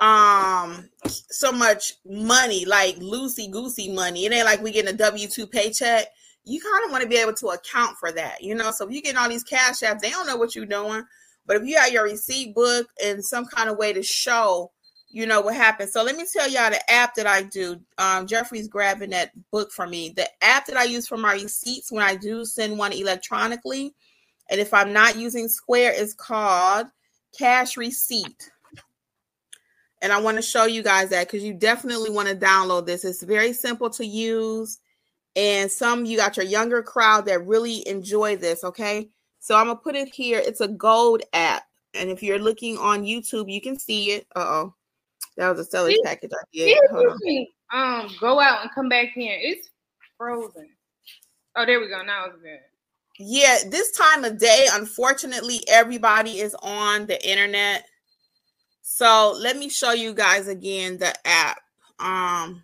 um 0.00 0.88
so 1.06 1.52
much 1.52 1.92
money 2.04 2.64
like 2.64 2.96
loosey 2.96 3.48
goosey 3.48 3.92
money 3.92 4.24
it 4.24 4.32
ain't 4.32 4.44
like 4.44 4.60
we 4.60 4.72
getting 4.72 4.92
a 4.92 4.98
w2 4.98 5.48
paycheck 5.48 6.08
you 6.44 6.60
kind 6.60 6.84
of 6.84 6.90
want 6.90 7.02
to 7.02 7.08
be 7.08 7.16
able 7.16 7.32
to 7.34 7.48
account 7.48 7.96
for 7.98 8.12
that, 8.12 8.42
you 8.42 8.54
know. 8.54 8.70
So 8.70 8.86
if 8.86 8.92
you 8.92 9.02
get 9.02 9.16
all 9.16 9.28
these 9.28 9.44
cash 9.44 9.80
apps, 9.80 10.00
they 10.00 10.10
don't 10.10 10.26
know 10.26 10.36
what 10.36 10.54
you're 10.54 10.66
doing. 10.66 11.02
But 11.46 11.56
if 11.56 11.64
you 11.64 11.76
have 11.76 11.92
your 11.92 12.04
receipt 12.04 12.54
book 12.54 12.88
and 13.02 13.24
some 13.24 13.46
kind 13.46 13.68
of 13.68 13.76
way 13.78 13.92
to 13.92 14.02
show, 14.02 14.70
you 15.08 15.26
know 15.26 15.40
what 15.40 15.54
happened. 15.54 15.90
So 15.90 16.02
let 16.02 16.16
me 16.16 16.24
tell 16.30 16.48
y'all 16.48 16.70
the 16.70 16.90
app 16.90 17.14
that 17.14 17.26
I 17.26 17.42
do. 17.42 17.80
Um, 17.98 18.26
Jeffrey's 18.26 18.68
grabbing 18.68 19.10
that 19.10 19.30
book 19.50 19.70
for 19.70 19.86
me. 19.86 20.10
The 20.10 20.28
app 20.42 20.66
that 20.66 20.76
I 20.76 20.84
use 20.84 21.06
for 21.06 21.16
my 21.16 21.34
receipts 21.34 21.92
when 21.92 22.02
I 22.02 22.16
do 22.16 22.44
send 22.44 22.78
one 22.78 22.92
electronically, 22.92 23.94
and 24.50 24.60
if 24.60 24.74
I'm 24.74 24.92
not 24.92 25.16
using 25.16 25.48
Square, 25.48 25.94
is 25.94 26.14
called 26.14 26.86
Cash 27.36 27.76
Receipt. 27.76 28.50
And 30.02 30.12
I 30.12 30.20
want 30.20 30.36
to 30.36 30.42
show 30.42 30.66
you 30.66 30.82
guys 30.82 31.10
that 31.10 31.26
because 31.26 31.42
you 31.42 31.54
definitely 31.54 32.10
want 32.10 32.28
to 32.28 32.36
download 32.36 32.84
this. 32.84 33.04
It's 33.04 33.22
very 33.22 33.54
simple 33.54 33.88
to 33.90 34.04
use 34.04 34.78
and 35.36 35.70
some 35.70 36.04
you 36.04 36.16
got 36.16 36.36
your 36.36 36.46
younger 36.46 36.82
crowd 36.82 37.26
that 37.26 37.46
really 37.46 37.86
enjoy 37.88 38.36
this 38.36 38.64
okay? 38.64 39.08
So 39.40 39.56
i'm 39.56 39.66
gonna 39.66 39.78
put 39.78 39.96
it 39.96 40.08
here. 40.08 40.40
It's 40.44 40.60
a 40.60 40.68
gold 40.68 41.22
app. 41.32 41.64
And 41.94 42.10
if 42.10 42.22
you're 42.22 42.38
looking 42.38 42.78
on 42.78 43.02
youtube 43.02 43.50
you 43.50 43.60
can 43.60 43.78
see 43.78 44.12
it. 44.12 44.26
Uh-oh. 44.36 44.74
That 45.36 45.48
was 45.50 45.60
a 45.60 45.64
seller's 45.64 45.98
package 46.04 46.30
i 46.32 46.44
did. 46.52 46.78
um 47.72 48.08
go 48.20 48.40
out 48.40 48.62
and 48.62 48.70
come 48.74 48.88
back 48.88 49.16
in. 49.16 49.22
It's 49.40 49.70
frozen. 50.16 50.68
Oh 51.56 51.66
there 51.66 51.80
we 51.80 51.88
go. 51.88 52.02
Now 52.02 52.26
it's 52.26 52.36
good 52.36 52.60
yeah 53.18 53.58
this 53.68 53.90
time 53.92 54.24
of 54.24 54.38
day 54.38 54.66
unfortunately 54.72 55.60
everybody 55.68 56.40
is 56.40 56.56
on 56.62 57.06
the 57.06 57.28
internet 57.28 57.84
so 58.82 59.36
let 59.40 59.56
me 59.56 59.68
show 59.68 59.92
you 59.92 60.12
guys 60.12 60.48
again 60.48 60.98
the 60.98 61.12
app 61.26 61.58
um 62.00 62.62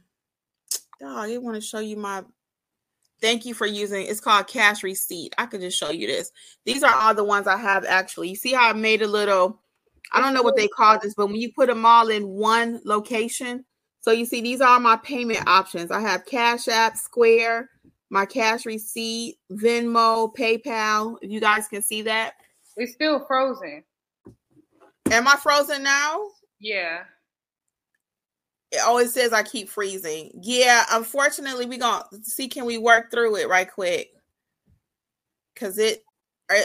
dog 1.01 1.31
i 1.31 1.39
want 1.39 1.55
to 1.55 1.61
show 1.61 1.79
you 1.79 1.97
my 1.97 2.23
Thank 3.21 3.45
you 3.45 3.55
for 3.55 3.67
using 3.67 4.07
it's 4.07 4.21
called 4.21 4.47
cash 4.47 4.83
receipt. 4.83 5.35
I 5.37 5.47
could 5.47 5.61
just 5.61 5.79
show 5.79 5.91
you 5.91 6.07
this. 6.07 6.33
These 6.65 6.83
are 6.83 6.95
all 6.95 7.15
the 7.15 7.25
ones 7.25 7.47
I 7.47 7.57
have 7.57 7.85
actually. 7.85 8.31
You 8.31 8.37
see 8.37 8.53
how 8.53 8.71
I 8.71 8.73
made 8.73 9.03
a 9.03 9.07
little 9.07 9.61
I 10.13 10.21
don't 10.21 10.35
know 10.35 10.43
what 10.43 10.57
they 10.57 10.69
call 10.69 10.99
this, 10.99 11.15
but 11.15 11.27
when 11.27 11.37
you 11.37 11.53
put 11.53 11.69
them 11.69 11.87
all 11.87 12.09
in 12.09 12.27
one 12.27 12.81
location, 12.85 13.65
so 14.01 14.11
you 14.11 14.25
see 14.25 14.41
these 14.41 14.61
are 14.61 14.81
my 14.81 14.97
payment 14.97 15.47
options. 15.47 15.91
I 15.91 16.01
have 16.01 16.25
Cash 16.25 16.67
App, 16.69 16.97
Square, 16.97 17.69
my 18.11 18.27
cash 18.27 18.67
receipt, 18.67 19.39
Venmo, 19.53 20.35
PayPal. 20.35 21.17
If 21.23 21.31
you 21.31 21.41
guys 21.41 21.69
can 21.69 21.83
see 21.83 22.03
that. 22.03 22.35
It's 22.77 22.93
still 22.93 23.25
frozen. 23.27 23.85
Am 25.11 25.27
I 25.27 25.37
frozen 25.37 25.83
now? 25.83 26.29
Yeah 26.59 27.05
oh, 28.73 28.77
it 28.77 28.81
always 28.87 29.13
says 29.13 29.33
I 29.33 29.43
keep 29.43 29.69
freezing. 29.69 30.31
Yeah, 30.43 30.85
unfortunately, 30.93 31.67
we 31.67 31.79
gonna 31.79 32.05
see 32.23 32.49
can 32.49 32.65
we 32.65 32.79
work 32.79 33.11
through 33.11 33.37
it 33.37 33.49
right 33.49 33.71
quick. 33.71 34.11
Cause 35.57 35.79
it 35.79 36.03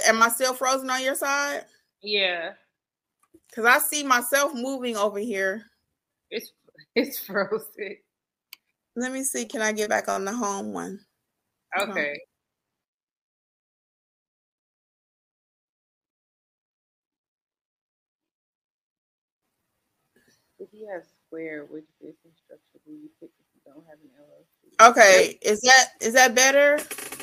am 0.07 0.21
I 0.21 0.29
still 0.29 0.53
frozen 0.53 0.89
on 0.89 1.03
your 1.03 1.15
side? 1.15 1.65
Yeah. 2.01 2.53
Cause 3.53 3.65
I 3.65 3.79
see 3.79 4.03
myself 4.03 4.53
moving 4.53 4.97
over 4.97 5.19
here. 5.19 5.65
It's 6.29 6.51
it's 6.95 7.19
frozen. 7.19 7.97
Let 8.95 9.11
me 9.11 9.23
see. 9.23 9.45
Can 9.45 9.61
I 9.61 9.73
get 9.73 9.89
back 9.89 10.07
on 10.07 10.23
the 10.23 10.33
home 10.33 10.71
one? 10.71 10.99
Uh-huh. 11.75 11.91
Okay. 11.91 12.19
If 20.59 20.69
you 20.71 20.87
have 20.93 21.03
square, 21.27 21.65
which 21.65 21.85
business 21.99 22.33
structure 22.43 22.79
will 22.85 22.93
you 22.93 23.09
pick 23.19 23.29
if 23.29 23.45
you 23.53 23.61
don't 23.65 23.85
have 23.87 23.99
an 24.01 24.09
LLC? 24.17 24.89
Okay, 24.89 25.37
is 25.41 25.61
that 25.61 25.87
is 26.01 26.13
that 26.13 26.33
better? 26.33 26.77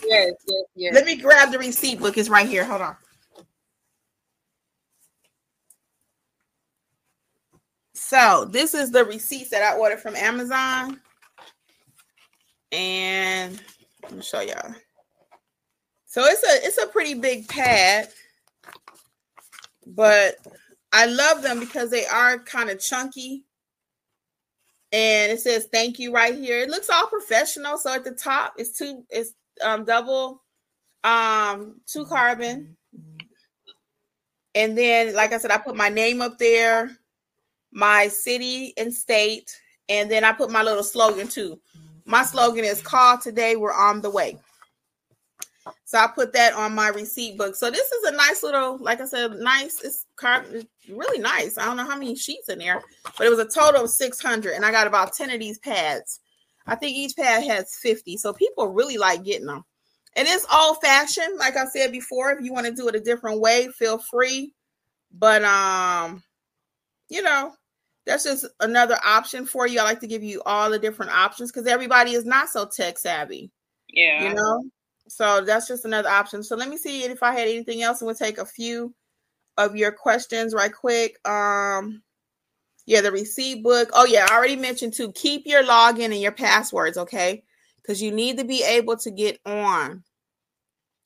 Yes, 0.04 0.32
yes, 0.46 0.64
yes. 0.74 0.94
Let 0.94 1.06
me 1.06 1.16
grab 1.16 1.50
the 1.50 1.58
receipt 1.58 1.98
book. 1.98 2.18
It's 2.18 2.28
right 2.28 2.46
here. 2.48 2.64
Hold 2.64 2.82
on. 2.82 2.96
So 7.94 8.44
this 8.44 8.74
is 8.74 8.90
the 8.90 9.04
receipts 9.04 9.50
that 9.50 9.62
I 9.62 9.76
ordered 9.78 10.00
from 10.00 10.16
Amazon. 10.16 11.00
And 12.70 13.60
let 14.02 14.12
me 14.12 14.22
show 14.22 14.40
y'all. 14.40 14.74
So 16.06 16.22
it's 16.24 16.42
a 16.42 16.66
it's 16.66 16.78
a 16.78 16.86
pretty 16.88 17.14
big 17.14 17.48
pad, 17.48 18.08
but 19.86 20.36
I 20.92 21.06
love 21.06 21.42
them 21.42 21.60
because 21.60 21.90
they 21.90 22.04
are 22.06 22.38
kind 22.38 22.68
of 22.68 22.80
chunky 22.80 23.44
and 24.92 25.32
it 25.32 25.40
says 25.40 25.68
thank 25.72 25.98
you 25.98 26.12
right 26.12 26.34
here. 26.34 26.60
It 26.60 26.68
looks 26.68 26.90
all 26.90 27.06
professional. 27.06 27.78
So 27.78 27.94
at 27.94 28.04
the 28.04 28.12
top, 28.12 28.54
it's 28.58 28.76
two, 28.76 29.04
it's 29.08 29.32
um 29.62 29.84
double 29.84 30.42
um 31.02 31.80
two 31.86 32.04
carbon. 32.04 32.76
And 34.54 34.76
then, 34.76 35.14
like 35.14 35.32
I 35.32 35.38
said, 35.38 35.50
I 35.50 35.56
put 35.56 35.76
my 35.76 35.88
name 35.88 36.20
up 36.20 36.36
there, 36.36 36.90
my 37.72 38.08
city 38.08 38.74
and 38.76 38.92
state, 38.92 39.50
and 39.88 40.10
then 40.10 40.24
I 40.24 40.32
put 40.32 40.50
my 40.50 40.62
little 40.62 40.82
slogan 40.82 41.26
too. 41.26 41.58
My 42.04 42.24
slogan 42.24 42.64
is 42.64 42.82
call 42.82 43.18
today, 43.18 43.56
we're 43.56 43.72
on 43.72 44.00
the 44.00 44.10
way. 44.10 44.38
So 45.84 45.98
I 45.98 46.08
put 46.08 46.32
that 46.32 46.54
on 46.54 46.74
my 46.74 46.88
receipt 46.88 47.38
book. 47.38 47.54
So 47.54 47.70
this 47.70 47.90
is 47.92 48.04
a 48.04 48.16
nice 48.16 48.42
little, 48.42 48.78
like 48.78 49.00
I 49.00 49.06
said, 49.06 49.32
nice. 49.32 49.82
It's 49.82 50.06
really 50.88 51.18
nice. 51.18 51.58
I 51.58 51.66
don't 51.66 51.76
know 51.76 51.84
how 51.84 51.98
many 51.98 52.16
sheets 52.16 52.48
in 52.48 52.58
there, 52.58 52.82
but 53.16 53.26
it 53.26 53.30
was 53.30 53.38
a 53.38 53.46
total 53.46 53.84
of 53.84 53.90
600, 53.90 54.54
and 54.54 54.64
I 54.64 54.70
got 54.70 54.86
about 54.86 55.12
10 55.12 55.30
of 55.30 55.38
these 55.38 55.58
pads. 55.58 56.20
I 56.66 56.74
think 56.76 56.96
each 56.96 57.16
pad 57.16 57.44
has 57.44 57.74
50. 57.76 58.16
So 58.16 58.32
people 58.32 58.68
really 58.68 58.96
like 58.96 59.24
getting 59.24 59.46
them. 59.46 59.64
And 60.16 60.28
it's 60.28 60.46
old 60.52 60.78
fashioned, 60.82 61.38
like 61.38 61.56
I 61.56 61.66
said 61.66 61.90
before. 61.90 62.32
If 62.32 62.44
you 62.44 62.52
want 62.52 62.66
to 62.66 62.72
do 62.72 62.88
it 62.88 62.94
a 62.94 63.00
different 63.00 63.40
way, 63.40 63.68
feel 63.78 63.98
free. 63.98 64.52
But 65.10 65.44
um, 65.44 66.22
you 67.08 67.22
know, 67.22 67.52
that's 68.06 68.24
just 68.24 68.46
another 68.60 68.96
option 69.04 69.46
for 69.46 69.66
you. 69.66 69.80
I 69.80 69.84
like 69.84 70.00
to 70.00 70.06
give 70.06 70.22
you 70.22 70.42
all 70.44 70.70
the 70.70 70.78
different 70.78 71.12
options 71.12 71.52
because 71.52 71.66
everybody 71.66 72.12
is 72.12 72.24
not 72.24 72.48
so 72.48 72.66
tech 72.66 72.98
savvy. 72.98 73.50
Yeah. 73.88 74.28
You 74.28 74.34
know, 74.34 74.64
so 75.08 75.42
that's 75.42 75.68
just 75.68 75.84
another 75.84 76.08
option. 76.08 76.42
So 76.42 76.56
let 76.56 76.68
me 76.68 76.76
see 76.76 77.04
if 77.04 77.22
I 77.22 77.32
had 77.32 77.48
anything 77.48 77.82
else, 77.82 78.00
and 78.00 78.06
we'll 78.06 78.16
take 78.16 78.38
a 78.38 78.46
few 78.46 78.94
of 79.56 79.76
your 79.76 79.92
questions 79.92 80.54
right 80.54 80.72
quick. 80.72 81.16
Um, 81.28 82.02
yeah, 82.86 83.00
the 83.00 83.12
receipt 83.12 83.62
book. 83.62 83.90
Oh 83.92 84.06
yeah, 84.06 84.26
I 84.28 84.36
already 84.36 84.56
mentioned 84.56 84.94
to 84.94 85.12
keep 85.12 85.46
your 85.46 85.62
login 85.62 86.06
and 86.06 86.20
your 86.20 86.32
passwords, 86.32 86.98
okay? 86.98 87.44
Because 87.80 88.02
you 88.02 88.10
need 88.10 88.38
to 88.38 88.44
be 88.44 88.62
able 88.64 88.96
to 88.98 89.10
get 89.10 89.38
on. 89.44 90.02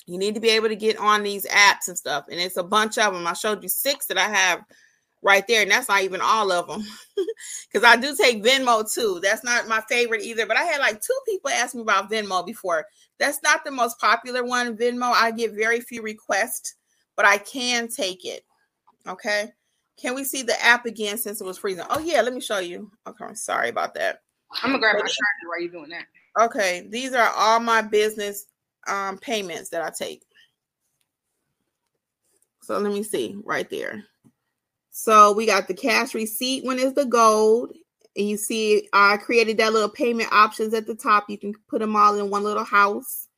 You 0.07 0.19
need 0.19 0.35
to 0.37 0.41
be 0.41 0.51
able 0.51 0.69
to 0.69 0.77
get 0.77 0.99
on 0.99 1.23
these 1.23 1.47
apps 1.47 1.89
and 1.89 1.99
stuff, 1.99 2.27
and 2.31 2.41
it's 2.41 2.57
a 2.57 2.63
bunch 2.63 2.97
of 2.97 3.13
them. 3.13 3.27
I 3.27 3.33
showed 3.33 3.63
you 3.63 3.69
six 3.69 4.07
that 4.07 4.19
I 4.19 4.29
have 4.29 4.61
right 5.23 5.47
there, 5.47 5.63
and 5.63 5.71
that's 5.71 5.89
not 5.89 6.03
even 6.03 6.21
all 6.21 6.53
of 6.53 6.69
them. 6.69 6.85
Because 7.71 7.85
I 7.87 7.97
do 7.97 8.15
take 8.15 8.45
Venmo 8.45 8.91
too. 8.93 9.21
That's 9.23 9.45
not 9.45 9.69
my 9.69 9.81
favorite 9.89 10.23
either, 10.23 10.47
but 10.47 10.57
I 10.57 10.65
had 10.65 10.81
like 10.81 11.01
two 11.01 11.19
people 11.27 11.51
ask 11.51 11.75
me 11.75 11.83
about 11.83 12.11
Venmo 12.11 12.45
before. 12.45 12.87
That's 13.19 13.43
not 13.43 13.65
the 13.65 13.71
most 13.71 13.99
popular 13.99 14.45
one. 14.45 14.77
Venmo, 14.77 15.13
I 15.13 15.31
get 15.31 15.55
very 15.55 15.81
few 15.81 16.03
requests, 16.03 16.75
but 17.17 17.25
I 17.25 17.39
can 17.39 17.89
take 17.89 18.25
it. 18.25 18.45
Okay. 19.09 19.51
Can 19.97 20.15
we 20.15 20.25
see 20.25 20.43
the 20.43 20.63
app 20.63 20.85
again 20.85 21.17
since 21.17 21.41
it 21.41 21.47
was 21.47 21.59
freezing? 21.59 21.85
Oh, 21.89 22.01
yeah. 22.01 22.21
Let 22.21 22.35
me 22.35 22.41
show 22.41 22.59
you. 22.59 22.91
Okay. 23.07 23.35
Sorry 23.35 23.71
about 23.71 23.95
that. 23.95 24.21
I'm 24.63 24.71
going 24.71 24.75
to 24.75 24.79
grab 24.81 24.95
my 24.97 25.01
charger 25.01 25.49
while 25.49 25.61
you're 25.61 25.71
doing 25.71 25.91
that. 25.91 26.07
Okay. 26.45 26.87
These 26.91 27.15
are 27.15 27.31
all 27.35 27.61
my 27.61 27.81
business 27.81 28.47
um, 28.87 29.19
payments 29.19 29.71
that 29.71 29.83
I 29.83 29.91
take. 29.91 30.23
So 32.63 32.79
let 32.79 32.93
me 32.93 33.03
see 33.03 33.37
right 33.45 33.69
there. 33.71 34.05
So 34.99 35.31
we 35.33 35.45
got 35.45 35.69
the 35.69 35.75
cash 35.75 36.15
receipt 36.15 36.65
one 36.65 36.79
is 36.79 36.95
the 36.95 37.05
gold. 37.05 37.71
And 38.17 38.31
you 38.31 38.39
see, 38.39 38.89
I 38.95 39.19
created 39.19 39.59
that 39.59 39.75
little 39.75 39.91
payment 39.91 40.33
options 40.33 40.73
at 40.73 40.87
the 40.87 40.95
top. 40.95 41.29
You 41.29 41.37
can 41.37 41.53
put 41.69 41.81
them 41.81 41.95
all 41.95 42.19
in 42.19 42.31
one 42.31 42.43
little 42.43 42.65
house. 42.65 43.29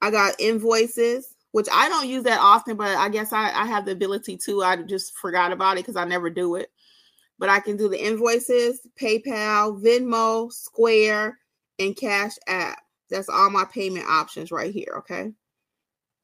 I 0.00 0.12
got 0.12 0.40
invoices, 0.40 1.34
which 1.50 1.66
I 1.72 1.88
don't 1.88 2.06
use 2.06 2.22
that 2.22 2.38
often, 2.38 2.76
but 2.76 2.96
I 2.96 3.08
guess 3.08 3.32
I, 3.32 3.50
I 3.50 3.66
have 3.66 3.86
the 3.86 3.90
ability 3.90 4.36
to. 4.44 4.62
I 4.62 4.76
just 4.82 5.16
forgot 5.16 5.50
about 5.50 5.72
it 5.72 5.80
because 5.80 5.96
I 5.96 6.04
never 6.04 6.30
do 6.30 6.54
it. 6.54 6.70
But 7.40 7.48
I 7.48 7.58
can 7.58 7.76
do 7.76 7.88
the 7.88 8.00
invoices, 8.00 8.86
PayPal, 8.96 9.82
Venmo, 9.82 10.52
Square, 10.52 11.36
and 11.80 11.96
Cash 11.96 12.34
App. 12.46 12.78
That's 13.10 13.28
all 13.28 13.50
my 13.50 13.64
payment 13.64 14.06
options 14.06 14.52
right 14.52 14.72
here, 14.72 14.94
okay? 14.98 15.32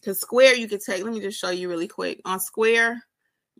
Because 0.00 0.20
Square, 0.20 0.54
you 0.54 0.68
can 0.68 0.78
take, 0.78 1.02
let 1.02 1.12
me 1.12 1.20
just 1.20 1.40
show 1.40 1.50
you 1.50 1.68
really 1.68 1.88
quick. 1.88 2.20
On 2.24 2.38
Square, 2.38 3.02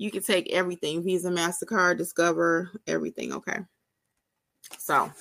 you 0.00 0.10
can 0.10 0.22
take 0.22 0.50
everything 0.50 1.04
Visa, 1.04 1.28
MasterCard, 1.28 1.98
Discover, 1.98 2.70
everything, 2.86 3.34
okay? 3.34 3.58
So 4.78 5.12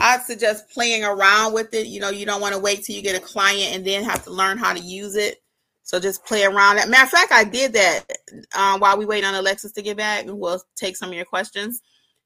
I'd 0.00 0.22
suggest 0.22 0.70
playing 0.70 1.02
around 1.02 1.54
with 1.54 1.74
it. 1.74 1.88
You 1.88 1.98
know, 1.98 2.10
you 2.10 2.24
don't 2.24 2.40
want 2.40 2.54
to 2.54 2.60
wait 2.60 2.84
till 2.84 2.94
you 2.94 3.02
get 3.02 3.20
a 3.20 3.20
client 3.20 3.74
and 3.74 3.84
then 3.84 4.04
have 4.04 4.22
to 4.24 4.30
learn 4.30 4.58
how 4.58 4.74
to 4.74 4.78
use 4.78 5.16
it. 5.16 5.42
So 5.82 5.98
just 5.98 6.24
play 6.24 6.44
around. 6.44 6.76
Matter 6.88 7.02
of 7.02 7.10
fact, 7.10 7.32
I 7.32 7.42
did 7.42 7.72
that 7.72 8.04
uh, 8.54 8.78
while 8.78 8.96
we 8.96 9.06
wait 9.06 9.24
on 9.24 9.34
Alexis 9.34 9.72
to 9.72 9.82
get 9.82 9.96
back, 9.96 10.24
and 10.24 10.38
we'll 10.38 10.62
take 10.76 10.96
some 10.96 11.08
of 11.08 11.16
your 11.16 11.24
questions. 11.24 11.82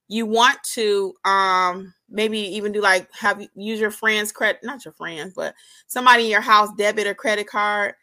You 0.06 0.26
want 0.26 0.62
to 0.74 1.14
um, 1.24 1.94
maybe 2.10 2.40
even 2.40 2.72
do 2.72 2.82
like 2.82 3.10
have 3.14 3.42
use 3.54 3.80
your 3.80 3.90
friends 3.90 4.32
credit, 4.32 4.60
not 4.62 4.84
your 4.84 4.92
friends, 4.92 5.32
but 5.34 5.54
somebody 5.86 6.24
in 6.24 6.30
your 6.30 6.42
house 6.42 6.68
debit 6.76 7.06
or 7.06 7.14
credit 7.14 7.46
card 7.46 7.94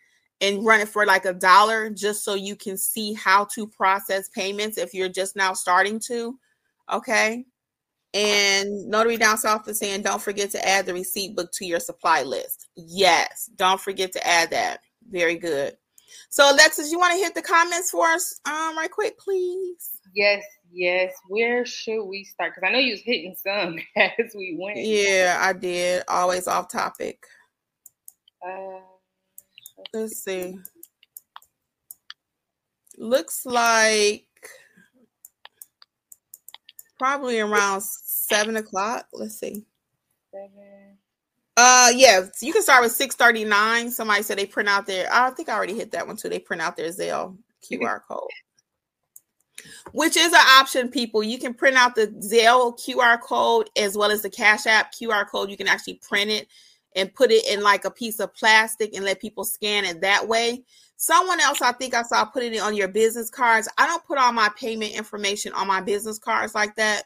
and 0.42 0.66
run 0.66 0.82
it 0.82 0.90
for 0.90 1.06
like 1.06 1.26
a 1.26 1.34
dollar 1.34 1.90
just 1.90 2.24
so 2.24 2.34
you 2.34 2.56
can 2.56 2.78
see 2.78 3.14
how 3.14 3.46
to 3.56 3.68
process 3.68 4.30
payments 4.30 4.78
if 4.78 4.94
you're 4.94 5.10
just 5.10 5.36
now 5.36 5.54
starting 5.54 6.00
to. 6.08 6.38
Okay. 6.92 7.46
And 8.14 8.88
Notary 8.88 9.18
Down 9.18 9.38
South 9.38 9.68
is 9.68 9.80
saying, 9.80 10.02
don't 10.02 10.22
forget 10.22 10.50
to 10.52 10.68
add 10.68 10.86
the 10.86 10.94
receipt 10.94 11.36
book 11.36 11.52
to 11.54 11.66
your 11.66 11.82
supply 11.82 12.24
list. 12.24 12.68
Yes, 12.76 13.50
don't 13.56 13.80
forget 13.80 14.14
to 14.14 14.26
add 14.26 14.52
that. 14.52 14.80
Very 15.10 15.38
good. 15.38 15.76
So, 16.30 16.50
Alexis, 16.50 16.92
you 16.92 16.98
want 16.98 17.14
to 17.14 17.20
hit 17.20 17.36
the 17.36 17.42
comments 17.42 17.92
for 17.92 18.08
us 18.08 18.40
um, 18.46 18.78
right 18.78 18.92
quick, 18.92 19.20
please? 19.20 20.00
Yes, 20.14 20.44
yes. 20.72 21.14
Where 21.28 21.66
should 21.66 22.06
we 22.06 22.24
start? 22.24 22.54
Because 22.56 22.68
I 22.68 22.72
know 22.72 22.80
you 22.80 22.92
was 22.92 23.02
hitting 23.02 23.36
some 23.36 23.78
as 23.98 24.34
we 24.34 24.58
went. 24.60 24.78
Yeah, 24.78 25.38
I 25.42 25.52
did. 25.52 26.04
Always 26.08 26.48
off 26.48 26.72
topic. 26.72 27.26
Uh, 28.46 28.80
let's 29.94 30.24
see. 30.24 30.58
Looks 32.98 33.46
like 33.46 34.28
probably 36.98 37.40
around 37.40 37.82
seven 37.84 38.56
o'clock. 38.56 39.08
Let's 39.14 39.40
see. 39.40 39.66
Seven. 40.32 40.98
Uh 41.58 41.92
yeah, 41.96 42.22
you 42.42 42.52
can 42.52 42.62
start 42.62 42.84
with 42.84 42.92
639. 42.92 43.92
Somebody 43.92 44.24
said 44.24 44.38
they 44.38 44.46
print 44.46 44.70
out 44.70 44.86
their 44.86 45.08
I 45.12 45.30
think 45.32 45.50
I 45.50 45.56
already 45.56 45.76
hit 45.76 45.92
that 45.92 46.08
one 46.08 46.18
too. 46.18 46.30
They 46.30 46.40
print 46.40 46.62
out 46.62 46.76
their 46.76 46.90
Zelle 46.90 47.38
QR 47.72 48.02
code. 48.08 48.30
Which 49.94 50.18
is 50.18 50.34
an 50.34 50.40
option, 50.60 50.90
people. 50.90 51.24
You 51.24 51.40
can 51.40 51.54
print 51.54 51.78
out 51.78 51.96
the 51.96 52.08
Zelle 52.08 52.78
QR 52.78 53.20
code 53.20 53.70
as 53.78 53.98
well 53.98 54.12
as 54.12 54.22
the 54.22 54.30
Cash 54.30 54.66
App 54.68 54.94
QR 54.94 55.28
code. 55.28 55.50
You 55.50 55.58
can 55.58 55.68
actually 55.68 55.96
print 56.08 56.30
it 56.30 56.48
and 56.96 57.14
put 57.14 57.32
it 57.32 57.48
in 57.48 57.62
like 57.62 57.86
a 57.86 57.91
piece 57.91 58.20
of 58.20 58.34
plastic 58.34 58.96
and 58.96 59.04
let 59.04 59.22
people 59.22 59.43
scan 59.43 59.86
it 59.86 60.02
that 60.02 60.28
way. 60.28 60.64
Someone 60.98 61.41
else, 61.41 61.62
I 61.62 61.74
think 61.74 61.93
I 61.93 62.04
saw 62.04 62.24
put 62.26 62.43
it 62.43 62.60
on 62.60 62.76
your 62.76 62.88
business 62.88 63.30
cards. 63.30 63.68
I 63.78 63.86
don't 63.86 64.06
put 64.06 64.18
all 64.18 64.32
my 64.32 64.50
payment 64.58 64.93
information 64.93 65.52
on 65.54 65.68
my 65.68 65.82
business 65.82 66.18
cards 66.18 66.56
like 66.56 66.76
that. 66.76 67.04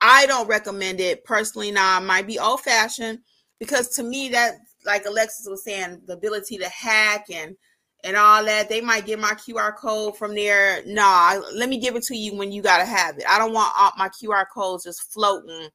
I 0.00 0.26
don't 0.26 0.46
recommend 0.46 1.00
it 1.00 1.24
personally. 1.24 1.72
Now, 1.72 1.98
it 1.98 2.04
might 2.04 2.26
be 2.26 2.38
old 2.38 2.60
fashioned 2.60 3.20
because 3.58 3.88
to 3.96 4.02
me, 4.02 4.28
that 4.30 4.54
like 4.86 5.04
Alexis 5.06 5.46
was 5.48 5.64
saying, 5.64 6.02
the 6.06 6.12
ability 6.14 6.58
to 6.58 6.68
hack 6.68 7.26
and 7.32 7.56
and 8.04 8.18
all 8.18 8.44
that, 8.44 8.68
they 8.68 8.82
might 8.82 9.06
get 9.06 9.18
my 9.18 9.30
QR 9.30 9.74
code 9.74 10.18
from 10.18 10.34
there. 10.34 10.82
Nah, 10.86 11.40
let 11.54 11.70
me 11.70 11.78
give 11.78 11.96
it 11.96 12.02
to 12.04 12.14
you 12.14 12.36
when 12.36 12.52
you 12.52 12.60
gotta 12.60 12.84
have 12.84 13.16
it. 13.16 13.24
I 13.26 13.38
don't 13.38 13.54
want 13.54 13.72
all 13.78 13.92
my 13.96 14.10
QR 14.10 14.44
codes 14.52 14.84
just 14.84 15.10
floating 15.10 15.70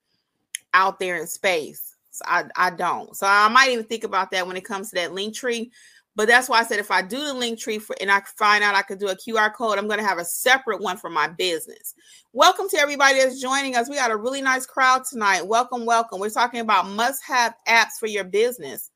out 0.75 0.99
there 0.99 1.17
in 1.17 1.25
space. 1.25 1.88
I, 2.25 2.45
I 2.55 2.71
don't. 2.71 3.15
So 3.15 3.27
I 3.27 3.47
might 3.47 3.69
even 3.69 3.85
think 3.85 4.03
about 4.03 4.31
that 4.31 4.47
when 4.47 4.57
it 4.57 4.65
comes 4.65 4.89
to 4.89 4.95
that 4.95 5.11
Linktree. 5.11 5.69
But 6.15 6.27
that's 6.27 6.49
why 6.49 6.59
I 6.59 6.63
said 6.63 6.79
if 6.79 6.91
I 6.91 7.01
do 7.01 7.17
the 7.17 7.33
Linktree 7.33 7.81
for 7.81 7.95
and 8.01 8.11
I 8.11 8.21
find 8.37 8.63
out 8.63 8.75
I 8.75 8.81
could 8.81 8.99
do 8.99 9.07
a 9.07 9.15
QR 9.15 9.53
code, 9.53 9.77
I'm 9.77 9.87
going 9.87 9.99
to 9.99 10.05
have 10.05 10.17
a 10.17 10.25
separate 10.25 10.81
one 10.81 10.97
for 10.97 11.09
my 11.09 11.27
business. 11.27 11.93
Welcome 12.33 12.67
to 12.69 12.77
everybody 12.77 13.19
that's 13.19 13.39
joining 13.39 13.75
us. 13.75 13.89
We 13.89 13.95
got 13.95 14.11
a 14.11 14.17
really 14.17 14.41
nice 14.41 14.65
crowd 14.65 15.05
tonight. 15.05 15.47
Welcome, 15.47 15.85
welcome. 15.85 16.19
We're 16.19 16.29
talking 16.29 16.59
about 16.59 16.89
must-have 16.89 17.53
apps 17.67 17.99
for 17.99 18.07
your 18.07 18.25
business. 18.25 18.89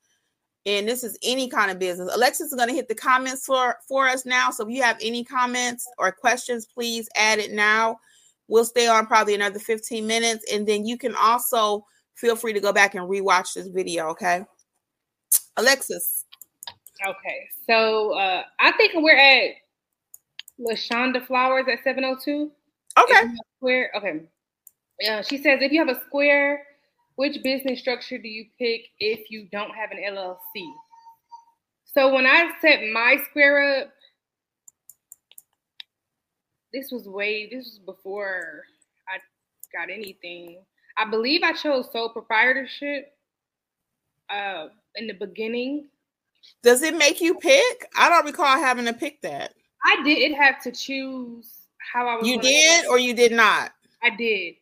And 0.66 0.88
this 0.88 1.04
is 1.04 1.18
any 1.22 1.48
kind 1.48 1.70
of 1.70 1.78
business. 1.78 2.14
Alexis 2.14 2.48
is 2.48 2.54
going 2.54 2.68
to 2.68 2.74
hit 2.74 2.88
the 2.88 2.94
comments 2.94 3.46
for, 3.46 3.76
for 3.88 4.06
us 4.06 4.26
now. 4.26 4.50
So 4.50 4.66
if 4.66 4.74
you 4.74 4.82
have 4.82 4.98
any 5.00 5.24
comments 5.24 5.86
or 5.98 6.12
questions, 6.12 6.66
please 6.66 7.08
add 7.16 7.38
it 7.38 7.52
now. 7.52 7.98
We'll 8.48 8.64
stay 8.64 8.86
on 8.86 9.06
probably 9.06 9.34
another 9.34 9.58
15 9.58 10.06
minutes. 10.06 10.44
And 10.52 10.66
then 10.66 10.86
you 10.86 10.98
can 10.98 11.14
also 11.14 11.86
feel 12.14 12.36
free 12.36 12.52
to 12.52 12.60
go 12.60 12.72
back 12.72 12.94
and 12.94 13.08
rewatch 13.08 13.54
this 13.54 13.68
video, 13.68 14.08
okay? 14.08 14.44
Alexis. 15.56 16.24
Okay, 17.06 17.48
so 17.66 18.14
uh, 18.14 18.42
I 18.60 18.72
think 18.72 18.92
we're 18.94 19.16
at 19.16 19.54
Lashonda 20.60 21.26
Flowers 21.26 21.66
at 21.70 21.82
702. 21.82 22.50
Okay. 22.98 23.34
Square. 23.58 23.90
Okay. 23.96 24.20
Yeah, 25.00 25.22
she 25.22 25.38
says 25.38 25.58
if 25.60 25.72
you 25.72 25.84
have 25.84 25.94
a 25.94 26.00
square, 26.06 26.64
which 27.16 27.42
business 27.42 27.80
structure 27.80 28.18
do 28.18 28.28
you 28.28 28.46
pick 28.58 28.82
if 28.98 29.30
you 29.30 29.48
don't 29.50 29.74
have 29.74 29.90
an 29.90 29.98
LLC? 29.98 30.38
So 31.84 32.12
when 32.12 32.26
I 32.26 32.50
set 32.60 32.80
my 32.92 33.18
square 33.28 33.82
up, 33.82 33.88
this 36.72 36.90
was 36.90 37.06
way 37.06 37.48
this 37.50 37.64
was 37.64 37.78
before 37.78 38.62
I 39.08 39.18
got 39.76 39.92
anything. 39.92 40.58
I 40.96 41.10
believe 41.10 41.42
I 41.42 41.52
chose 41.52 41.90
sole 41.92 42.10
proprietorship 42.10 43.12
uh 44.30 44.68
in 44.96 45.06
the 45.06 45.12
beginning 45.14 45.88
does 46.62 46.82
it 46.82 46.96
make 46.96 47.20
you 47.20 47.34
pick? 47.34 47.86
I 47.96 48.08
don't 48.08 48.24
recall 48.24 48.46
having 48.46 48.86
to 48.86 48.92
pick 48.92 49.20
that. 49.22 49.54
I 49.84 50.02
did 50.02 50.34
have 50.34 50.62
to 50.62 50.72
choose 50.72 51.52
how 51.92 52.06
I 52.06 52.16
was. 52.16 52.26
You 52.26 52.40
did 52.40 52.86
or 52.86 52.98
you 52.98 53.14
did 53.14 53.32
not? 53.32 53.72
I 54.02 54.10
did. 54.10 54.54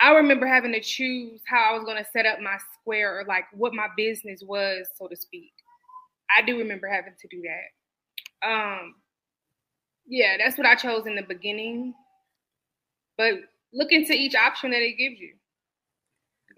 I 0.00 0.12
remember 0.12 0.46
having 0.46 0.72
to 0.72 0.80
choose 0.80 1.42
how 1.46 1.70
I 1.70 1.76
was 1.76 1.84
going 1.84 2.02
to 2.02 2.10
set 2.10 2.26
up 2.26 2.40
my 2.40 2.58
square 2.74 3.20
or 3.20 3.24
like 3.24 3.44
what 3.52 3.74
my 3.74 3.86
business 3.96 4.42
was, 4.42 4.88
so 4.96 5.06
to 5.08 5.16
speak. 5.16 5.52
I 6.34 6.42
do 6.42 6.58
remember 6.58 6.88
having 6.88 7.14
to 7.20 7.28
do 7.28 7.42
that. 7.42 8.48
Um, 8.48 8.94
yeah, 10.06 10.36
that's 10.38 10.56
what 10.56 10.66
I 10.66 10.74
chose 10.74 11.06
in 11.06 11.16
the 11.16 11.22
beginning. 11.22 11.94
But 13.18 13.34
look 13.72 13.92
into 13.92 14.12
each 14.12 14.34
option 14.34 14.70
that 14.70 14.80
it 14.80 14.96
gives 14.96 15.20
you 15.20 15.34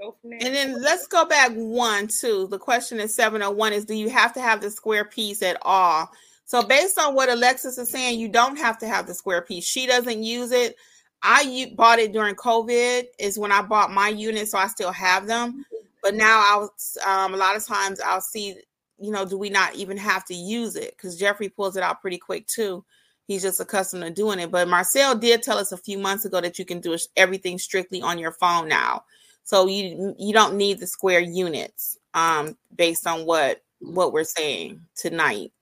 go 0.02 0.16
from 0.20 0.30
there. 0.30 0.38
And 0.42 0.54
then 0.54 0.82
let's 0.82 1.06
go 1.06 1.24
back 1.24 1.52
one, 1.52 2.08
two. 2.08 2.46
The 2.48 2.58
question 2.58 3.00
is 3.00 3.14
701 3.14 3.72
is 3.72 3.84
do 3.84 3.94
you 3.94 4.10
have 4.10 4.32
to 4.34 4.40
have 4.40 4.60
the 4.60 4.70
square 4.70 5.04
piece 5.04 5.42
at 5.42 5.56
all? 5.62 6.10
So 6.44 6.62
based 6.62 6.98
on 6.98 7.14
what 7.14 7.30
Alexis 7.30 7.78
is 7.78 7.90
saying, 7.90 8.18
you 8.18 8.28
don't 8.28 8.58
have 8.58 8.78
to 8.78 8.88
have 8.88 9.06
the 9.06 9.14
square 9.14 9.42
piece. 9.42 9.64
She 9.64 9.86
doesn't 9.86 10.22
use 10.22 10.52
it. 10.52 10.76
I 11.22 11.72
bought 11.76 12.00
it 12.00 12.12
during 12.12 12.34
COVID 12.34 13.04
is 13.18 13.38
when 13.38 13.52
I 13.52 13.62
bought 13.62 13.92
my 13.92 14.08
unit, 14.08 14.48
so 14.48 14.58
I 14.58 14.66
still 14.66 14.90
have 14.90 15.26
them. 15.26 15.64
But 16.02 16.14
now 16.14 16.42
I'll 16.44 16.74
um, 17.06 17.34
a 17.34 17.36
lot 17.36 17.56
of 17.56 17.64
times 17.64 18.00
I'll 18.00 18.20
see, 18.20 18.56
you 18.98 19.12
know, 19.12 19.24
do 19.24 19.38
we 19.38 19.48
not 19.48 19.76
even 19.76 19.96
have 19.98 20.24
to 20.26 20.34
use 20.34 20.74
it? 20.74 20.96
Because 20.96 21.16
Jeffrey 21.16 21.48
pulls 21.48 21.76
it 21.76 21.84
out 21.84 22.00
pretty 22.00 22.18
quick 22.18 22.48
too. 22.48 22.84
He's 23.28 23.42
just 23.42 23.60
accustomed 23.60 24.02
to 24.02 24.10
doing 24.10 24.40
it. 24.40 24.50
But 24.50 24.66
Marcel 24.66 25.16
did 25.16 25.44
tell 25.44 25.58
us 25.58 25.70
a 25.70 25.76
few 25.76 25.96
months 25.96 26.24
ago 26.24 26.40
that 26.40 26.58
you 26.58 26.64
can 26.64 26.80
do 26.80 26.98
everything 27.16 27.56
strictly 27.56 28.02
on 28.02 28.18
your 28.18 28.32
phone 28.32 28.68
now. 28.68 29.04
So 29.44 29.66
you 29.66 30.14
you 30.18 30.32
don't 30.32 30.56
need 30.56 30.78
the 30.78 30.86
square 30.86 31.20
units 31.20 31.98
um 32.14 32.56
based 32.74 33.06
on 33.06 33.26
what 33.26 33.62
what 33.80 34.12
we're 34.12 34.24
saying 34.24 34.82
tonight. 34.96 35.52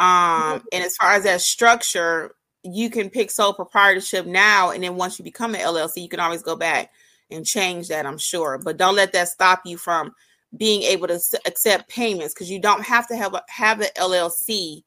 Um 0.00 0.62
and 0.72 0.84
as 0.84 0.96
far 0.96 1.12
as 1.12 1.24
that 1.24 1.40
structure, 1.40 2.34
you 2.62 2.90
can 2.90 3.10
pick 3.10 3.30
sole 3.30 3.54
proprietorship 3.54 4.26
now 4.26 4.70
and 4.70 4.82
then 4.82 4.96
once 4.96 5.18
you 5.18 5.24
become 5.24 5.54
an 5.54 5.60
LLC, 5.60 6.02
you 6.02 6.08
can 6.08 6.20
always 6.20 6.42
go 6.42 6.56
back 6.56 6.90
and 7.30 7.44
change 7.44 7.88
that, 7.88 8.06
I'm 8.06 8.18
sure. 8.18 8.58
But 8.58 8.76
don't 8.76 8.94
let 8.96 9.12
that 9.12 9.28
stop 9.28 9.62
you 9.64 9.76
from 9.76 10.12
being 10.56 10.82
able 10.82 11.08
to 11.08 11.20
accept 11.46 11.88
payments 11.88 12.34
because 12.34 12.50
you 12.50 12.60
don't 12.60 12.84
have 12.84 13.06
to 13.08 13.16
have 13.16 13.34
a, 13.34 13.42
have 13.48 13.80
an 13.80 13.88
LLC 13.96 14.82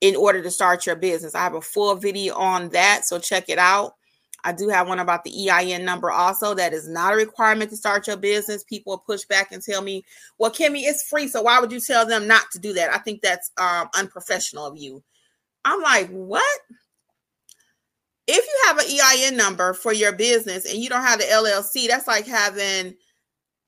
in 0.00 0.16
order 0.16 0.42
to 0.42 0.50
start 0.50 0.86
your 0.86 0.96
business. 0.96 1.34
I 1.34 1.40
have 1.40 1.54
a 1.54 1.60
full 1.60 1.94
video 1.94 2.34
on 2.34 2.68
that, 2.70 3.04
so 3.04 3.18
check 3.18 3.48
it 3.48 3.58
out. 3.58 3.94
I 4.44 4.52
do 4.52 4.68
have 4.68 4.86
one 4.86 5.00
about 5.00 5.24
the 5.24 5.48
EIN 5.48 5.84
number 5.84 6.10
also. 6.10 6.54
That 6.54 6.74
is 6.74 6.86
not 6.86 7.14
a 7.14 7.16
requirement 7.16 7.70
to 7.70 7.76
start 7.76 8.06
your 8.06 8.18
business. 8.18 8.62
People 8.62 8.98
push 8.98 9.24
back 9.24 9.50
and 9.52 9.62
tell 9.62 9.80
me, 9.80 10.04
well, 10.38 10.50
Kimmi, 10.50 10.82
it's 10.82 11.08
free. 11.08 11.28
So 11.28 11.42
why 11.42 11.58
would 11.58 11.72
you 11.72 11.80
tell 11.80 12.06
them 12.06 12.26
not 12.26 12.50
to 12.52 12.58
do 12.58 12.74
that? 12.74 12.92
I 12.92 12.98
think 12.98 13.22
that's 13.22 13.50
um, 13.56 13.88
unprofessional 13.94 14.66
of 14.66 14.76
you. 14.76 15.02
I'm 15.64 15.80
like, 15.80 16.10
what? 16.10 16.60
If 18.26 18.44
you 18.44 18.62
have 18.66 18.78
an 18.78 18.86
EIN 18.86 19.36
number 19.36 19.72
for 19.72 19.92
your 19.92 20.12
business 20.12 20.70
and 20.70 20.82
you 20.82 20.90
don't 20.90 21.02
have 21.02 21.18
the 21.18 21.24
LLC, 21.24 21.88
that's 21.88 22.06
like 22.06 22.26
having 22.26 22.94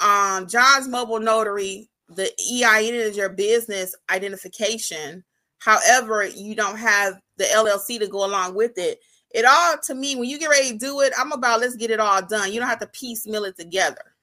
um, 0.01 0.47
John's 0.47 0.89
Mobile 0.89 1.20
Notary, 1.20 1.89
the 2.09 2.31
EIN 2.53 2.95
is 2.95 3.16
your 3.16 3.31
business 3.31 3.95
identification. 4.11 5.24
However, 5.59 6.27
you 6.27 6.55
don't 6.55 6.79
have 6.79 7.18
the 7.39 7.45
LLC 7.45 7.99
to 7.99 8.09
go 8.09 8.27
along 8.27 8.55
with 8.55 8.77
it 8.77 9.01
it 9.37 9.45
all 9.45 9.76
to 9.84 9.95
me 9.95 10.16
when 10.16 10.28
you 10.28 10.39
get 10.39 10.51
ready 10.51 10.72
to 10.72 10.78
do 10.78 11.01
it 11.01 11.12
i'm 11.18 11.30
about 11.32 11.61
let's 11.61 11.76
get 11.76 11.91
it 11.91 12.01
all 12.01 12.20
done 12.26 12.53
you 12.53 12.59
don't 12.59 12.68
have 12.68 12.80
to 12.80 12.87
piecemeal 12.89 13.45
it 13.45 13.57
together 13.57 14.16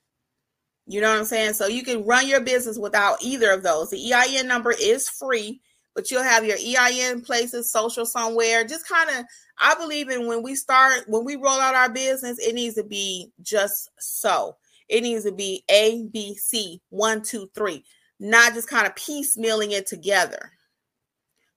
You 0.86 1.00
know 1.00 1.10
what 1.10 1.20
I'm 1.20 1.26
saying? 1.26 1.54
So 1.54 1.68
you 1.68 1.84
can 1.84 2.06
run 2.06 2.28
your 2.28 2.42
business 2.42 2.78
without 2.78 3.18
either 3.22 3.52
of 3.52 3.64
those. 3.64 3.90
The 3.90 4.14
EIN 4.14 4.48
number 4.48 4.72
is 4.72 5.08
free, 5.08 5.62
but 5.96 6.12
you'll 6.12 6.24
have 6.24 6.44
your 6.44 6.58
EIN 6.58 7.22
places, 7.22 7.72
social 7.72 8.06
somewhere. 8.06 8.66
Just 8.66 8.88
kind 8.88 9.10
of, 9.10 9.26
I 9.60 9.76
believe 9.76 10.10
in 10.10 10.28
when 10.28 10.44
we 10.44 10.56
start, 10.56 11.06
when 11.08 11.24
we 11.24 11.38
roll 11.38 11.60
out 11.62 11.76
our 11.76 11.90
business, 11.90 12.38
it 12.40 12.54
needs 12.54 12.76
to 12.76 12.84
be 12.84 13.32
just 13.42 13.90
so. 13.98 14.58
It 14.90 15.04
needs 15.04 15.24
to 15.24 15.32
be 15.32 15.64
A, 15.70 16.04
B, 16.12 16.36
C, 16.36 16.82
one, 16.90 17.22
two, 17.22 17.50
three, 17.56 17.86
not 18.20 18.54
just 18.54 18.68
kind 18.68 18.86
of 18.86 18.94
piecemealing 18.96 19.72
it 19.72 19.88
together. 19.88 20.52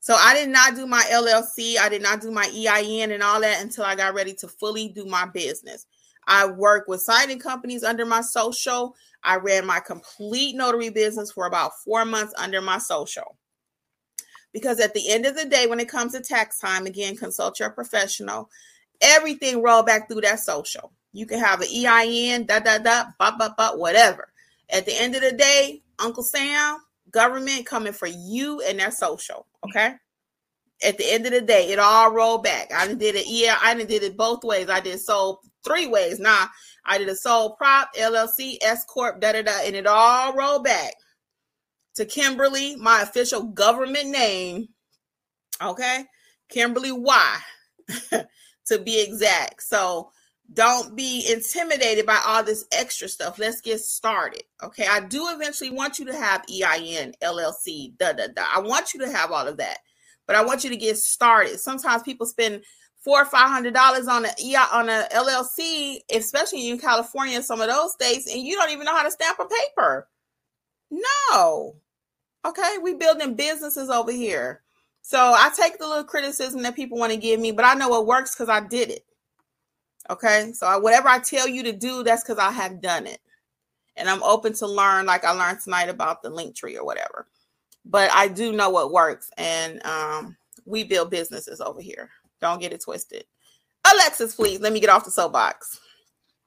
So 0.07 0.15
I 0.15 0.35
did 0.35 0.51
not 0.51 0.77
do 0.77 0.87
my 0.87 1.03
LLC. 1.11 1.79
I 1.79 1.89
did 1.89 2.01
not 2.01 2.21
do 2.21 2.31
my 2.31 2.49
EIN 2.55 3.11
and 3.11 3.25
all 3.25 3.41
that 3.41 3.61
until 3.61 3.83
I 3.83 3.97
got 3.97 4.15
ready 4.15 4.35
to 4.35 4.47
fully 4.47 4.87
do 4.87 5.05
my 5.05 5.27
business. 5.27 5.85
I 6.29 6.47
work 6.47 6.87
with 6.87 7.03
signing 7.03 7.41
companies 7.41 7.83
under 7.83 8.07
my 8.07 8.21
social. 8.21 8.95
I 9.25 9.39
ran 9.39 9.67
my 9.67 9.81
complete 9.81 10.55
notary 10.55 10.91
business 10.91 11.33
for 11.33 11.49
about 11.49 11.73
four 11.85 12.05
months 12.05 12.33
under 12.39 12.61
my 12.61 12.79
social. 12.79 13.37
Because 14.53 14.79
at 14.79 14.95
the 14.95 15.11
end 15.11 15.27
of 15.27 15.35
the 15.35 15.45
day, 15.45 15.67
when 15.67 15.81
it 15.81 15.89
comes 15.89 16.13
to 16.13 16.21
tax 16.21 16.61
time, 16.61 16.87
again, 16.87 17.17
consult 17.17 17.59
your 17.59 17.71
professional. 17.71 18.49
Everything 19.01 19.61
roll 19.61 19.83
back 19.83 20.09
through 20.09 20.21
that 20.21 20.39
social. 20.39 20.93
You 21.15 21.27
can 21.27 21.41
have 21.41 21.63
an 21.63 21.69
EIN, 21.75 22.47
da 22.47 22.61
da 22.61 22.79
da, 22.79 23.07
ba 23.19 23.35
ba 23.37 23.57
ba, 23.59 23.73
whatever. 23.75 24.29
At 24.71 24.87
the 24.87 24.97
end 24.97 25.17
of 25.17 25.23
the 25.23 25.33
day, 25.33 25.83
Uncle 25.99 26.23
Sam, 26.23 26.79
government 27.11 27.67
coming 27.67 27.93
for 27.93 28.07
you 28.07 28.61
and 28.63 28.79
their 28.79 28.91
social. 28.91 29.47
Okay. 29.65 29.95
At 30.85 30.99
the 30.99 31.11
end 31.11 31.25
of 31.27 31.33
the 31.33 31.41
day, 31.41 31.69
it 31.69 31.79
all 31.79 32.13
rolled 32.13 32.43
back. 32.43 32.71
I 32.75 32.93
did 32.93 33.15
it. 33.15 33.27
Yeah, 33.27 33.57
I 33.63 33.75
did 33.75 34.03
it 34.03 34.17
both 34.17 34.45
ways. 34.45 34.69
I 34.69 34.81
did 34.81 35.01
so 35.01 35.41
three 35.65 35.87
ways. 35.87 36.19
Now 36.21 36.49
I 36.85 36.99
did 36.99 37.09
a 37.09 37.17
sole 37.17 37.57
prop, 37.57 37.95
LLC, 37.97 38.59
S 38.63 38.85
corp, 38.85 39.21
da 39.21 39.33
da 39.33 39.43
da, 39.43 39.63
and 39.65 39.75
it 39.75 39.87
all 39.87 40.35
rolled 40.35 40.65
back 40.65 40.95
to 41.95 42.05
Kimberly, 42.05 42.77
my 42.77 43.03
official 43.03 43.43
government 43.43 44.11
name. 44.11 44.69
Okay, 45.63 46.05
Kimberly 46.51 46.93
Y, 46.93 47.39
to 48.67 48.79
be 48.79 49.03
exact. 49.03 49.63
So 49.63 50.11
don't 50.53 50.97
be 50.97 51.27
intimidated 51.31 52.07
by 52.07 52.21
all 52.27 52.43
this 52.43 52.67
extra 52.73 53.09
stuff. 53.09 53.39
Let's 53.39 53.61
get 53.61 53.81
started. 53.81 54.43
Okay. 54.63 54.87
I 54.89 55.01
do 55.01 55.29
eventually 55.31 55.71
want 55.71 55.99
you 55.99 56.07
to 56.07 56.15
have 56.15 56.45
EIN, 56.49 57.15
LLC, 57.23 57.97
da 57.99 58.13
da 58.13 58.29
da. 58.29 58.45
I 58.55 58.61
want 58.61 58.95
you 58.95 59.01
to 59.01 59.11
have 59.11 59.33
all 59.33 59.47
of 59.47 59.57
that, 59.59 59.79
but 60.27 60.37
I 60.37 60.45
want 60.45 60.65
you 60.65 60.71
to 60.71 60.77
get 60.77 60.99
started. 60.99 61.59
Sometimes 61.59 62.03
people 62.03 62.27
spend 62.27 62.63
four 63.07 63.23
or 63.23 63.27
five 63.27 63.49
hundred 63.49 63.75
dollars 63.75 64.09
on 64.09 64.25
a 64.25 64.57
on 64.73 64.89
a 64.89 65.07
LLC, 65.13 65.99
especially 66.13 66.69
in 66.69 66.79
California, 66.79 67.37
and 67.37 67.45
some 67.45 67.61
of 67.61 67.69
those 67.69 67.93
states, 67.93 68.33
and 68.33 68.43
you 68.43 68.55
don't 68.57 68.71
even 68.71 68.85
know 68.85 68.97
how 68.97 69.05
to 69.05 69.11
stamp 69.11 69.39
a 69.39 69.47
paper. 69.47 70.09
No. 70.91 71.77
Okay, 72.45 72.77
we 72.83 72.95
building 72.95 73.35
businesses 73.35 73.91
over 73.91 74.13
here. 74.13 74.63
So 75.03 75.19
I 75.19 75.51
take 75.57 75.79
the 75.79 75.87
little 75.87 76.05
criticism 76.05 76.63
that 76.63 76.77
people 76.77 76.99
want 76.99 77.13
to 77.13 77.19
give 77.19 77.39
me, 77.41 77.53
but 77.53 77.65
I 77.65 77.75
know 77.75 78.01
it 78.01 78.07
works 78.07 78.35
because 78.35 78.49
I 78.49 78.61
did 78.61 78.91
it. 78.91 79.05
Okay. 80.11 80.53
So 80.53 80.67
I, 80.67 80.77
whatever 80.77 81.09
I 81.09 81.19
tell 81.19 81.49
you 81.49 81.63
to 81.65 81.73
do, 81.73 82.03
that's 82.03 82.23
because 82.23 82.39
I 82.39 82.51
have 82.51 82.81
done 82.81 83.07
it. 83.07 83.21
And 83.97 84.09
I'm 84.09 84.23
open 84.23 84.53
to 84.55 84.67
learn, 84.67 85.07
like 85.07 85.25
I 85.25 85.31
learned 85.31 85.61
tonight 85.61 85.89
about 85.89 86.23
the 86.23 86.31
Linktree 86.31 86.77
or 86.77 86.85
whatever. 86.85 87.27
But 87.85 88.11
I 88.13 88.29
do 88.29 88.53
know 88.53 88.71
what 88.71 88.93
works. 88.93 89.31
And 89.39 89.85
um, 89.87 90.37
we 90.65 90.85
build 90.85 91.11
businesses 91.11 91.61
over 91.61 91.81
here. 91.81 92.11
Don't 92.41 92.61
get 92.61 92.73
it 92.73 92.83
twisted. 92.83 93.25
Alexis, 93.91 94.35
please 94.35 94.61
let 94.61 94.73
me 94.73 94.81
get 94.81 94.91
off 94.91 95.05
the 95.05 95.11
soapbox. 95.11 95.81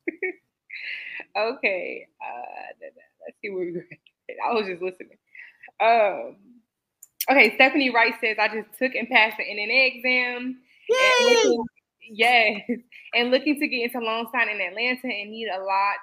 okay. 1.38 2.07
Uh, 2.22 2.86
let's 3.26 3.38
see 3.41 3.49
where 3.49 3.72
we're 3.74 3.88
I 4.47 4.53
was 4.53 4.68
just 4.68 4.82
listening. 4.82 5.18
Um, 5.82 6.36
okay, 7.32 7.55
Stephanie 7.55 7.89
Wright 7.89 8.14
says, 8.22 8.38
I 8.39 8.47
just 8.47 8.68
took 8.78 8.93
and 8.95 9.10
passed 9.10 9.38
the 9.38 9.43
NNA 9.43 9.95
exam. 9.95 10.60
Yay! 10.89 11.57
Yes, 12.10 12.62
and 13.14 13.32
looking 13.32 13.60
to 13.60 13.68
get 13.68 13.84
into 13.84 13.99
loan 13.99 14.28
sign 14.32 14.49
in 14.49 14.60
Atlanta 14.60 15.07
and 15.07 15.32
need 15.32 15.47
a 15.47 15.62
lot, 15.62 15.97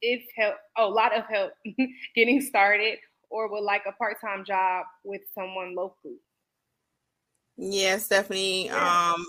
if 0.00 0.22
help, 0.36 0.54
oh, 0.78 0.88
a 0.88 0.92
lot 0.92 1.16
of 1.16 1.24
help 1.26 1.52
getting 2.14 2.40
started, 2.40 2.98
or 3.30 3.50
would 3.50 3.62
like 3.62 3.82
a 3.86 3.92
part 3.92 4.16
time 4.20 4.44
job 4.44 4.86
with 5.04 5.20
someone 5.34 5.74
locally. 5.74 6.16
Yeah, 7.56 7.98
Stephanie. 7.98 8.66
Yeah. 8.66 9.12
Um, 9.14 9.26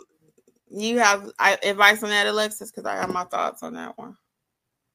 you 0.69 0.99
have 0.99 1.29
advice 1.39 2.01
on 2.03 2.09
that, 2.09 2.27
Alexis? 2.27 2.71
Because 2.71 2.85
I 2.85 2.95
have 2.95 3.11
my 3.11 3.25
thoughts 3.25 3.63
on 3.63 3.73
that 3.73 3.97
one. 3.97 4.17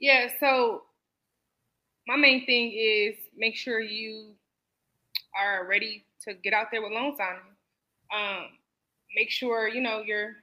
Yeah. 0.00 0.28
So 0.40 0.82
my 2.06 2.16
main 2.16 2.46
thing 2.46 2.72
is 2.72 3.16
make 3.36 3.54
sure 3.54 3.80
you 3.80 4.32
are 5.38 5.66
ready 5.68 6.04
to 6.26 6.34
get 6.34 6.52
out 6.52 6.68
there 6.72 6.82
with 6.82 6.92
loan 6.92 7.14
signing. 7.16 7.40
Um, 8.12 8.46
make 9.14 9.30
sure 9.30 9.68
you 9.68 9.80
know 9.80 10.02
you're 10.04 10.36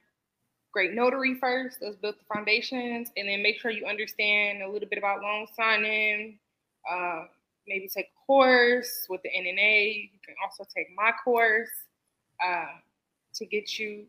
great 0.72 0.92
notary 0.92 1.34
first. 1.34 1.78
Let's 1.80 1.96
build 1.96 2.16
the 2.16 2.34
foundations, 2.34 3.10
and 3.16 3.28
then 3.28 3.42
make 3.42 3.58
sure 3.60 3.70
you 3.70 3.86
understand 3.86 4.62
a 4.62 4.70
little 4.70 4.88
bit 4.88 4.98
about 4.98 5.22
loan 5.22 5.46
signing. 5.56 6.38
Uh, 6.90 7.24
maybe 7.66 7.88
take 7.88 8.06
a 8.06 8.26
course 8.26 9.06
with 9.08 9.22
the 9.22 9.30
NNA. 9.30 10.12
You 10.12 10.18
can 10.24 10.34
also 10.44 10.64
take 10.76 10.88
my 10.96 11.12
course 11.24 11.70
uh, 12.44 12.66
to 13.34 13.46
get 13.46 13.78
you 13.78 14.04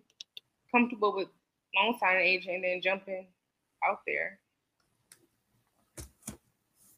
comfortable 0.71 1.15
with 1.15 1.29
loan 1.75 1.95
signing 1.99 2.25
agent, 2.25 2.55
and 2.55 2.63
then 2.63 2.81
jumping 2.81 3.27
out 3.87 3.99
there. 4.05 4.39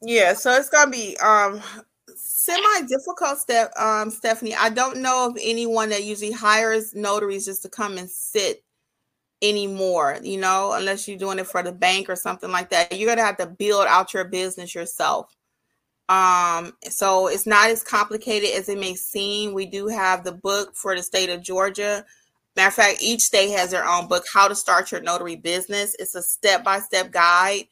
Yeah, 0.01 0.33
so 0.33 0.53
it's 0.53 0.69
gonna 0.69 0.89
be 0.89 1.17
um 1.17 1.61
semi 2.19 2.87
difficult 2.87 3.39
step 3.39 3.71
um 3.77 4.09
stephanie. 4.09 4.55
I 4.55 4.69
don't 4.69 4.97
know 4.97 5.27
of 5.27 5.37
anyone 5.41 5.89
that 5.89 6.03
usually 6.03 6.31
hires 6.31 6.93
notaries 6.95 7.45
just 7.45 7.61
to 7.63 7.69
come 7.69 7.97
and 7.97 8.09
sit 8.09 8.63
anymore 9.41 10.17
you 10.21 10.37
know 10.37 10.73
unless 10.73 11.07
you're 11.07 11.17
doing 11.17 11.39
it 11.39 11.47
for 11.47 11.63
the 11.63 11.71
bank 11.71 12.09
or 12.09 12.15
something 12.15 12.51
like 12.51 12.69
that. 12.69 12.97
You're 12.97 13.09
gonna 13.09 13.25
have 13.25 13.37
to 13.37 13.47
build 13.47 13.87
out 13.87 14.13
your 14.13 14.25
business 14.25 14.75
yourself. 14.75 15.35
Um 16.09 16.73
so 16.83 17.27
it's 17.27 17.47
not 17.47 17.69
as 17.69 17.83
complicated 17.83 18.49
as 18.51 18.69
it 18.69 18.77
may 18.77 18.95
seem. 18.95 19.53
We 19.53 19.65
do 19.65 19.87
have 19.87 20.23
the 20.23 20.33
book 20.33 20.75
for 20.75 20.95
the 20.95 21.03
state 21.03 21.29
of 21.29 21.41
georgia. 21.41 22.05
Matter 22.55 22.67
of 22.67 22.73
fact 22.73 23.01
each 23.01 23.21
state 23.21 23.51
has 23.51 23.71
their 23.71 23.87
own 23.87 24.07
book 24.07 24.25
how 24.33 24.47
to 24.47 24.55
start 24.55 24.91
your 24.91 25.01
notary 25.01 25.37
business. 25.37 25.95
It's 25.99 26.15
a 26.15 26.21
step-by-step 26.21 27.11
guide 27.11 27.67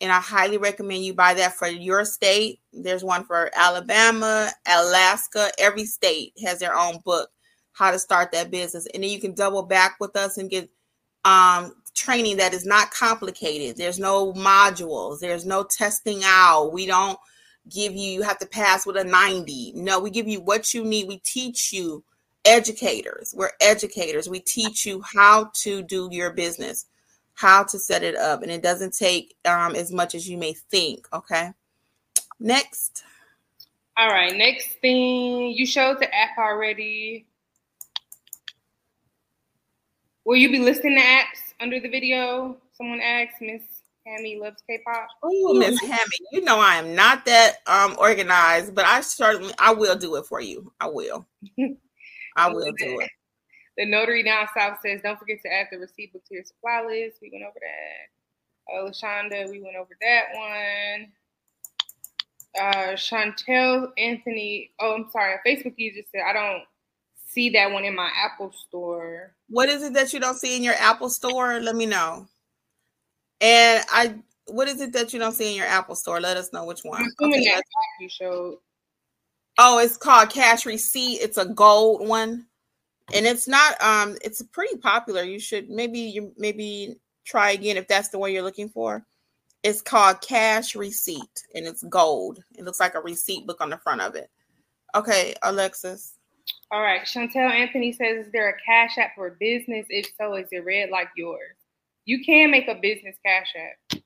and 0.00 0.10
I 0.10 0.20
highly 0.20 0.56
recommend 0.56 1.04
you 1.04 1.14
buy 1.14 1.34
that 1.34 1.54
for 1.54 1.68
your 1.68 2.04
state. 2.04 2.60
There's 2.72 3.04
one 3.04 3.24
for 3.24 3.50
Alabama, 3.54 4.50
Alaska. 4.66 5.50
Every 5.58 5.84
state 5.84 6.32
has 6.44 6.58
their 6.58 6.74
own 6.74 6.98
book, 7.04 7.30
how 7.72 7.90
to 7.90 7.98
start 7.98 8.32
that 8.32 8.50
business, 8.50 8.86
and 8.94 9.02
then 9.02 9.10
you 9.10 9.20
can 9.20 9.34
double 9.34 9.62
back 9.62 9.96
with 10.00 10.16
us 10.16 10.38
and 10.38 10.50
get 10.50 10.70
um, 11.24 11.74
training 11.94 12.38
that 12.38 12.54
is 12.54 12.64
not 12.64 12.90
complicated. 12.90 13.76
There's 13.76 13.98
no 13.98 14.32
modules. 14.32 15.20
There's 15.20 15.44
no 15.44 15.64
testing 15.64 16.22
out. 16.24 16.72
We 16.72 16.86
don't 16.86 17.18
give 17.68 17.92
you 17.94 18.10
you 18.10 18.22
have 18.22 18.38
to 18.38 18.46
pass 18.46 18.86
with 18.86 18.96
a 18.96 19.04
90. 19.04 19.72
No, 19.76 20.00
we 20.00 20.10
give 20.10 20.26
you 20.26 20.40
what 20.40 20.72
you 20.72 20.84
need. 20.84 21.08
We 21.08 21.18
teach 21.18 21.72
you 21.72 22.04
educators. 22.44 23.34
We're 23.36 23.50
educators. 23.60 24.28
We 24.28 24.40
teach 24.40 24.86
you 24.86 25.02
how 25.02 25.50
to 25.62 25.82
do 25.82 26.08
your 26.10 26.32
business 26.32 26.86
how 27.40 27.64
to 27.64 27.78
set 27.78 28.02
it 28.02 28.16
up. 28.16 28.42
And 28.42 28.50
it 28.50 28.62
doesn't 28.62 28.92
take 28.92 29.34
um, 29.46 29.74
as 29.74 29.90
much 29.90 30.14
as 30.14 30.28
you 30.28 30.36
may 30.36 30.52
think. 30.52 31.08
Okay. 31.12 31.50
Next. 32.38 33.02
All 33.96 34.08
right. 34.08 34.36
Next 34.36 34.74
thing 34.80 35.50
you 35.50 35.64
showed 35.64 36.00
the 36.00 36.14
app 36.14 36.36
already. 36.38 37.26
Will 40.24 40.36
you 40.36 40.50
be 40.50 40.58
listing 40.58 40.94
the 40.94 41.00
apps 41.00 41.54
under 41.60 41.80
the 41.80 41.88
video? 41.88 42.58
Someone 42.72 43.00
asked 43.00 43.40
Miss 43.40 43.62
Hammy 44.06 44.38
loves 44.38 44.62
K-pop. 44.68 45.08
Oh, 45.22 45.54
Miss 45.54 45.80
Hammy, 45.80 46.00
you 46.32 46.42
know 46.42 46.58
I 46.58 46.76
am 46.76 46.94
not 46.94 47.24
that 47.26 47.56
um 47.66 47.96
organized, 47.98 48.74
but 48.74 48.84
I 48.84 49.00
certainly 49.00 49.52
I 49.58 49.72
will 49.72 49.96
do 49.96 50.16
it 50.16 50.26
for 50.26 50.40
you. 50.40 50.72
I 50.80 50.88
will. 50.88 51.26
I 52.36 52.48
will 52.52 52.72
do 52.78 53.00
it. 53.00 53.10
The 53.80 53.86
notary 53.86 54.22
down 54.22 54.46
south 54.54 54.76
says, 54.84 55.00
don't 55.02 55.18
forget 55.18 55.40
to 55.40 55.50
add 55.50 55.68
the 55.72 55.78
receipt 55.78 56.12
book 56.12 56.22
to 56.26 56.34
your 56.34 56.44
supply 56.44 56.84
list. 56.86 57.16
We 57.22 57.30
went 57.32 57.46
over 57.46 57.58
that. 57.62 58.10
Uh, 58.70 58.84
Lashonda, 58.84 59.50
we 59.50 59.62
went 59.62 59.74
over 59.74 59.96
that 60.02 60.24
one. 60.34 61.12
Uh, 62.60 62.92
Chantel 62.92 63.90
Anthony, 63.96 64.72
oh, 64.80 64.96
I'm 64.96 65.10
sorry. 65.10 65.36
Facebook 65.46 65.72
user 65.78 66.02
said, 66.12 66.20
I 66.28 66.34
don't 66.34 66.64
see 67.26 67.48
that 67.50 67.72
one 67.72 67.86
in 67.86 67.96
my 67.96 68.10
Apple 68.22 68.52
store. 68.52 69.32
What 69.48 69.70
is 69.70 69.82
it 69.82 69.94
that 69.94 70.12
you 70.12 70.20
don't 70.20 70.36
see 70.36 70.58
in 70.58 70.62
your 70.62 70.74
Apple 70.74 71.08
store? 71.08 71.58
Let 71.58 71.74
me 71.74 71.86
know. 71.86 72.28
And 73.40 73.82
I, 73.90 74.14
what 74.48 74.68
is 74.68 74.82
it 74.82 74.92
that 74.92 75.14
you 75.14 75.18
don't 75.18 75.32
see 75.32 75.52
in 75.52 75.56
your 75.56 75.66
Apple 75.66 75.94
store? 75.94 76.20
Let 76.20 76.36
us 76.36 76.52
know 76.52 76.66
which 76.66 76.82
one. 76.82 77.00
I'm 77.00 77.08
assuming 77.18 77.40
Okay, 77.40 77.54
that 77.54 77.62
you 77.98 78.10
showed. 78.10 78.58
Oh, 79.56 79.78
it's 79.78 79.96
called 79.96 80.28
Cash 80.28 80.66
Receipt. 80.66 81.20
It's 81.22 81.38
a 81.38 81.46
gold 81.46 82.06
one 82.06 82.44
and 83.12 83.26
it's 83.26 83.48
not 83.48 83.80
um 83.82 84.16
it's 84.22 84.42
pretty 84.42 84.76
popular 84.76 85.22
you 85.22 85.38
should 85.38 85.68
maybe 85.68 85.98
you 85.98 86.32
maybe 86.36 86.96
try 87.24 87.50
again 87.52 87.76
if 87.76 87.86
that's 87.88 88.08
the 88.08 88.18
one 88.18 88.32
you're 88.32 88.42
looking 88.42 88.68
for 88.68 89.04
It's 89.62 89.82
called 89.82 90.20
Cash 90.20 90.74
Receipt 90.74 91.44
and 91.54 91.66
it's 91.66 91.82
gold. 91.84 92.42
It 92.56 92.64
looks 92.64 92.80
like 92.80 92.94
a 92.94 93.00
receipt 93.00 93.46
book 93.46 93.60
on 93.60 93.70
the 93.70 93.78
front 93.78 94.00
of 94.00 94.14
it. 94.14 94.30
Okay, 94.94 95.34
Alexis. 95.42 96.14
All 96.72 96.80
right. 96.80 97.02
Chantel 97.02 97.50
Anthony 97.50 97.92
says, 97.92 98.26
Is 98.26 98.32
there 98.32 98.48
a 98.48 98.56
cash 98.64 98.96
app 98.98 99.14
for 99.14 99.36
business? 99.38 99.86
If 99.88 100.10
so, 100.18 100.34
is 100.34 100.48
it 100.50 100.64
red 100.64 100.90
like 100.90 101.08
yours? 101.16 101.56
You 102.06 102.24
can 102.24 102.50
make 102.50 102.68
a 102.68 102.74
business 102.74 103.16
cash 103.24 103.52
app. 103.56 104.00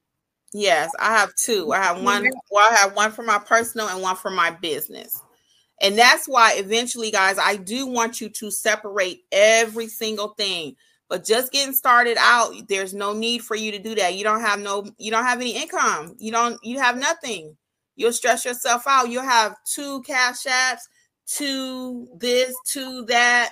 Yes, 0.53 0.91
I 0.99 1.17
have 1.17 1.35
two. 1.37 1.73
I 1.73 1.79
have 1.79 2.03
one. 2.03 2.29
Well, 2.51 2.71
I 2.71 2.77
have 2.77 2.95
one 2.95 3.13
for 3.13 3.23
my 3.23 3.39
personal 3.39 3.89
and 3.89 4.03
one 4.03 4.17
for 4.17 4.31
my 4.31 4.51
business. 4.51 5.21
And 5.81 5.99
that's 5.99 6.27
why 6.27 6.55
eventually, 6.57 7.11
guys, 7.11 7.39
I 7.39 7.57
do 7.57 7.87
want 7.87 8.21
you 8.21 8.29
to 8.29 8.51
separate 8.51 9.25
every 9.33 9.89
single 9.89 10.29
thing. 10.29 10.77
But 11.09 11.25
just 11.25 11.53
getting 11.53 11.75
started 11.75 12.17
out, 12.19 12.55
there's 12.69 12.95
no 12.95 13.13
need 13.13 13.43
for 13.43 13.55
you 13.55 13.73
to 13.73 13.79
do 13.79 13.95
that. 13.97 14.15
You 14.15 14.25
don't 14.25 14.41
have 14.41 14.61
no, 14.61 14.87
you 14.99 15.11
don't 15.11 15.25
have 15.25 15.41
any 15.41 15.57
income. 15.57 16.15
You 16.19 16.33
don't, 16.33 16.59
you 16.63 16.79
have 16.79 16.97
nothing. 16.97 17.57
You'll 17.97 18.13
stress 18.13 18.45
yourself 18.45 18.85
out. 18.87 19.11
You'll 19.11 19.23
have 19.23 19.57
two 19.65 20.03
cash 20.03 20.45
apps, 20.45 20.81
two 21.27 22.09
this, 22.19 22.55
two 22.67 23.05
that. 23.09 23.51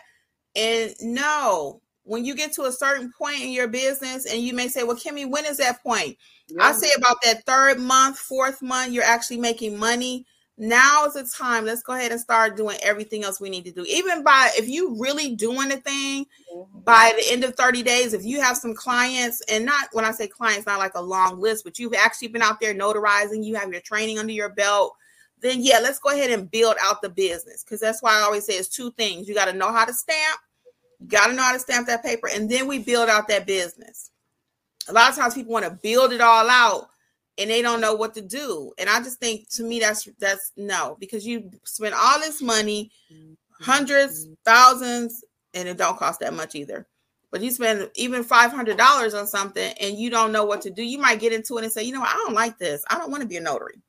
And 0.56 0.94
no, 1.00 1.82
when 2.04 2.24
you 2.24 2.34
get 2.34 2.52
to 2.54 2.64
a 2.64 2.72
certain 2.72 3.12
point 3.16 3.40
in 3.40 3.50
your 3.50 3.68
business, 3.68 4.26
and 4.26 4.42
you 4.42 4.54
may 4.54 4.68
say, 4.68 4.82
Well, 4.82 4.96
Kimmi, 4.96 5.30
when 5.30 5.46
is 5.46 5.58
that 5.58 5.82
point? 5.82 6.16
Yeah. 6.48 6.64
I 6.64 6.72
say 6.72 6.90
about 6.96 7.18
that 7.22 7.44
third 7.46 7.78
month, 7.78 8.18
fourth 8.18 8.60
month, 8.62 8.92
you're 8.92 9.04
actually 9.04 9.38
making 9.38 9.78
money 9.78 10.26
now 10.58 11.06
is 11.06 11.14
the 11.14 11.24
time. 11.24 11.64
Let's 11.64 11.82
go 11.82 11.94
ahead 11.94 12.12
and 12.12 12.20
start 12.20 12.56
doing 12.56 12.76
everything 12.82 13.24
else 13.24 13.40
we 13.40 13.50
need 13.50 13.64
to 13.64 13.72
do. 13.72 13.84
Even 13.88 14.22
by 14.22 14.50
if 14.56 14.68
you 14.68 14.96
really 15.00 15.34
doing 15.34 15.68
the 15.68 15.78
thing 15.78 16.26
mm-hmm. 16.54 16.80
by 16.80 17.12
the 17.16 17.32
end 17.32 17.44
of 17.44 17.54
30 17.54 17.82
days, 17.82 18.12
if 18.12 18.24
you 18.24 18.40
have 18.40 18.56
some 18.56 18.74
clients, 18.74 19.42
and 19.48 19.64
not 19.64 19.88
when 19.92 20.04
I 20.04 20.10
say 20.10 20.28
clients, 20.28 20.66
not 20.66 20.78
like 20.78 20.94
a 20.94 21.02
long 21.02 21.40
list, 21.40 21.64
but 21.64 21.78
you've 21.78 21.94
actually 21.94 22.28
been 22.28 22.42
out 22.42 22.60
there 22.60 22.74
notarizing, 22.74 23.44
you 23.44 23.54
have 23.56 23.72
your 23.72 23.80
training 23.80 24.18
under 24.18 24.32
your 24.32 24.50
belt, 24.50 24.94
then 25.40 25.56
yeah, 25.60 25.80
let's 25.82 25.98
go 25.98 26.10
ahead 26.10 26.30
and 26.30 26.50
build 26.50 26.76
out 26.82 27.02
the 27.02 27.08
business. 27.08 27.64
Because 27.64 27.80
that's 27.80 28.02
why 28.02 28.12
I 28.12 28.22
always 28.22 28.44
say 28.44 28.54
it's 28.54 28.68
two 28.68 28.92
things. 28.92 29.28
You 29.28 29.34
got 29.34 29.46
to 29.46 29.54
know 29.54 29.72
how 29.72 29.86
to 29.86 29.94
stamp, 29.94 30.38
you 31.00 31.08
got 31.08 31.28
to 31.28 31.32
know 31.32 31.42
how 31.42 31.52
to 31.52 31.60
stamp 31.60 31.86
that 31.86 32.04
paper, 32.04 32.28
and 32.32 32.50
then 32.50 32.68
we 32.68 32.78
build 32.78 33.08
out 33.08 33.26
that 33.28 33.46
business. 33.46 34.10
A 34.88 34.92
lot 34.92 35.10
of 35.10 35.16
times 35.16 35.34
people 35.34 35.52
want 35.52 35.64
to 35.64 35.78
build 35.82 36.12
it 36.12 36.20
all 36.20 36.48
out 36.50 36.88
and 37.38 37.50
they 37.50 37.62
don't 37.62 37.80
know 37.80 37.94
what 37.94 38.14
to 38.14 38.22
do. 38.22 38.72
And 38.78 38.88
I 38.88 38.98
just 39.00 39.18
think 39.18 39.48
to 39.50 39.62
me 39.62 39.80
that's 39.80 40.08
that's 40.18 40.52
no, 40.56 40.96
because 41.00 41.26
you 41.26 41.50
spend 41.64 41.94
all 41.94 42.18
this 42.20 42.42
money, 42.42 42.90
mm-hmm. 43.12 43.32
hundreds, 43.62 44.28
thousands, 44.44 45.24
and 45.54 45.68
it 45.68 45.76
don't 45.76 45.98
cost 45.98 46.20
that 46.20 46.34
much 46.34 46.54
either. 46.54 46.86
But 47.30 47.40
you 47.40 47.50
spend 47.50 47.90
even 47.94 48.24
five 48.24 48.50
hundred 48.50 48.76
dollars 48.76 49.14
on 49.14 49.26
something 49.26 49.72
and 49.80 49.96
you 49.96 50.10
don't 50.10 50.32
know 50.32 50.44
what 50.44 50.60
to 50.62 50.70
do. 50.70 50.82
You 50.82 50.98
might 50.98 51.20
get 51.20 51.32
into 51.32 51.56
it 51.56 51.64
and 51.64 51.72
say, 51.72 51.82
you 51.82 51.92
know, 51.92 52.00
what? 52.00 52.10
I 52.10 52.22
don't 52.24 52.34
like 52.34 52.58
this. 52.58 52.84
I 52.90 52.98
don't 52.98 53.10
want 53.10 53.22
to 53.22 53.28
be 53.28 53.38
a 53.38 53.40
notary. 53.40 53.80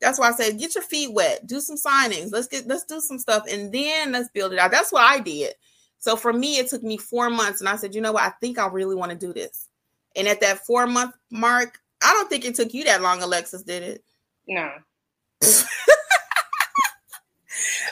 That's 0.00 0.18
why 0.18 0.28
I 0.28 0.32
said 0.32 0.58
get 0.58 0.74
your 0.74 0.84
feet 0.84 1.12
wet, 1.12 1.46
do 1.46 1.60
some 1.60 1.76
signings. 1.76 2.32
Let's 2.32 2.46
get 2.46 2.66
let's 2.66 2.84
do 2.84 3.00
some 3.00 3.18
stuff, 3.18 3.44
and 3.50 3.72
then 3.72 4.12
let's 4.12 4.30
build 4.30 4.52
it 4.52 4.58
out. 4.58 4.70
That's 4.70 4.92
what 4.92 5.02
I 5.02 5.18
did. 5.20 5.54
So 5.98 6.16
for 6.16 6.32
me, 6.32 6.58
it 6.58 6.68
took 6.68 6.82
me 6.82 6.96
four 6.96 7.28
months, 7.28 7.60
and 7.60 7.68
I 7.68 7.76
said, 7.76 7.94
you 7.94 8.00
know 8.00 8.12
what? 8.12 8.22
I 8.22 8.30
think 8.40 8.58
I 8.58 8.68
really 8.68 8.94
want 8.94 9.10
to 9.10 9.18
do 9.18 9.32
this. 9.32 9.68
And 10.16 10.28
at 10.28 10.40
that 10.40 10.64
four 10.64 10.86
month 10.86 11.14
mark, 11.30 11.80
I 12.02 12.12
don't 12.12 12.28
think 12.28 12.44
it 12.44 12.54
took 12.54 12.72
you 12.74 12.84
that 12.84 13.02
long, 13.02 13.22
Alexis, 13.22 13.62
did 13.62 13.82
it? 13.82 14.04
No. 14.46 14.70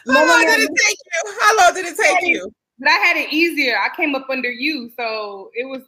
How 0.08 0.26
long 0.26 0.40
did 0.42 0.60
it 0.60 0.70
take 0.86 0.98
you? 1.04 1.34
How 1.40 1.56
long 1.56 1.74
did 1.74 1.86
it 1.86 1.96
take 1.96 2.28
you? 2.28 2.52
But 2.78 2.90
I 2.90 2.94
had 2.94 3.16
it 3.16 3.32
easier. 3.32 3.76
I 3.78 3.88
came 3.96 4.14
up 4.14 4.28
under 4.30 4.50
you, 4.50 4.90
so 4.96 5.50
it 5.54 5.64
was 5.68 5.82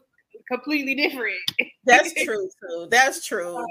completely 0.51 0.95
different. 0.95 1.37
That's 1.85 2.13
true 2.25 2.49
too. 2.61 2.89
That's 2.91 3.25
true. 3.25 3.57
Uh, 3.59 3.65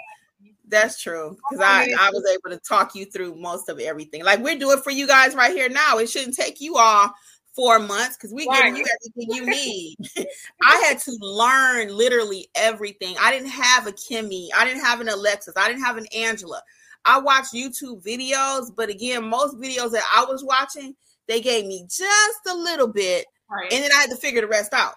That's 0.67 1.01
true. 1.01 1.37
Because 1.49 1.65
I, 1.65 1.93
I 1.99 2.09
was 2.11 2.23
able 2.31 2.55
to 2.55 2.61
talk 2.63 2.95
you 2.95 3.05
through 3.05 3.35
most 3.35 3.69
of 3.69 3.79
everything. 3.79 4.23
Like 4.23 4.39
we're 4.39 4.57
doing 4.57 4.79
for 4.79 4.91
you 4.91 5.07
guys 5.07 5.35
right 5.35 5.53
here 5.53 5.69
now. 5.69 5.97
It 5.97 6.09
shouldn't 6.09 6.35
take 6.35 6.61
you 6.61 6.77
all 6.77 7.13
four 7.57 7.79
months 7.79 8.15
because 8.15 8.31
we 8.31 8.47
right. 8.47 8.73
give 8.73 8.77
you 8.77 8.85
everything 8.85 9.35
you 9.35 9.45
need. 9.49 9.95
I 10.61 10.77
had 10.87 10.99
to 10.99 11.17
learn 11.19 11.89
literally 11.89 12.49
everything. 12.53 13.15
I 13.19 13.31
didn't 13.31 13.49
have 13.49 13.87
a 13.87 13.91
Kimmi, 13.91 14.49
I 14.55 14.63
didn't 14.63 14.85
have 14.85 15.01
an 15.01 15.09
Alexis, 15.09 15.55
I 15.57 15.67
didn't 15.67 15.83
have 15.83 15.97
an 15.97 16.05
Angela. 16.15 16.61
I 17.03 17.19
watched 17.19 17.53
YouTube 17.53 18.05
videos, 18.05 18.69
but 18.75 18.89
again, 18.89 19.27
most 19.27 19.57
videos 19.57 19.91
that 19.91 20.03
I 20.15 20.25
was 20.25 20.43
watching, 20.43 20.95
they 21.27 21.41
gave 21.41 21.65
me 21.65 21.85
just 21.89 22.39
a 22.47 22.53
little 22.55 22.87
bit, 22.87 23.25
right. 23.49 23.73
and 23.73 23.83
then 23.83 23.91
I 23.91 24.01
had 24.01 24.11
to 24.11 24.17
figure 24.17 24.41
the 24.41 24.47
rest 24.47 24.73
out. 24.73 24.93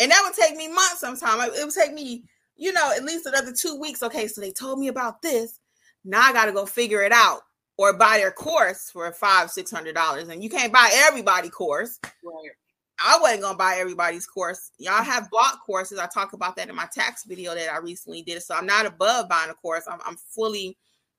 And 0.00 0.10
that 0.10 0.22
would 0.24 0.34
take 0.34 0.56
me 0.56 0.66
months 0.66 0.98
sometimes. 0.98 1.56
It 1.56 1.64
would 1.64 1.74
take 1.74 1.94
me, 1.94 2.24
you 2.56 2.72
know, 2.72 2.92
at 2.96 3.04
least 3.04 3.26
another 3.26 3.52
two 3.52 3.78
weeks. 3.78 4.02
Okay, 4.02 4.26
so 4.26 4.40
they 4.40 4.50
told 4.50 4.80
me 4.80 4.88
about 4.88 5.22
this. 5.22 5.60
Now 6.04 6.22
I 6.22 6.32
got 6.32 6.46
to 6.46 6.52
go 6.52 6.66
figure 6.66 7.02
it 7.02 7.12
out 7.12 7.42
or 7.76 7.96
buy 7.96 8.18
their 8.18 8.30
course 8.30 8.90
for 8.90 9.10
five, 9.12 9.50
six 9.50 9.70
hundred 9.70 9.94
dollars. 9.94 10.28
And 10.28 10.42
you 10.42 10.50
can't 10.50 10.72
buy 10.72 10.90
everybody 10.92 11.48
course. 11.48 11.98
Right. 12.02 12.50
I 12.98 13.18
wasn't 13.20 13.42
gonna 13.42 13.58
buy 13.58 13.76
everybody's 13.78 14.26
course. 14.26 14.70
Y'all 14.78 15.02
have 15.02 15.28
bought 15.30 15.60
courses. 15.66 15.98
I 15.98 16.06
talk 16.06 16.32
about 16.32 16.56
that 16.56 16.68
in 16.68 16.76
my 16.76 16.86
tax 16.92 17.24
video 17.24 17.54
that 17.54 17.72
I 17.72 17.78
recently 17.78 18.22
did. 18.22 18.42
So 18.42 18.54
I'm 18.54 18.66
not 18.66 18.86
above 18.86 19.28
buying 19.28 19.50
a 19.50 19.54
course. 19.54 19.84
I'm, 19.90 19.98
I'm 20.06 20.16
fully. 20.16 20.76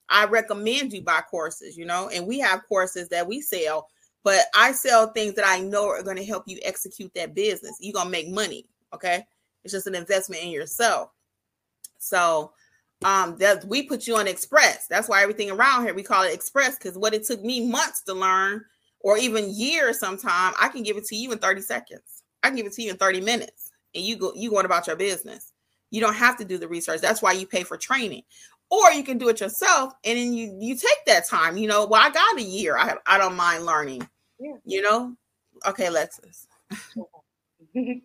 I 0.08 0.26
recommend 0.26 0.93
you 0.93 1.01
buy 1.01 1.22
courses. 1.30 1.78
You 1.78 1.86
know, 1.86 2.10
and 2.14 2.26
we 2.26 2.39
have 2.39 2.68
courses 2.68 3.10
that 3.10 3.28
we 3.28 3.41
sell, 3.41 3.89
but 4.24 4.45
I 4.56 4.72
sell 4.72 5.12
things 5.12 5.34
that 5.36 5.45
I 5.45 5.60
know 5.60 5.89
are 5.89 6.03
going 6.03 6.18
to 6.18 6.26
help 6.26 6.43
you 6.47 6.60
execute 6.64 7.14
that 7.16 7.36
business. 7.36 7.76
You're 7.82 7.93
gonna 7.93 8.10
make 8.10 8.30
money. 8.30 8.66
Okay, 8.93 9.26
it's 9.66 9.74
just 9.74 9.88
an 9.88 9.95
investment 9.95 10.43
in 10.43 10.49
yourself. 10.49 11.10
So 11.97 12.53
um 13.04 13.38
that 13.38 13.66
we 13.66 13.84
put 13.84 14.08
you 14.08 14.16
on 14.16 14.28
express. 14.28 14.88
That's 14.88 15.10
why 15.10 15.22
everything 15.22 15.52
around 15.52 15.84
here 15.84 15.93
we 15.93 16.04
call 16.04 16.24
it 16.24 16.34
express 16.34 16.78
because 16.78 16.98
what 16.98 17.14
it 17.14 17.26
took 17.26 17.43
me 17.43 17.68
months 17.68 18.02
to 18.04 18.14
learn 18.14 18.64
or 19.02 19.18
even 19.18 19.54
years 19.54 20.00
sometime 20.00 20.54
i 20.60 20.68
can 20.68 20.82
give 20.82 20.98
it 20.98 21.06
to 21.06 21.16
you 21.16 21.32
in 21.32 21.38
30 21.38 21.62
seconds. 21.62 22.24
I 22.43 22.48
can 22.48 22.58
give 22.58 22.66
it 22.66 22.74
to 22.74 22.82
you 22.84 22.91
in 22.91 22.98
30 22.98 23.22
minutes 23.22 23.72
and 23.93 24.04
you 24.04 24.18
go 24.18 24.32
you 24.36 24.50
going 24.50 24.66
about 24.66 24.88
your 24.88 24.96
business. 24.96 25.52
You 25.91 26.02
don't 26.02 26.16
have 26.16 26.38
to 26.38 26.46
do 26.46 26.58
the 26.58 26.68
research. 26.68 27.02
That's 27.02 27.22
why 27.22 27.34
you 27.34 27.48
pay 27.48 27.64
for 27.64 27.78
training. 27.78 28.24
Or 28.70 28.91
you 28.91 29.04
can 29.04 29.18
do 29.18 29.30
it 29.30 29.39
yourself 29.39 29.93
and 30.04 30.18
then 30.18 30.34
you 30.34 30.58
you 30.60 30.76
take 30.76 31.06
that 31.08 31.28
time 31.28 31.58
you 31.58 31.68
know 31.68 31.86
well 31.86 32.02
i 32.02 32.10
got 32.10 32.38
a 32.38 32.41
year. 32.41 32.78
I 32.78 32.96
i 33.06 33.18
don't 33.18 33.36
mind 33.36 33.66
learning 33.66 34.08
yeah. 34.39 34.56
you 34.64 34.82
know? 34.82 35.16
Okay 35.66 35.88
lexus 35.88 36.48
um 37.76 38.02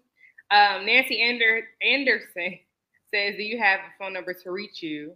nancy 0.87 1.21
Ander- 1.23 1.69
anderson 1.83 2.59
says, 3.13 3.37
Do 3.37 3.43
you 3.43 3.59
have 3.59 3.81
a 3.81 3.93
phone 3.99 4.13
number 4.13 4.35
to 4.35 4.51
reach 4.51 4.83
you? 4.83 5.15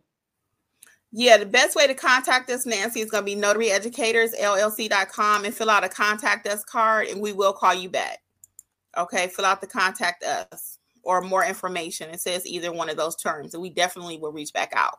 Yeah, 1.16 1.36
the 1.36 1.46
best 1.46 1.76
way 1.76 1.86
to 1.86 1.94
contact 1.94 2.50
us, 2.50 2.66
Nancy, 2.66 3.00
is 3.00 3.08
going 3.08 3.24
to 3.24 3.26
be 3.26 3.36
notaryeducatorsllc.com 3.40 5.44
and 5.44 5.54
fill 5.54 5.70
out 5.70 5.84
a 5.84 5.88
contact 5.88 6.44
us 6.48 6.64
card, 6.64 7.06
and 7.06 7.20
we 7.20 7.32
will 7.32 7.52
call 7.52 7.72
you 7.72 7.88
back. 7.88 8.18
Okay, 8.98 9.28
fill 9.28 9.44
out 9.44 9.60
the 9.60 9.68
contact 9.68 10.24
us 10.24 10.78
or 11.04 11.20
more 11.20 11.44
information. 11.44 12.10
It 12.10 12.20
says 12.20 12.44
either 12.44 12.72
one 12.72 12.90
of 12.90 12.96
those 12.96 13.14
terms, 13.14 13.54
and 13.54 13.62
we 13.62 13.70
definitely 13.70 14.18
will 14.18 14.32
reach 14.32 14.52
back 14.52 14.72
out. 14.74 14.98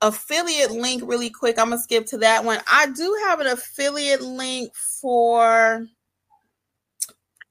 Affiliate 0.00 0.70
link, 0.70 1.02
really 1.04 1.28
quick. 1.28 1.58
I'm 1.58 1.68
going 1.68 1.78
to 1.78 1.82
skip 1.82 2.06
to 2.06 2.16
that 2.18 2.46
one. 2.46 2.60
I 2.66 2.86
do 2.86 3.14
have 3.26 3.40
an 3.40 3.48
affiliate 3.48 4.22
link 4.22 4.74
for 4.74 5.86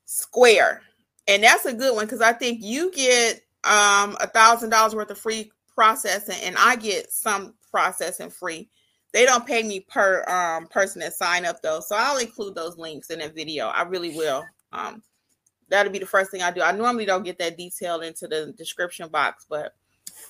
Square, 0.06 0.82
and 1.28 1.44
that's 1.44 1.66
a 1.66 1.74
good 1.74 1.96
one 1.96 2.06
because 2.06 2.22
I 2.22 2.34
think 2.34 2.64
you 2.64 2.92
get 2.92 3.42
um 3.64 4.18
a 4.20 4.28
thousand 4.28 4.70
dollars 4.72 4.96
worth 4.96 5.12
of 5.12 5.18
free 5.18 5.52
processing 5.76 6.38
and 6.44 6.56
I 6.58 6.76
get 6.76 7.12
some 7.12 7.54
processing 7.70 8.30
free. 8.30 8.70
They 9.14 9.26
don't 9.26 9.46
pay 9.46 9.64
me 9.64 9.82
per 9.82 10.24
um 10.28 10.68
person 10.68 11.02
that 11.02 11.14
sign 11.14 11.46
up 11.46 11.62
though. 11.62 11.80
So 11.80 11.96
I'll 11.98 12.18
include 12.18 12.56
those 12.56 12.78
links 12.78 13.10
in 13.10 13.20
the 13.20 13.30
video. 13.30 13.68
I 13.68 13.84
really 13.84 14.16
will. 14.16 14.44
Um 14.72 15.04
that'll 15.70 15.92
be 15.92 16.00
the 16.00 16.06
first 16.06 16.32
thing 16.32 16.42
I 16.42 16.52
do. 16.52 16.62
I 16.62 16.72
normally 16.72 17.06
don't 17.06 17.24
get 17.24 17.38
that 17.40 17.58
detail 17.58 18.02
into 18.02 18.28
the 18.28 18.54
description 18.58 19.10
box, 19.10 19.46
but 19.50 19.74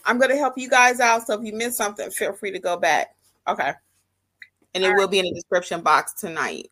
I'm 0.05 0.19
gonna 0.19 0.37
help 0.37 0.57
you 0.57 0.69
guys 0.69 0.99
out. 0.99 1.25
So 1.25 1.39
if 1.39 1.45
you 1.45 1.53
miss 1.53 1.77
something, 1.77 2.09
feel 2.11 2.33
free 2.33 2.51
to 2.51 2.59
go 2.59 2.77
back. 2.77 3.15
Okay. 3.47 3.73
And 4.73 4.83
it 4.83 4.87
All 4.87 4.93
will 4.93 5.01
right. 5.03 5.11
be 5.11 5.19
in 5.19 5.25
the 5.25 5.33
description 5.33 5.81
box 5.81 6.13
tonight. 6.13 6.71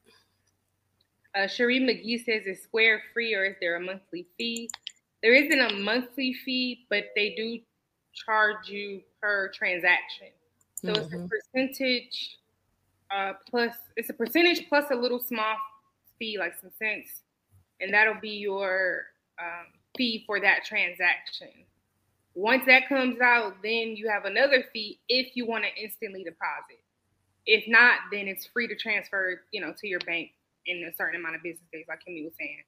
Uh, 1.36 1.47
Cherie 1.47 1.80
McGee 1.80 2.24
says, 2.24 2.45
"Is 2.47 2.64
Square 2.64 3.03
free 3.14 3.36
or 3.36 3.45
is 3.45 3.55
there 3.62 3.76
a 3.76 3.80
monthly 3.80 4.28
fee?" 4.38 4.70
There 5.22 5.34
isn't 5.34 5.59
a 5.59 5.74
monthly 5.80 6.34
fee, 6.34 6.86
but 6.89 7.05
they 7.15 7.36
do 7.36 7.59
charge 8.13 8.70
you 8.70 9.01
per 9.22 9.49
transaction. 9.49 10.28
So 10.76 10.89
mm-hmm. 10.89 11.01
it's 11.01 11.13
a 11.13 11.17
mm-hmm. 11.17 11.28
percentage 11.28 12.39
uh, 13.11 13.34
plus 13.49 13.76
it's 13.95 14.09
a 14.09 14.13
percentage 14.13 14.67
plus 14.70 14.86
a 14.91 14.95
little 14.95 15.20
small 15.20 15.55
fee, 16.17 16.38
like 16.38 16.53
some 16.61 16.72
cents, 16.78 17.22
and 17.82 17.93
that'll 17.93 18.20
be 18.22 18.30
your 18.30 19.05
um, 19.39 19.67
fee 19.97 20.24
for 20.28 20.39
that 20.39 20.63
transaction. 20.65 21.49
Once 22.36 22.63
that 22.67 22.88
comes 22.88 23.20
out, 23.20 23.55
then 23.63 23.95
you 23.95 24.07
have 24.07 24.26
another 24.26 24.63
fee 24.72 24.99
if 25.09 25.36
you 25.36 25.45
want 25.45 25.63
to 25.63 25.84
instantly 25.84 26.24
deposit. 26.24 26.80
If 27.45 27.67
not, 27.67 27.99
then 28.11 28.28
it's 28.28 28.45
free 28.45 28.67
to 28.67 28.76
transfer, 28.76 29.41
you 29.51 29.59
know, 29.59 29.74
to 29.80 29.88
your 29.88 29.99
bank 30.01 30.32
in 30.67 30.84
a 30.84 30.95
certain 30.95 31.20
amount 31.20 31.36
of 31.36 31.41
business 31.41 31.65
days, 31.74 31.86
like 31.89 31.99
Kimmi 32.07 32.24
was 32.24 32.34
saying. 32.38 32.63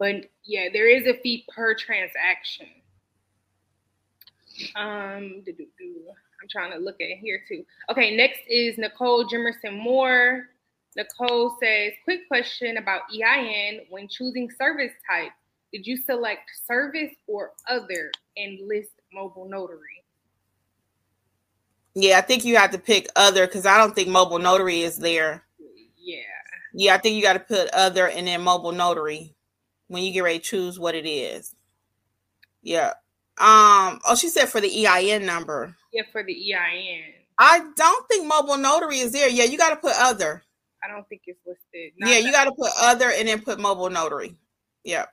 But 0.00 0.30
yeah, 0.44 0.68
there 0.72 0.88
is 0.88 1.06
a 1.06 1.20
fee 1.20 1.44
per 1.54 1.74
transaction. 1.74 2.66
Um, 4.74 5.44
I'm 5.46 6.48
trying 6.50 6.72
to 6.72 6.78
look 6.78 6.96
at 7.02 7.18
here 7.18 7.42
too. 7.46 7.64
Okay, 7.90 8.16
next 8.16 8.40
is 8.48 8.78
Nicole 8.78 9.26
Jimerson 9.26 9.78
Moore. 9.78 10.46
Nicole 10.96 11.56
says, 11.62 11.92
quick 12.04 12.26
question 12.28 12.78
about 12.78 13.02
EIN. 13.14 13.82
When 13.90 14.08
choosing 14.08 14.50
service 14.50 14.92
type, 15.08 15.32
did 15.70 15.86
you 15.86 15.98
select 15.98 16.50
service 16.66 17.12
or 17.28 17.52
other 17.68 18.10
and 18.38 18.66
list 18.66 18.90
mobile 19.12 19.48
notary? 19.48 20.02
Yeah, 21.94 22.18
I 22.18 22.22
think 22.22 22.46
you 22.46 22.56
have 22.56 22.70
to 22.70 22.78
pick 22.78 23.06
other 23.16 23.46
because 23.46 23.66
I 23.66 23.76
don't 23.76 23.94
think 23.94 24.08
mobile 24.08 24.38
notary 24.38 24.80
is 24.80 24.96
there. 24.96 25.44
Yeah. 25.98 26.20
Yeah, 26.72 26.94
I 26.94 26.98
think 26.98 27.16
you 27.16 27.22
got 27.22 27.34
to 27.34 27.40
put 27.40 27.68
other 27.74 28.08
and 28.08 28.26
then 28.26 28.40
mobile 28.40 28.72
notary 28.72 29.34
when 29.90 30.04
you 30.04 30.12
get 30.12 30.22
ready 30.22 30.38
to 30.38 30.44
choose 30.44 30.78
what 30.78 30.94
it 30.94 31.04
is. 31.04 31.54
Yeah. 32.62 32.92
Um. 33.38 33.98
Oh, 34.06 34.14
she 34.16 34.28
said 34.28 34.48
for 34.48 34.60
the 34.60 34.86
EIN 34.86 35.26
number. 35.26 35.74
Yeah, 35.92 36.02
for 36.12 36.22
the 36.22 36.32
EIN. 36.32 37.02
I 37.38 37.66
don't 37.74 38.08
think 38.08 38.26
mobile 38.26 38.56
notary 38.56 38.98
is 38.98 39.12
there. 39.12 39.28
Yeah, 39.28 39.44
you 39.44 39.58
got 39.58 39.70
to 39.70 39.76
put 39.76 39.92
other. 39.96 40.42
I 40.84 40.88
don't 40.88 41.08
think 41.08 41.22
it's 41.26 41.40
listed. 41.44 41.92
Not 41.98 42.10
yeah, 42.10 42.18
you 42.18 42.30
got 42.30 42.44
to 42.44 42.52
put 42.52 42.70
other 42.80 43.10
and 43.10 43.26
then 43.26 43.40
put 43.40 43.58
mobile 43.58 43.90
notary. 43.90 44.36
Yep. 44.84 45.08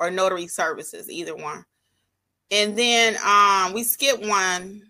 Or 0.00 0.10
notary 0.10 0.48
services, 0.48 1.08
either 1.08 1.36
one. 1.36 1.64
And 2.50 2.76
then 2.76 3.16
um 3.24 3.72
we 3.72 3.84
skip 3.84 4.20
one. 4.20 4.82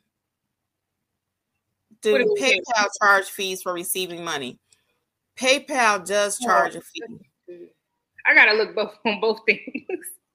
Do, 2.03 2.36
PayPal 2.40 2.86
charge 3.01 3.24
fees 3.24 3.62
for 3.62 3.72
receiving 3.72 4.24
money? 4.24 4.59
PayPal 5.36 6.07
does 6.07 6.38
charge 6.38 6.76
oh, 6.76 6.78
a 6.78 6.82
fee. 6.82 7.25
I 8.26 8.34
gotta 8.34 8.54
look 8.54 8.74
both 8.74 8.94
on 9.04 9.20
both 9.20 9.40
things. 9.46 9.86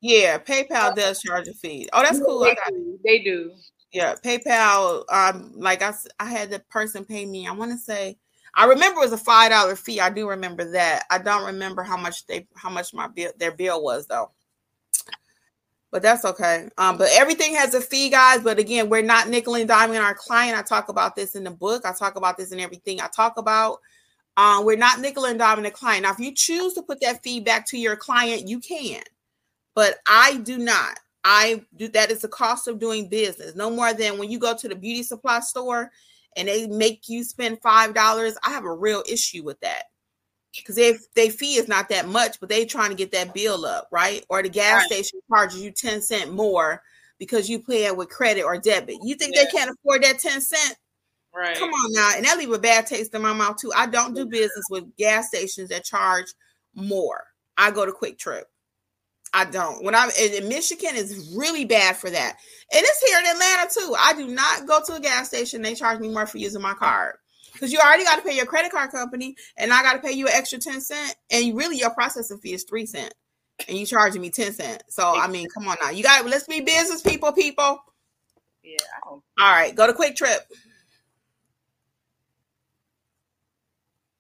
Yeah, 0.02 0.40
PayPal 0.40 0.96
does 0.96 1.22
charge 1.22 1.48
a 1.48 1.54
fee. 1.54 1.88
Oh, 1.94 2.02
that's 2.02 2.20
cool. 2.20 2.40
They, 2.40 2.56
do. 2.70 3.00
they 3.04 3.20
do. 3.20 3.52
Yeah, 3.92 4.16
PayPal. 4.16 5.04
Um, 5.12 5.54
like 5.56 5.84
I, 5.84 5.94
I 6.20 6.26
had 6.26 6.50
the 6.50 6.60
person 6.70 7.06
pay 7.06 7.26
me. 7.26 7.48
I 7.48 7.52
want 7.52 7.72
to 7.72 7.78
say, 7.78 8.18
I 8.56 8.66
remember 8.66 9.00
it 9.00 9.04
was 9.04 9.14
a 9.14 9.18
five 9.18 9.52
dollar 9.52 9.76
fee. 9.76 10.00
I 10.00 10.10
do 10.10 10.28
remember 10.28 10.72
that. 10.72 11.04
I 11.12 11.20
don't 11.20 11.46
remember 11.46 11.84
how 11.84 11.98
much 11.98 12.26
they, 12.26 12.48
how 12.56 12.70
much 12.70 12.94
my 12.96 13.08
bill, 13.08 13.32
their 13.38 13.52
bill 13.52 13.84
was 13.84 14.08
though. 14.08 14.32
But 15.92 16.02
that's 16.02 16.24
okay. 16.24 16.70
Um, 16.78 16.98
but 16.98 17.10
everything 17.14 17.54
has 17.56 17.74
a 17.74 17.82
fee, 17.82 18.10
guys. 18.10 18.42
But 18.42 18.58
again, 18.58 18.90
we're 18.90 19.04
not 19.04 19.28
nickel 19.28 19.56
and 19.56 19.70
diming 19.70 20.02
our 20.02 20.16
client. 20.16 20.58
I 20.58 20.62
talk 20.62 20.88
about 20.88 21.16
this 21.16 21.36
in 21.36 21.44
the 21.44 21.52
book. 21.52 21.86
I 21.86 21.94
talk 21.94 22.16
about 22.16 22.38
this 22.38 22.54
in 22.54 22.62
everything 22.62 23.02
I 23.02 23.08
talk 23.08 23.38
about. 23.38 23.80
Um, 24.38 24.66
we're 24.66 24.78
not 24.78 25.00
nickel 25.00 25.26
and 25.26 25.38
dime 25.38 25.62
the 25.62 25.72
client. 25.72 26.04
Now, 26.04 26.12
if 26.12 26.20
you 26.20 26.34
choose 26.34 26.74
to 26.74 26.82
put 26.82 27.02
that 27.02 27.22
feedback 27.24 27.68
to 27.68 27.78
your 27.78 27.96
client, 27.96 28.48
you 28.48 28.60
can 28.60 29.04
but 29.76 29.96
I 30.08 30.38
do 30.38 30.58
not. 30.58 31.00
I 31.24 31.64
do 31.76 31.88
that 31.90 32.12
is 32.12 32.22
the 32.22 32.28
cost 32.28 32.68
of 32.68 32.80
doing 32.80 33.08
business. 33.08 33.56
No 33.56 33.70
more 33.70 33.94
than 33.94 34.18
when 34.18 34.32
you 34.32 34.40
go 34.40 34.56
to 34.56 34.68
the 34.68 34.76
beauty 34.76 35.04
supply 35.04 35.40
store 35.40 35.92
and 36.36 36.48
they 36.48 36.68
make 36.68 37.08
you 37.10 37.24
spend 37.24 37.62
five 37.62 37.94
dollars. 37.94 38.38
I 38.44 38.50
have 38.50 38.66
a 38.66 38.74
real 38.74 39.04
issue 39.08 39.44
with 39.44 39.60
that 39.62 39.84
because 40.56 40.78
if 40.80 41.14
they 41.14 41.30
fee 41.30 41.56
is 41.56 41.68
not 41.68 41.90
that 41.90 42.08
much, 42.08 42.40
but 42.40 42.50
they 42.50 42.66
trying 42.66 42.90
to 42.90 42.96
get 42.96 43.12
that 43.12 43.34
bill 43.34 43.66
up, 43.66 43.88
right? 43.92 44.26
Or 44.30 44.42
the 44.42 44.50
gas 44.50 44.82
right. 44.82 44.88
station 44.88 45.20
charges 45.32 45.62
you 45.62 45.72
ten 45.72 46.02
cent 46.02 46.34
more 46.34 46.82
because 47.20 47.48
you 47.48 47.60
pay 47.60 47.86
it 47.86 47.96
with 47.96 48.10
credit 48.10 48.44
or 48.44 48.58
debit. 48.58 48.98
You 49.04 49.14
think 49.14 49.36
yeah. 49.36 49.44
they 49.44 49.52
can't 49.52 49.70
afford 49.70 50.04
that 50.04 50.20
ten 50.20 50.42
cent? 50.42 50.76
Right. 51.36 51.58
Come 51.58 51.70
on 51.70 51.94
now, 51.94 52.12
and 52.16 52.26
that 52.26 52.38
leave 52.38 52.52
a 52.52 52.60
bad 52.60 52.88
taste 52.88 53.16
in 53.16 53.22
my 53.22 53.34
mouth 53.34 53.58
too. 53.58 53.72
I 53.76 53.88
don't 53.88 54.14
do 54.14 54.26
business 54.26 54.66
with 54.70 54.96
gas 54.98 55.28
stations 55.30 55.70
that 55.70 55.86
charge 55.86 56.34
more. 56.76 57.24
I 57.58 57.72
go 57.72 57.86
to 57.86 57.92
QuikTrip. 57.92 58.44
I 59.34 59.46
don't. 59.46 59.82
When 59.84 59.96
I'm 59.96 60.10
in 60.20 60.50
Michigan, 60.50 60.96
is 60.96 61.34
really 61.38 61.64
bad 61.64 61.96
for 61.96 62.10
that. 62.10 62.38
And 62.74 62.84
it's 62.84 63.08
here 63.08 63.18
in 63.20 63.28
Atlanta 63.28 63.70
too. 63.74 63.96
I 63.98 64.14
do 64.14 64.28
not 64.28 64.68
go 64.68 64.82
to 64.86 64.96
a 64.96 65.00
gas 65.00 65.30
station. 65.30 65.62
They 65.62 65.74
charge 65.74 66.00
me 66.00 66.10
more 66.10 66.28
for 66.28 66.38
using 66.38 66.62
my 66.62 66.74
card 66.74 67.16
because 67.54 67.72
you 67.72 67.80
already 67.80 68.04
got 68.04 68.18
to 68.18 68.24
pay 68.24 68.36
your 68.36 68.46
credit 68.46 68.72
card 68.72 68.92
company, 68.92 69.36
and 69.56 69.72
I 69.72 69.84
got 69.84 69.94
to 69.94 70.00
pay 70.00 70.12
you 70.12 70.28
an 70.28 70.34
extra 70.36 70.60
ten 70.60 70.82
cent. 70.82 71.16
And 71.32 71.56
really, 71.56 71.78
your 71.78 71.92
processing 71.92 72.40
fee 72.40 72.54
is 72.54 72.66
three 72.66 72.86
cent, 72.86 73.14
and 73.70 73.78
you 73.78 73.86
charging 73.86 74.22
me 74.22 74.32
ten 74.32 74.52
cent. 74.52 74.84
So 74.90 75.14
I 75.16 75.30
mean, 75.30 75.48
come 75.48 75.66
on 75.70 75.78
now, 75.82 75.92
you 75.92 76.04
got. 76.04 76.26
Let's 76.26 76.46
be 76.46 76.60
business 76.60 77.02
people, 77.02 77.32
people. 77.32 77.80
Yeah. 78.64 78.78
All 79.06 79.22
right, 79.40 79.74
go 79.74 79.88
to 79.88 79.94
QuikTrip. 79.94 80.40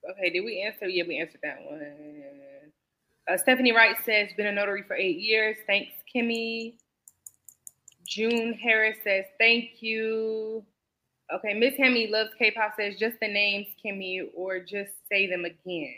Okay, 0.10 0.30
did 0.30 0.41
we 0.41 0.62
answer? 0.62 0.88
Yeah, 0.88 1.04
we 1.08 1.20
answered 1.20 1.41
that 1.43 1.60
one. 1.64 1.82
Uh, 3.32 3.38
Stephanie 3.38 3.72
Wright 3.72 3.95
says, 4.04 4.30
been 4.36 4.47
a 4.47 4.52
notary 4.52 4.84
for 4.84 4.95
eight 4.95 5.20
years. 5.20 5.58
Thanks, 5.68 5.91
Kimmi. 6.14 6.74
June 8.06 8.54
Harris 8.54 8.97
says, 9.04 9.26
thank 9.39 9.82
you. 9.82 10.66
Okay, 11.34 11.54
Miss 11.54 11.76
Hemi 11.78 12.08
loves 12.08 12.32
K-pop 12.38 12.74
says 12.78 12.97
just 12.97 13.18
the 13.22 13.28
names, 13.28 13.68
Kimmi, 13.84 14.30
or 14.36 14.60
just 14.60 14.91
say 15.10 15.30
them 15.30 15.45
again. 15.45 15.95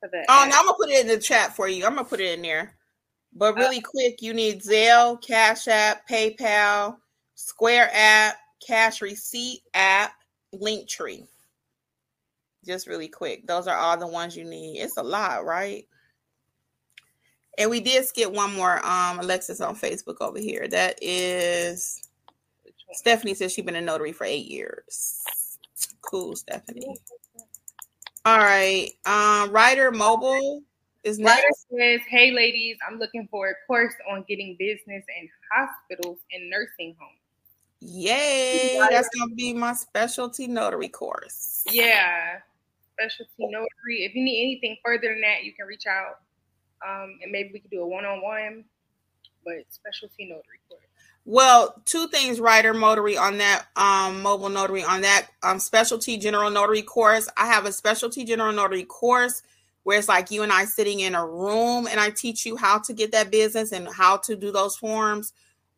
For 0.00 0.10
the 0.10 0.24
oh, 0.28 0.46
now 0.50 0.58
I'm 0.58 0.66
gonna 0.66 0.76
put 0.76 0.90
it 0.90 1.00
in 1.00 1.06
the 1.06 1.18
chat 1.18 1.56
for 1.56 1.68
you. 1.68 1.86
I'm 1.86 1.94
gonna 1.94 2.04
put 2.04 2.20
it 2.20 2.34
in 2.34 2.42
there. 2.42 2.74
But 3.34 3.54
really 3.54 3.78
uh, 3.78 3.88
quick, 3.88 4.20
you 4.20 4.34
need 4.34 4.62
Zelle, 4.62 5.22
Cash 5.22 5.66
App, 5.68 6.06
PayPal, 6.06 6.98
Square 7.36 7.90
App, 7.94 8.36
Cash 8.66 9.00
Receipt 9.00 9.62
App, 9.72 10.12
Linktree. 10.54 11.26
Just 12.64 12.86
really 12.86 13.08
quick. 13.08 13.46
Those 13.46 13.66
are 13.66 13.76
all 13.76 13.96
the 13.96 14.06
ones 14.06 14.36
you 14.36 14.44
need. 14.44 14.78
It's 14.78 14.96
a 14.96 15.02
lot, 15.02 15.44
right? 15.44 15.86
And 17.58 17.70
we 17.70 17.80
did 17.80 18.04
skip 18.06 18.32
one 18.32 18.54
more 18.54 18.84
um 18.86 19.18
Alexis 19.20 19.60
on 19.60 19.76
Facebook 19.76 20.16
over 20.20 20.38
here. 20.38 20.68
That 20.68 20.98
is 21.02 22.00
Stephanie 22.92 23.34
says 23.34 23.52
she's 23.52 23.64
been 23.64 23.76
a 23.76 23.80
notary 23.80 24.12
for 24.12 24.24
eight 24.24 24.46
years. 24.46 25.22
Cool, 26.02 26.36
Stephanie. 26.36 26.96
All 28.24 28.38
right. 28.38 28.90
Um, 29.04 29.50
Writer 29.50 29.90
Mobile 29.90 30.62
is 31.02 31.18
next. 31.18 31.66
Writer 31.70 31.98
says, 31.98 32.06
Hey 32.08 32.30
ladies, 32.30 32.76
I'm 32.88 32.98
looking 32.98 33.26
for 33.30 33.48
a 33.48 33.54
course 33.66 33.94
on 34.10 34.24
getting 34.28 34.56
business 34.58 35.04
in 35.20 35.28
hospitals 35.50 36.18
and 36.32 36.48
nursing 36.48 36.94
homes. 36.98 37.18
Yay! 37.84 38.78
That's 38.90 39.08
gonna 39.08 39.34
be 39.34 39.52
my 39.52 39.72
specialty 39.72 40.46
notary 40.46 40.88
course. 40.88 41.64
Yeah, 41.68 42.38
specialty 42.92 43.46
notary. 43.50 44.04
If 44.04 44.14
you 44.14 44.24
need 44.24 44.42
anything 44.42 44.76
further 44.84 45.08
than 45.08 45.20
that, 45.22 45.44
you 45.44 45.52
can 45.52 45.66
reach 45.66 45.86
out 45.86 46.20
um, 46.86 47.18
and 47.22 47.30
maybe 47.30 47.50
we 47.52 47.60
could 47.60 47.70
do 47.70 47.82
a 47.82 47.86
one-on-one, 47.86 48.64
but 49.44 49.64
specialty 49.70 50.26
notary 50.26 50.60
course. 50.68 50.82
Well, 51.24 51.80
two 51.84 52.08
things, 52.08 52.40
writer 52.40 52.74
notary 52.74 53.16
on 53.16 53.38
that 53.38 53.66
um, 53.76 54.22
mobile 54.22 54.48
notary 54.48 54.82
on 54.82 55.02
that 55.02 55.28
um, 55.42 55.60
specialty 55.60 56.18
general 56.18 56.50
notary 56.50 56.82
course. 56.82 57.28
I 57.36 57.46
have 57.46 57.64
a 57.64 57.72
specialty 57.72 58.24
general 58.24 58.52
notary 58.52 58.84
course 58.84 59.42
where 59.84 59.98
it's 59.98 60.08
like 60.08 60.30
you 60.30 60.42
and 60.42 60.52
I 60.52 60.64
sitting 60.64 61.00
in 61.00 61.14
a 61.14 61.26
room 61.26 61.86
and 61.86 62.00
I 62.00 62.10
teach 62.10 62.44
you 62.44 62.56
how 62.56 62.78
to 62.80 62.92
get 62.92 63.12
that 63.12 63.30
business 63.30 63.72
and 63.72 63.88
how 63.88 64.16
to 64.18 64.36
do 64.36 64.50
those 64.50 64.76
forms. 64.76 65.32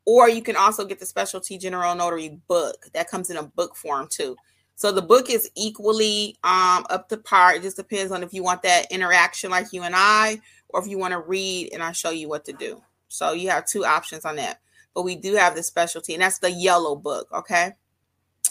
Or 0.07 0.29
you 0.29 0.43
can 0.43 0.57
also 0.57 0.85
get 0.85 0.99
the 0.99 1.07
specialty 1.07 1.59
general 1.59 1.95
notary 1.95 2.41
book 2.49 2.87
that 2.93 3.11
comes 3.11 3.31
in 3.31 3.37
a 3.37 3.43
book 3.43 3.77
form 3.77 4.09
too. 4.11 4.37
So 4.77 4.91
the 4.91 5.03
book 5.03 5.31
is 5.31 5.51
equally 5.55 6.37
um, 6.43 6.85
up 6.91 7.09
to 7.09 7.17
par. 7.17 7.55
It 7.55 7.63
just 7.63 7.77
depends 7.77 8.13
on 8.13 8.23
if 8.23 8.33
you 8.33 8.43
want 8.43 8.63
that 8.63 8.91
interaction 8.91 9.51
like 9.51 9.73
you 9.73 9.83
and 9.83 9.95
I, 9.97 10.41
or 10.69 10.81
if 10.81 10.89
you 10.89 10.99
want 10.99 11.13
to 11.13 11.21
read 11.21 11.73
and 11.73 11.83
I 11.83 11.93
show 11.93 12.11
you 12.11 12.29
what 12.29 12.45
to 12.47 12.53
do. 12.53 12.83
So 13.09 13.33
you 13.33 13.51
have 13.51 13.67
two 13.67 13.85
options 13.85 14.25
on 14.25 14.37
that. 14.37 14.61
But 14.95 15.03
we 15.03 15.17
do 15.17 15.35
have 15.35 15.55
the 15.55 15.63
specialty, 15.63 16.15
and 16.15 16.23
that's 16.23 16.39
the 16.39 16.51
yellow 16.51 16.97
book. 16.97 17.29
Okay. 17.33 17.73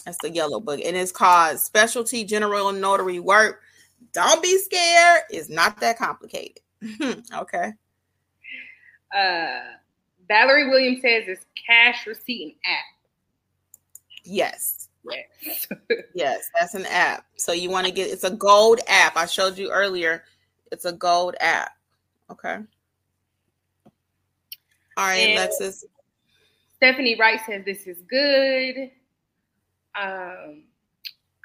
That's 0.04 0.18
the 0.22 0.30
yellow 0.30 0.60
book. 0.60 0.80
And 0.84 0.96
it's 0.96 1.12
called 1.12 1.58
Specialty 1.58 2.24
General 2.24 2.72
Notary 2.72 3.20
Work. 3.20 3.60
Don't 4.12 4.42
be 4.42 4.58
scared. 4.58 5.22
It's 5.30 5.48
not 5.48 5.80
that 5.80 5.98
complicated. 5.98 6.60
okay. 7.34 7.72
Uh 9.16 9.60
Valerie 10.28 10.68
Williams 10.68 11.02
says 11.02 11.24
it's 11.26 11.46
cash 11.66 12.06
receipt 12.06 12.56
and 12.64 12.74
app. 12.74 12.84
Yes. 14.24 14.83
Yes. 15.10 15.68
yes, 16.14 16.50
that's 16.58 16.74
an 16.74 16.86
app. 16.86 17.24
So 17.36 17.52
you 17.52 17.70
want 17.70 17.86
to 17.86 17.92
get 17.92 18.10
it's 18.10 18.24
a 18.24 18.30
gold 18.30 18.80
app. 18.88 19.16
I 19.16 19.26
showed 19.26 19.58
you 19.58 19.70
earlier. 19.70 20.24
It's 20.72 20.84
a 20.84 20.92
gold 20.92 21.36
app. 21.40 21.72
Okay. 22.30 22.56
All 24.96 25.06
right, 25.06 25.16
and 25.16 25.38
Alexis. 25.38 25.84
Stephanie 26.76 27.16
Wright 27.18 27.40
says 27.46 27.64
this 27.64 27.86
is 27.86 27.98
good. 28.08 28.90
Um, 30.00 30.64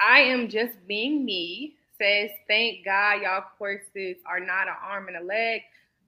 I 0.02 0.20
am 0.20 0.50
just 0.50 0.76
being 0.88 1.26
me. 1.26 1.76
Says 2.02 2.30
thank 2.48 2.86
God 2.86 3.22
y'all 3.22 3.44
courses 3.58 4.18
are 4.26 4.40
not 4.40 4.68
an 4.68 4.76
arm 4.82 5.08
and 5.08 5.18
a 5.18 5.24
leg. 5.24 5.62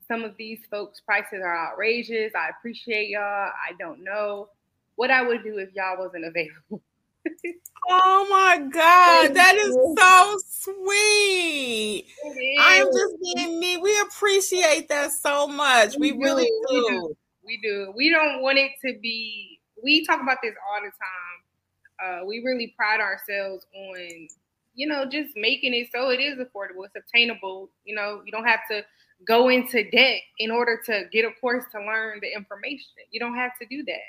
Some 0.08 0.24
of 0.24 0.36
these 0.38 0.60
folks' 0.70 1.02
prices 1.02 1.42
are 1.44 1.58
outrageous. 1.68 2.34
I 2.36 2.50
appreciate 2.50 3.10
y'all. 3.10 3.22
I 3.22 3.74
don't 3.80 4.04
know 4.04 4.50
what 4.96 5.12
I 5.12 5.22
would 5.22 5.44
do 5.44 5.58
if 5.58 5.70
y'all 5.76 5.98
wasn't 5.98 6.26
available. 6.26 6.82
Oh 7.90 8.28
my 8.30 8.58
God, 8.58 9.34
that 9.34 9.56
is 9.56 9.76
so 9.98 10.38
sweet. 10.48 12.06
I'm 12.60 12.88
just 12.88 13.16
being 13.22 13.60
me. 13.60 13.78
We 13.78 14.00
appreciate 14.02 14.90
that 14.90 15.12
so 15.12 15.48
much. 15.48 15.96
We, 15.98 16.12
we 16.12 16.24
really 16.24 16.50
do. 16.70 16.88
do. 16.90 17.16
We 17.44 17.60
do. 17.62 17.94
We 17.96 18.10
don't 18.10 18.42
want 18.42 18.58
it 18.58 18.72
to 18.86 19.00
be 19.02 19.62
we 19.84 20.06
talk 20.06 20.22
about 20.22 20.38
this 20.44 20.54
all 20.70 20.82
the 20.82 20.92
time. 20.92 22.22
Uh, 22.22 22.26
we 22.26 22.42
really 22.44 22.74
pride 22.78 23.00
ourselves 23.00 23.66
on, 23.76 24.28
you 24.74 24.88
know, 24.88 25.06
just 25.06 25.36
making 25.36 25.74
it 25.74 25.88
so 25.94 26.10
it 26.10 26.20
is 26.20 26.38
affordable, 26.38 26.86
it's 26.86 26.96
obtainable. 26.96 27.70
You 27.84 27.96
know, 27.96 28.22
you 28.26 28.32
don't 28.32 28.46
have 28.46 28.62
to 28.72 28.84
go 29.28 29.50
into 29.50 29.90
debt 29.92 30.22
in 30.40 30.50
order 30.50 30.82
to 30.86 31.06
get 31.12 31.26
a 31.26 31.32
course 31.40 31.66
to 31.74 31.80
learn 31.80 32.20
the 32.22 32.34
information. 32.34 32.88
You 33.12 33.20
don't 33.20 33.36
have 33.36 33.52
to 33.62 33.68
do 33.68 33.84
that. 33.84 34.00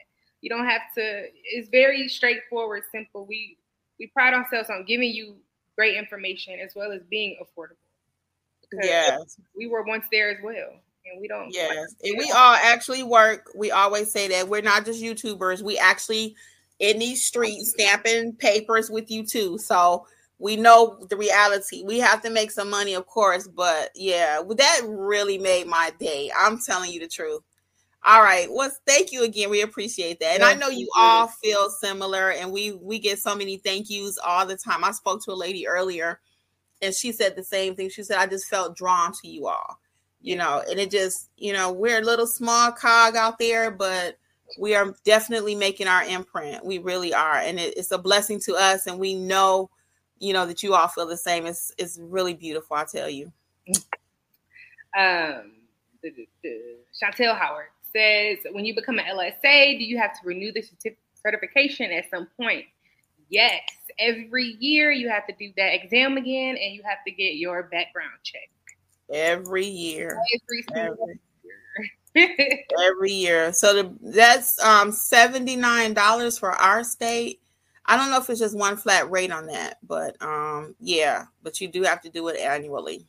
You 0.42 0.50
don't 0.50 0.66
have 0.66 0.82
to. 0.96 1.24
It's 1.44 1.70
very 1.70 2.08
straightforward, 2.08 2.82
simple. 2.92 3.24
We 3.26 3.56
we 3.98 4.08
pride 4.08 4.34
ourselves 4.34 4.68
on 4.68 4.84
giving 4.84 5.10
you 5.10 5.36
great 5.76 5.96
information 5.96 6.58
as 6.60 6.74
well 6.76 6.92
as 6.92 7.00
being 7.08 7.38
affordable. 7.40 7.76
Yes, 8.82 9.38
we 9.56 9.66
were 9.66 9.82
once 9.82 10.04
there 10.10 10.30
as 10.30 10.38
well 10.42 10.72
and 11.10 11.20
we 11.20 11.28
don't. 11.28 11.52
Yes, 11.52 11.94
and 12.02 12.18
we 12.18 12.30
all 12.30 12.54
actually 12.54 13.02
work. 13.02 13.50
We 13.54 13.70
always 13.70 14.10
say 14.10 14.28
that 14.28 14.48
we're 14.48 14.62
not 14.62 14.84
just 14.84 15.02
YouTubers. 15.02 15.62
We 15.62 15.78
actually 15.78 16.34
in 16.78 16.98
these 16.98 17.24
streets 17.24 17.70
stamping 17.70 18.32
papers 18.34 18.90
with 18.90 19.10
you 19.10 19.24
too. 19.24 19.58
So 19.58 20.06
we 20.38 20.56
know 20.56 20.98
the 21.08 21.16
reality. 21.16 21.84
We 21.84 21.98
have 22.00 22.22
to 22.22 22.30
make 22.30 22.50
some 22.50 22.70
money, 22.70 22.94
of 22.94 23.06
course, 23.06 23.46
but 23.46 23.90
yeah, 23.94 24.42
that 24.56 24.80
really 24.84 25.38
made 25.38 25.66
my 25.66 25.92
day. 25.98 26.30
I'm 26.36 26.58
telling 26.58 26.90
you 26.90 27.00
the 27.00 27.08
truth. 27.08 27.42
All 28.04 28.22
right. 28.22 28.48
Well, 28.50 28.70
thank 28.86 29.12
you 29.12 29.22
again. 29.24 29.48
We 29.48 29.62
appreciate 29.62 30.18
that. 30.20 30.34
And 30.34 30.42
I 30.42 30.54
know 30.54 30.68
you 30.68 30.88
all 30.96 31.28
feel 31.28 31.70
similar 31.70 32.32
and 32.32 32.50
we 32.50 32.72
we 32.72 32.98
get 32.98 33.20
so 33.20 33.34
many 33.34 33.58
thank 33.58 33.90
yous 33.90 34.18
all 34.18 34.44
the 34.44 34.56
time. 34.56 34.82
I 34.82 34.90
spoke 34.90 35.22
to 35.24 35.32
a 35.32 35.34
lady 35.34 35.68
earlier 35.68 36.20
and 36.80 36.92
she 36.92 37.12
said 37.12 37.36
the 37.36 37.44
same 37.44 37.76
thing. 37.76 37.90
She 37.90 38.02
said 38.02 38.18
I 38.18 38.26
just 38.26 38.48
felt 38.48 38.76
drawn 38.76 39.12
to 39.22 39.28
you 39.28 39.46
all 39.46 39.78
you 40.22 40.36
know, 40.36 40.62
and 40.70 40.78
it 40.78 40.90
just, 40.90 41.28
you 41.36 41.52
know, 41.52 41.72
we're 41.72 42.00
a 42.00 42.04
little 42.04 42.26
small 42.26 42.70
cog 42.70 43.16
out 43.16 43.38
there, 43.38 43.70
but 43.70 44.16
we 44.58 44.74
are 44.74 44.94
definitely 45.04 45.54
making 45.54 45.88
our 45.88 46.04
imprint. 46.04 46.64
We 46.64 46.78
really 46.78 47.12
are. 47.12 47.38
And 47.38 47.58
it, 47.58 47.76
it's 47.76 47.90
a 47.90 47.98
blessing 47.98 48.40
to 48.40 48.54
us. 48.54 48.86
And 48.86 48.98
we 48.98 49.14
know, 49.14 49.68
you 50.18 50.32
know, 50.32 50.46
that 50.46 50.62
you 50.62 50.74
all 50.74 50.88
feel 50.88 51.06
the 51.06 51.16
same. 51.16 51.44
It's, 51.46 51.72
it's 51.76 51.98
really 52.00 52.34
beautiful, 52.34 52.76
I 52.76 52.84
tell 52.84 53.10
you. 53.10 53.32
Um, 54.94 55.52
Chantel 56.04 57.34
Howard 57.34 57.68
says, 57.94 58.38
when 58.52 58.64
you 58.64 58.74
become 58.74 58.98
an 58.98 59.04
LSA, 59.04 59.78
do 59.78 59.84
you 59.84 59.98
have 59.98 60.12
to 60.12 60.20
renew 60.24 60.52
the 60.52 60.64
certification 61.14 61.90
at 61.92 62.10
some 62.10 62.28
point? 62.36 62.64
Yes. 63.28 63.62
Every 63.98 64.56
year 64.60 64.90
you 64.92 65.08
have 65.08 65.26
to 65.26 65.34
do 65.38 65.52
that 65.56 65.74
exam 65.74 66.16
again 66.16 66.56
and 66.60 66.74
you 66.74 66.82
have 66.84 66.98
to 67.06 67.12
get 67.12 67.36
your 67.36 67.64
background 67.64 68.12
check. 68.22 68.48
Every 69.12 69.66
year. 69.66 70.18
Every, 70.34 70.64
every 70.74 71.20
year. 72.14 72.58
every 72.80 73.12
year. 73.12 73.52
So 73.52 73.74
the, 73.74 73.96
that's 74.02 74.58
um 74.62 74.90
$79 74.90 76.38
for 76.38 76.50
our 76.50 76.84
state. 76.84 77.40
I 77.86 77.96
don't 77.96 78.10
know 78.10 78.18
if 78.18 78.30
it's 78.30 78.38
just 78.38 78.56
one 78.56 78.76
flat 78.76 79.10
rate 79.10 79.32
on 79.32 79.46
that, 79.46 79.78
but 79.86 80.20
um 80.22 80.74
yeah, 80.78 81.24
but 81.42 81.60
you 81.60 81.68
do 81.68 81.82
have 81.82 82.02
to 82.02 82.10
do 82.10 82.28
it 82.28 82.38
annually. 82.38 83.06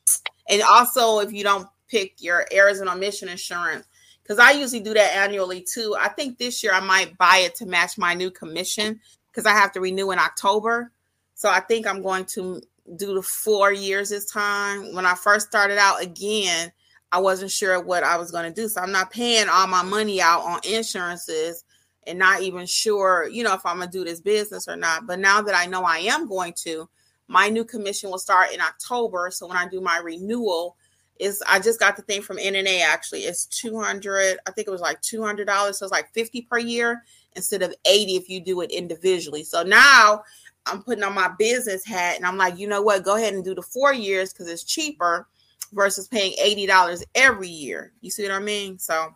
And 0.50 0.62
also 0.62 1.20
if 1.20 1.32
you 1.34 1.44
don't 1.44 1.68
pick 1.90 2.22
your 2.22 2.46
errors 2.52 2.80
and 2.80 2.90
omission 2.90 3.30
insurance, 3.30 3.86
because 4.24 4.40
I 4.40 4.52
usually 4.52 4.80
do 4.80 4.94
that 4.94 5.16
annually 5.16 5.62
too. 5.62 5.96
I 6.00 6.10
think 6.10 6.38
this 6.38 6.64
year 6.64 6.74
I 6.74 6.80
might 6.80 7.18
buy 7.18 7.40
it 7.40 7.56
to 7.56 7.66
match 7.66 7.98
my 7.98 8.14
new 8.14 8.32
commission 8.32 9.00
because 9.30 9.46
I 9.46 9.52
have 9.52 9.72
to 9.74 9.82
renew 9.82 10.12
in 10.12 10.20
October. 10.20 10.92
So 11.36 11.50
I 11.50 11.60
think 11.60 11.86
I'm 11.86 12.02
going 12.02 12.26
to 12.26 12.62
do 12.96 13.16
the 13.16 13.22
four 13.22 13.72
years 13.74 14.10
this 14.10 14.32
time. 14.32 14.94
When 14.94 15.06
I 15.06 15.16
first 15.16 15.48
started 15.48 15.78
out 15.78 16.02
again, 16.02 16.72
I 17.12 17.20
wasn't 17.20 17.52
sure 17.52 17.80
what 17.82 18.04
I 18.04 18.18
was 18.18 18.32
going 18.32 18.52
to 18.52 18.62
do. 18.62 18.68
So 18.68 18.82
I'm 18.82 18.92
not 18.92 19.12
paying 19.12 19.50
all 19.50 19.68
my 19.68 19.84
money 19.84 20.22
out 20.22 20.42
on 20.42 20.60
insurances 20.64 21.64
and 22.08 22.20
not 22.20 22.42
even 22.42 22.66
sure, 22.66 23.28
you 23.28 23.44
know, 23.44 23.54
if 23.54 23.66
I'm 23.66 23.78
going 23.78 23.90
to 23.90 23.98
do 23.98 24.04
this 24.04 24.22
business 24.22 24.68
or 24.68 24.76
not. 24.76 25.06
But 25.06 25.20
now 25.20 25.42
that 25.42 25.56
I 25.56 25.66
know 25.66 25.84
I 25.84 26.00
am 26.00 26.28
going 26.28 26.54
to, 26.64 26.90
my 27.28 27.50
new 27.50 27.66
commission 27.66 28.10
will 28.10 28.20
start 28.20 28.54
in 28.54 28.62
October. 28.62 29.30
So 29.32 29.48
when 29.48 29.58
I 29.58 29.68
do 29.68 29.80
my 29.80 30.00
renewal, 30.04 30.76
is 31.20 31.44
I 31.48 31.60
just 31.60 31.80
got 31.80 31.96
the 31.96 32.02
thing 32.02 32.22
from 32.22 32.38
NNA 32.38 32.82
actually. 32.82 33.22
It's 33.22 33.46
200, 33.48 34.38
I 34.46 34.52
think 34.52 34.68
it 34.68 34.72
was 34.72 34.82
like 34.82 35.02
$200. 35.02 35.74
So 35.74 35.86
it's 35.86 35.92
like 35.92 36.12
50 36.14 36.42
per 36.44 36.58
year 36.58 37.04
instead 37.36 37.62
of 37.62 37.74
80 37.86 38.16
if 38.16 38.30
you 38.30 38.40
do 38.40 38.62
it 38.62 38.72
individually. 38.72 39.44
So 39.44 39.64
now 39.64 40.24
I'm 40.66 40.82
putting 40.82 41.04
on 41.04 41.14
my 41.14 41.30
business 41.38 41.86
hat 41.86 42.16
and 42.18 42.26
I'm 42.26 42.38
like, 42.38 42.58
you 42.58 42.68
know 42.68 42.82
what? 42.82 43.04
Go 43.04 43.16
ahead 43.16 43.34
and 43.34 43.44
do 43.44 43.56
the 43.56 43.62
four 43.62 43.94
years 43.94 44.32
because 44.32 44.48
it's 44.48 44.64
cheaper 44.64 45.28
versus 45.74 46.08
paying 46.08 46.34
$80 46.68 47.04
every 47.16 47.50
year. 47.50 47.92
You 48.02 48.12
see 48.12 48.24
what 48.24 48.32
I 48.32 48.40
mean? 48.40 48.80
So, 48.80 49.14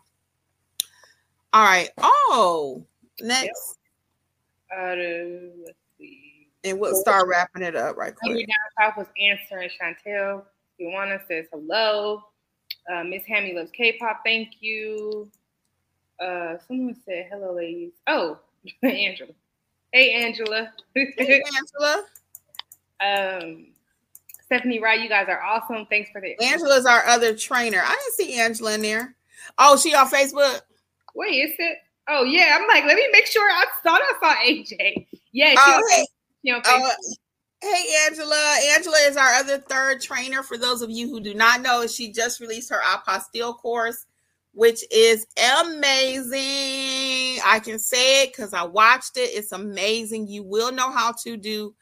all 1.52 1.64
right. 1.64 1.90
Oh, 1.98 2.84
next. 3.20 3.78
Yep. 4.70 4.78
Uh, 4.78 4.96
let's 5.64 5.78
see. 5.98 6.48
And 6.64 6.78
we'll 6.78 6.96
start 6.96 7.28
wrapping 7.28 7.62
it 7.62 7.76
up 7.76 7.96
right 7.96 8.14
quick. 8.14 8.46
Down 8.78 8.92
was 8.96 9.06
answering 9.20 9.70
Chantel. 9.80 10.44
Ioana 10.80 11.20
says 11.26 11.46
hello. 11.52 12.22
Uh, 12.90 13.04
Miss 13.04 13.24
Hammy 13.26 13.52
loves 13.54 13.70
K-pop. 13.72 14.20
Thank 14.24 14.60
you. 14.60 15.30
Uh, 16.20 16.56
someone 16.66 16.96
said 17.04 17.28
hello, 17.30 17.54
ladies. 17.54 17.92
Oh, 18.06 18.38
Angela. 18.82 19.32
Hey, 19.92 20.12
Angela. 20.12 20.72
Hey, 20.94 21.42
Angela. 21.56 22.04
um, 23.00 23.66
Stephanie 24.44 24.80
Wright, 24.80 25.00
you 25.00 25.08
guys 25.08 25.26
are 25.28 25.42
awesome. 25.42 25.86
Thanks 25.86 26.10
for 26.10 26.20
the. 26.20 26.38
Angela's 26.42 26.86
our 26.86 27.04
other 27.06 27.34
trainer. 27.36 27.82
I 27.84 27.90
didn't 27.90 28.14
see 28.14 28.40
Angela 28.40 28.74
in 28.74 28.82
there. 28.82 29.14
Oh, 29.58 29.76
she 29.76 29.94
on 29.94 30.08
Facebook. 30.08 30.60
Wait, 31.14 31.32
is 31.32 31.54
it? 31.58 31.78
Oh 32.08 32.24
yeah, 32.24 32.56
I'm 32.58 32.66
like, 32.66 32.84
let 32.84 32.96
me 32.96 33.06
make 33.12 33.26
sure. 33.26 33.48
I 33.48 33.66
thought 33.82 34.00
I 34.00 34.12
saw 34.20 34.34
AJ. 34.42 35.06
Yeah, 35.32 35.50
she 35.50 35.56
oh, 35.58 35.76
on, 35.76 35.90
hey. 35.90 36.06
She 36.44 36.50
on 36.50 36.62
Facebook. 36.62 36.88
Uh, 36.88 37.14
hey 37.60 37.86
Angela. 38.06 38.58
Angela 38.74 38.96
is 39.06 39.16
our 39.16 39.34
other 39.34 39.58
third 39.58 40.00
trainer. 40.00 40.42
For 40.42 40.58
those 40.58 40.82
of 40.82 40.90
you 40.90 41.08
who 41.08 41.20
do 41.20 41.34
not 41.34 41.62
know, 41.62 41.86
she 41.86 42.12
just 42.12 42.40
released 42.40 42.70
her 42.70 42.80
apostille 42.80 43.56
course 43.56 44.06
which 44.58 44.82
is 44.90 45.24
amazing. 45.60 47.40
I 47.46 47.60
can 47.62 47.78
say 47.78 48.24
it 48.24 48.32
because 48.32 48.52
I 48.52 48.64
watched 48.64 49.16
it. 49.16 49.30
It's 49.32 49.52
amazing. 49.52 50.26
You 50.26 50.42
will 50.42 50.72
know 50.72 50.90
how 50.90 51.12
to 51.22 51.36
do 51.36 51.76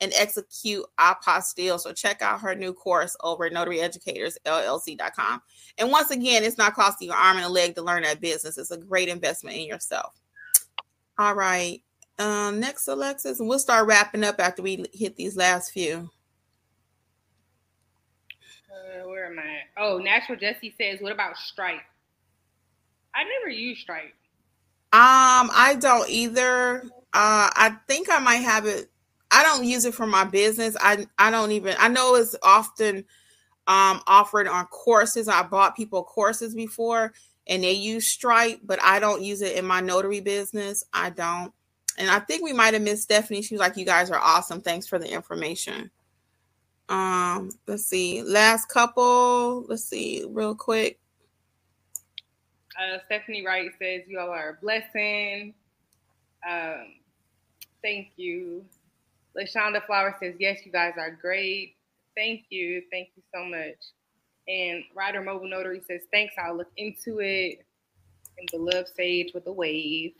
and 0.00 0.12
execute 0.14 0.84
apostille. 1.00 1.80
So 1.80 1.92
check 1.92 2.22
out 2.22 2.40
her 2.40 2.54
new 2.54 2.72
course 2.72 3.16
over 3.24 3.46
at 3.46 3.52
notaryeducatorsllc.com. 3.52 5.42
And 5.78 5.90
once 5.90 6.12
again, 6.12 6.44
it's 6.44 6.56
not 6.56 6.74
costing 6.74 7.08
you 7.08 7.14
an 7.14 7.18
arm 7.20 7.36
and 7.38 7.46
a 7.46 7.48
leg 7.48 7.74
to 7.74 7.82
learn 7.82 8.04
that 8.04 8.20
business. 8.20 8.58
It's 8.58 8.70
a 8.70 8.78
great 8.78 9.08
investment 9.08 9.56
in 9.56 9.66
yourself. 9.66 10.14
All 11.18 11.34
right. 11.34 11.82
Um, 12.20 12.60
next, 12.60 12.86
Alexis, 12.86 13.40
and 13.40 13.48
we'll 13.48 13.58
start 13.58 13.86
wrapping 13.86 14.24
up 14.24 14.38
after 14.38 14.60
we 14.60 14.84
hit 14.92 15.16
these 15.16 15.38
last 15.38 15.72
few. 15.72 16.10
Uh, 18.70 19.08
where 19.08 19.24
am 19.24 19.38
I? 19.38 19.82
Oh, 19.82 19.96
Natural 19.96 20.38
Jesse 20.38 20.74
says, 20.78 21.00
what 21.00 21.12
about 21.12 21.38
Stripe? 21.38 21.80
I 23.14 23.24
never 23.24 23.48
use 23.48 23.78
Stripe. 23.78 24.12
Um, 24.92 25.50
I 25.54 25.78
don't 25.80 26.10
either. 26.10 26.82
Uh, 27.14 27.48
I 27.54 27.76
think 27.88 28.08
I 28.10 28.18
might 28.18 28.42
have 28.42 28.66
it. 28.66 28.90
I 29.30 29.42
don't 29.42 29.64
use 29.64 29.86
it 29.86 29.94
for 29.94 30.06
my 30.06 30.24
business. 30.24 30.76
I 30.78 31.06
I 31.18 31.30
don't 31.30 31.52
even. 31.52 31.74
I 31.78 31.88
know 31.88 32.16
it's 32.16 32.36
often 32.42 32.98
um 33.66 34.02
offered 34.06 34.46
on 34.46 34.66
courses. 34.66 35.28
I 35.28 35.42
bought 35.44 35.76
people 35.76 36.04
courses 36.04 36.54
before, 36.54 37.12
and 37.46 37.62
they 37.62 37.72
use 37.72 38.10
Stripe, 38.10 38.60
but 38.64 38.82
I 38.82 38.98
don't 38.98 39.22
use 39.22 39.42
it 39.42 39.56
in 39.56 39.64
my 39.64 39.80
notary 39.80 40.20
business. 40.20 40.84
I 40.92 41.10
don't. 41.10 41.52
And 42.00 42.10
I 42.10 42.18
think 42.18 42.42
we 42.42 42.54
might 42.54 42.72
have 42.72 42.82
missed 42.82 43.02
Stephanie. 43.02 43.42
She 43.42 43.54
was 43.54 43.60
like, 43.60 43.76
"You 43.76 43.84
guys 43.84 44.10
are 44.10 44.18
awesome. 44.18 44.60
Thanks 44.60 44.86
for 44.86 44.98
the 44.98 45.08
information." 45.08 45.90
Um, 46.88 47.50
let's 47.68 47.84
see. 47.84 48.22
Last 48.22 48.66
couple. 48.68 49.64
Let's 49.68 49.84
see, 49.84 50.24
real 50.28 50.56
quick. 50.56 50.98
Uh, 52.80 52.98
Stephanie 53.06 53.44
Wright 53.44 53.70
says 53.78 54.02
you 54.08 54.18
all 54.18 54.30
are 54.30 54.50
a 54.50 54.60
blessing. 54.60 55.54
Um, 56.48 56.94
thank 57.82 58.12
you. 58.16 58.64
Lashonda 59.36 59.84
Flower 59.86 60.16
says 60.20 60.34
yes, 60.38 60.60
you 60.64 60.72
guys 60.72 60.94
are 60.98 61.10
great. 61.10 61.76
Thank 62.16 62.46
you, 62.48 62.82
thank 62.90 63.10
you 63.14 63.22
so 63.34 63.44
much. 63.44 63.76
And 64.48 64.82
Ryder 64.96 65.22
Mobile 65.22 65.48
Notary 65.48 65.82
says 65.86 66.00
thanks. 66.10 66.34
I'll 66.42 66.56
look 66.56 66.72
into 66.76 67.20
it. 67.20 67.64
And 68.38 68.48
the 68.52 68.58
love 68.58 68.86
sage 68.96 69.32
with 69.34 69.46
a 69.46 69.52
wave. 69.52 70.14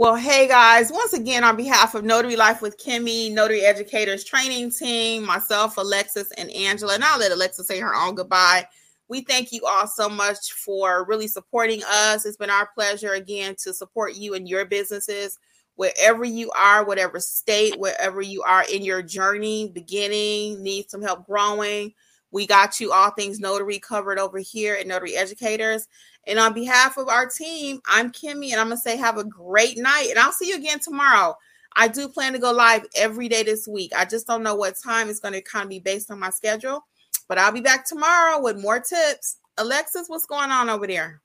Well, 0.00 0.16
hey 0.16 0.48
guys, 0.48 0.90
once 0.90 1.12
again, 1.12 1.44
on 1.44 1.56
behalf 1.56 1.94
of 1.94 2.04
Notary 2.04 2.34
Life 2.34 2.62
with 2.62 2.82
Kimmi, 2.82 3.30
Notary 3.30 3.60
Educators 3.60 4.24
Training 4.24 4.70
Team, 4.70 5.26
myself, 5.26 5.76
Alexis, 5.76 6.30
and 6.38 6.50
Angela, 6.52 6.94
and 6.94 7.04
I'll 7.04 7.18
let 7.18 7.32
Alexis 7.32 7.66
say 7.66 7.78
her 7.80 7.94
own 7.94 8.14
goodbye. 8.14 8.66
We 9.08 9.20
thank 9.20 9.52
you 9.52 9.60
all 9.66 9.86
so 9.86 10.08
much 10.08 10.52
for 10.52 11.04
really 11.04 11.28
supporting 11.28 11.82
us. 11.86 12.24
It's 12.24 12.38
been 12.38 12.48
our 12.48 12.70
pleasure 12.74 13.12
again 13.12 13.56
to 13.62 13.74
support 13.74 14.14
you 14.14 14.32
and 14.32 14.48
your 14.48 14.64
businesses 14.64 15.38
wherever 15.74 16.24
you 16.24 16.50
are, 16.52 16.82
whatever 16.82 17.20
state, 17.20 17.78
wherever 17.78 18.22
you 18.22 18.42
are 18.42 18.64
in 18.72 18.82
your 18.82 19.02
journey, 19.02 19.68
beginning, 19.68 20.62
need 20.62 20.88
some 20.88 21.02
help 21.02 21.26
growing. 21.26 21.92
We 22.30 22.46
got 22.46 22.80
you 22.80 22.90
all 22.92 23.10
things 23.10 23.38
notary 23.38 23.78
covered 23.78 24.18
over 24.18 24.38
here 24.38 24.76
at 24.76 24.86
Notary 24.86 25.14
Educators. 25.16 25.88
And 26.26 26.38
on 26.38 26.52
behalf 26.52 26.96
of 26.96 27.08
our 27.08 27.26
team, 27.26 27.80
I'm 27.86 28.12
Kimmi, 28.12 28.52
and 28.52 28.60
I'm 28.60 28.68
going 28.68 28.76
to 28.76 28.82
say 28.82 28.96
have 28.96 29.18
a 29.18 29.24
great 29.24 29.78
night. 29.78 30.08
And 30.10 30.18
I'll 30.18 30.32
see 30.32 30.48
you 30.48 30.56
again 30.56 30.78
tomorrow. 30.78 31.34
I 31.76 31.88
do 31.88 32.08
plan 32.08 32.32
to 32.32 32.38
go 32.38 32.52
live 32.52 32.84
every 32.96 33.28
day 33.28 33.42
this 33.42 33.66
week. 33.66 33.92
I 33.96 34.04
just 34.04 34.26
don't 34.26 34.42
know 34.42 34.54
what 34.54 34.76
time 34.76 35.08
it's 35.08 35.20
going 35.20 35.34
to 35.34 35.42
kind 35.42 35.64
of 35.64 35.70
be 35.70 35.78
based 35.78 36.10
on 36.10 36.18
my 36.18 36.30
schedule. 36.30 36.84
But 37.28 37.38
I'll 37.38 37.52
be 37.52 37.60
back 37.60 37.86
tomorrow 37.86 38.40
with 38.40 38.60
more 38.60 38.80
tips. 38.80 39.38
Alexis, 39.56 40.08
what's 40.08 40.26
going 40.26 40.50
on 40.50 40.68
over 40.68 40.86
there? 40.86 41.22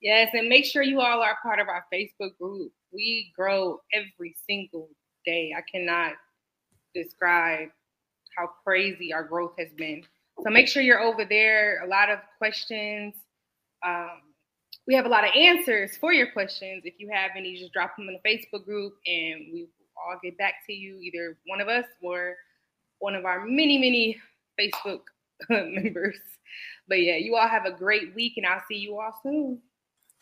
Yes, 0.00 0.30
and 0.34 0.48
make 0.48 0.64
sure 0.64 0.82
you 0.82 1.00
all 1.00 1.22
are 1.22 1.38
part 1.42 1.58
of 1.58 1.68
our 1.68 1.84
Facebook 1.92 2.36
group. 2.38 2.70
We 2.92 3.32
grow 3.34 3.80
every 3.92 4.36
single 4.48 4.88
day. 5.24 5.52
I 5.56 5.62
cannot 5.70 6.12
describe 6.94 7.68
how 8.36 8.48
crazy 8.64 9.12
our 9.12 9.24
growth 9.24 9.54
has 9.58 9.68
been. 9.76 10.04
So 10.44 10.50
make 10.50 10.68
sure 10.68 10.82
you're 10.82 11.00
over 11.00 11.24
there. 11.24 11.82
A 11.84 11.88
lot 11.88 12.10
of 12.10 12.20
questions. 12.38 13.14
Um, 13.84 14.20
we 14.88 14.94
have 14.94 15.04
a 15.04 15.08
lot 15.08 15.22
of 15.22 15.30
answers 15.36 15.98
for 15.98 16.14
your 16.14 16.32
questions. 16.32 16.82
If 16.86 16.94
you 16.96 17.10
have 17.12 17.32
any, 17.36 17.58
just 17.58 17.74
drop 17.74 17.94
them 17.96 18.08
in 18.08 18.18
the 18.22 18.28
Facebook 18.28 18.64
group 18.64 18.94
and 19.06 19.52
we 19.52 19.64
will 19.64 20.02
all 20.02 20.18
get 20.22 20.38
back 20.38 20.54
to 20.66 20.72
you, 20.72 20.98
either 21.00 21.36
one 21.46 21.60
of 21.60 21.68
us 21.68 21.84
or 22.02 22.36
one 22.98 23.14
of 23.14 23.26
our 23.26 23.44
many, 23.44 23.76
many 23.76 24.18
Facebook 24.58 25.00
members. 25.50 26.16
But 26.88 27.02
yeah, 27.02 27.16
you 27.16 27.36
all 27.36 27.46
have 27.46 27.66
a 27.66 27.70
great 27.70 28.14
week 28.14 28.38
and 28.38 28.46
I'll 28.46 28.62
see 28.66 28.78
you 28.78 28.98
all 28.98 29.12
soon. 29.22 29.60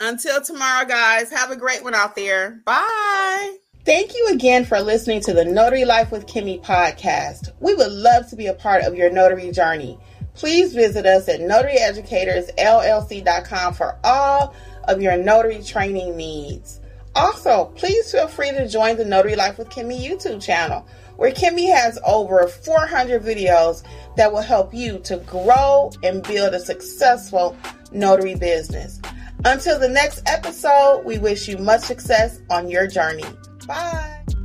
Until 0.00 0.42
tomorrow, 0.42 0.84
guys, 0.84 1.30
have 1.30 1.52
a 1.52 1.56
great 1.56 1.84
one 1.84 1.94
out 1.94 2.16
there. 2.16 2.60
Bye. 2.66 3.58
Thank 3.84 4.16
you 4.16 4.30
again 4.32 4.64
for 4.64 4.80
listening 4.80 5.20
to 5.22 5.32
the 5.32 5.44
Notary 5.44 5.84
Life 5.84 6.10
with 6.10 6.26
Kimmi 6.26 6.60
podcast. 6.60 7.52
We 7.60 7.72
would 7.76 7.92
love 7.92 8.28
to 8.30 8.36
be 8.36 8.48
a 8.48 8.52
part 8.52 8.82
of 8.82 8.96
your 8.96 9.10
notary 9.10 9.52
journey. 9.52 9.96
Please 10.36 10.74
visit 10.74 11.06
us 11.06 11.28
at 11.28 11.40
notaryeducatorsllc.com 11.40 13.74
for 13.74 13.98
all 14.04 14.54
of 14.84 15.02
your 15.02 15.16
notary 15.16 15.60
training 15.62 16.16
needs. 16.16 16.80
Also, 17.14 17.66
please 17.76 18.12
feel 18.12 18.28
free 18.28 18.50
to 18.50 18.68
join 18.68 18.96
the 18.96 19.04
Notary 19.04 19.36
Life 19.36 19.56
with 19.56 19.70
Kimmi 19.70 19.98
YouTube 19.98 20.42
channel, 20.42 20.86
where 21.16 21.32
Kimmi 21.32 21.74
has 21.74 21.98
over 22.04 22.46
400 22.46 23.22
videos 23.22 23.82
that 24.16 24.30
will 24.30 24.42
help 24.42 24.74
you 24.74 24.98
to 25.00 25.16
grow 25.18 25.90
and 26.02 26.22
build 26.22 26.52
a 26.52 26.60
successful 26.60 27.56
notary 27.90 28.34
business. 28.34 29.00
Until 29.46 29.78
the 29.78 29.88
next 29.88 30.22
episode, 30.26 31.04
we 31.06 31.16
wish 31.18 31.48
you 31.48 31.56
much 31.56 31.80
success 31.80 32.38
on 32.50 32.68
your 32.68 32.86
journey. 32.86 33.24
Bye. 33.66 34.35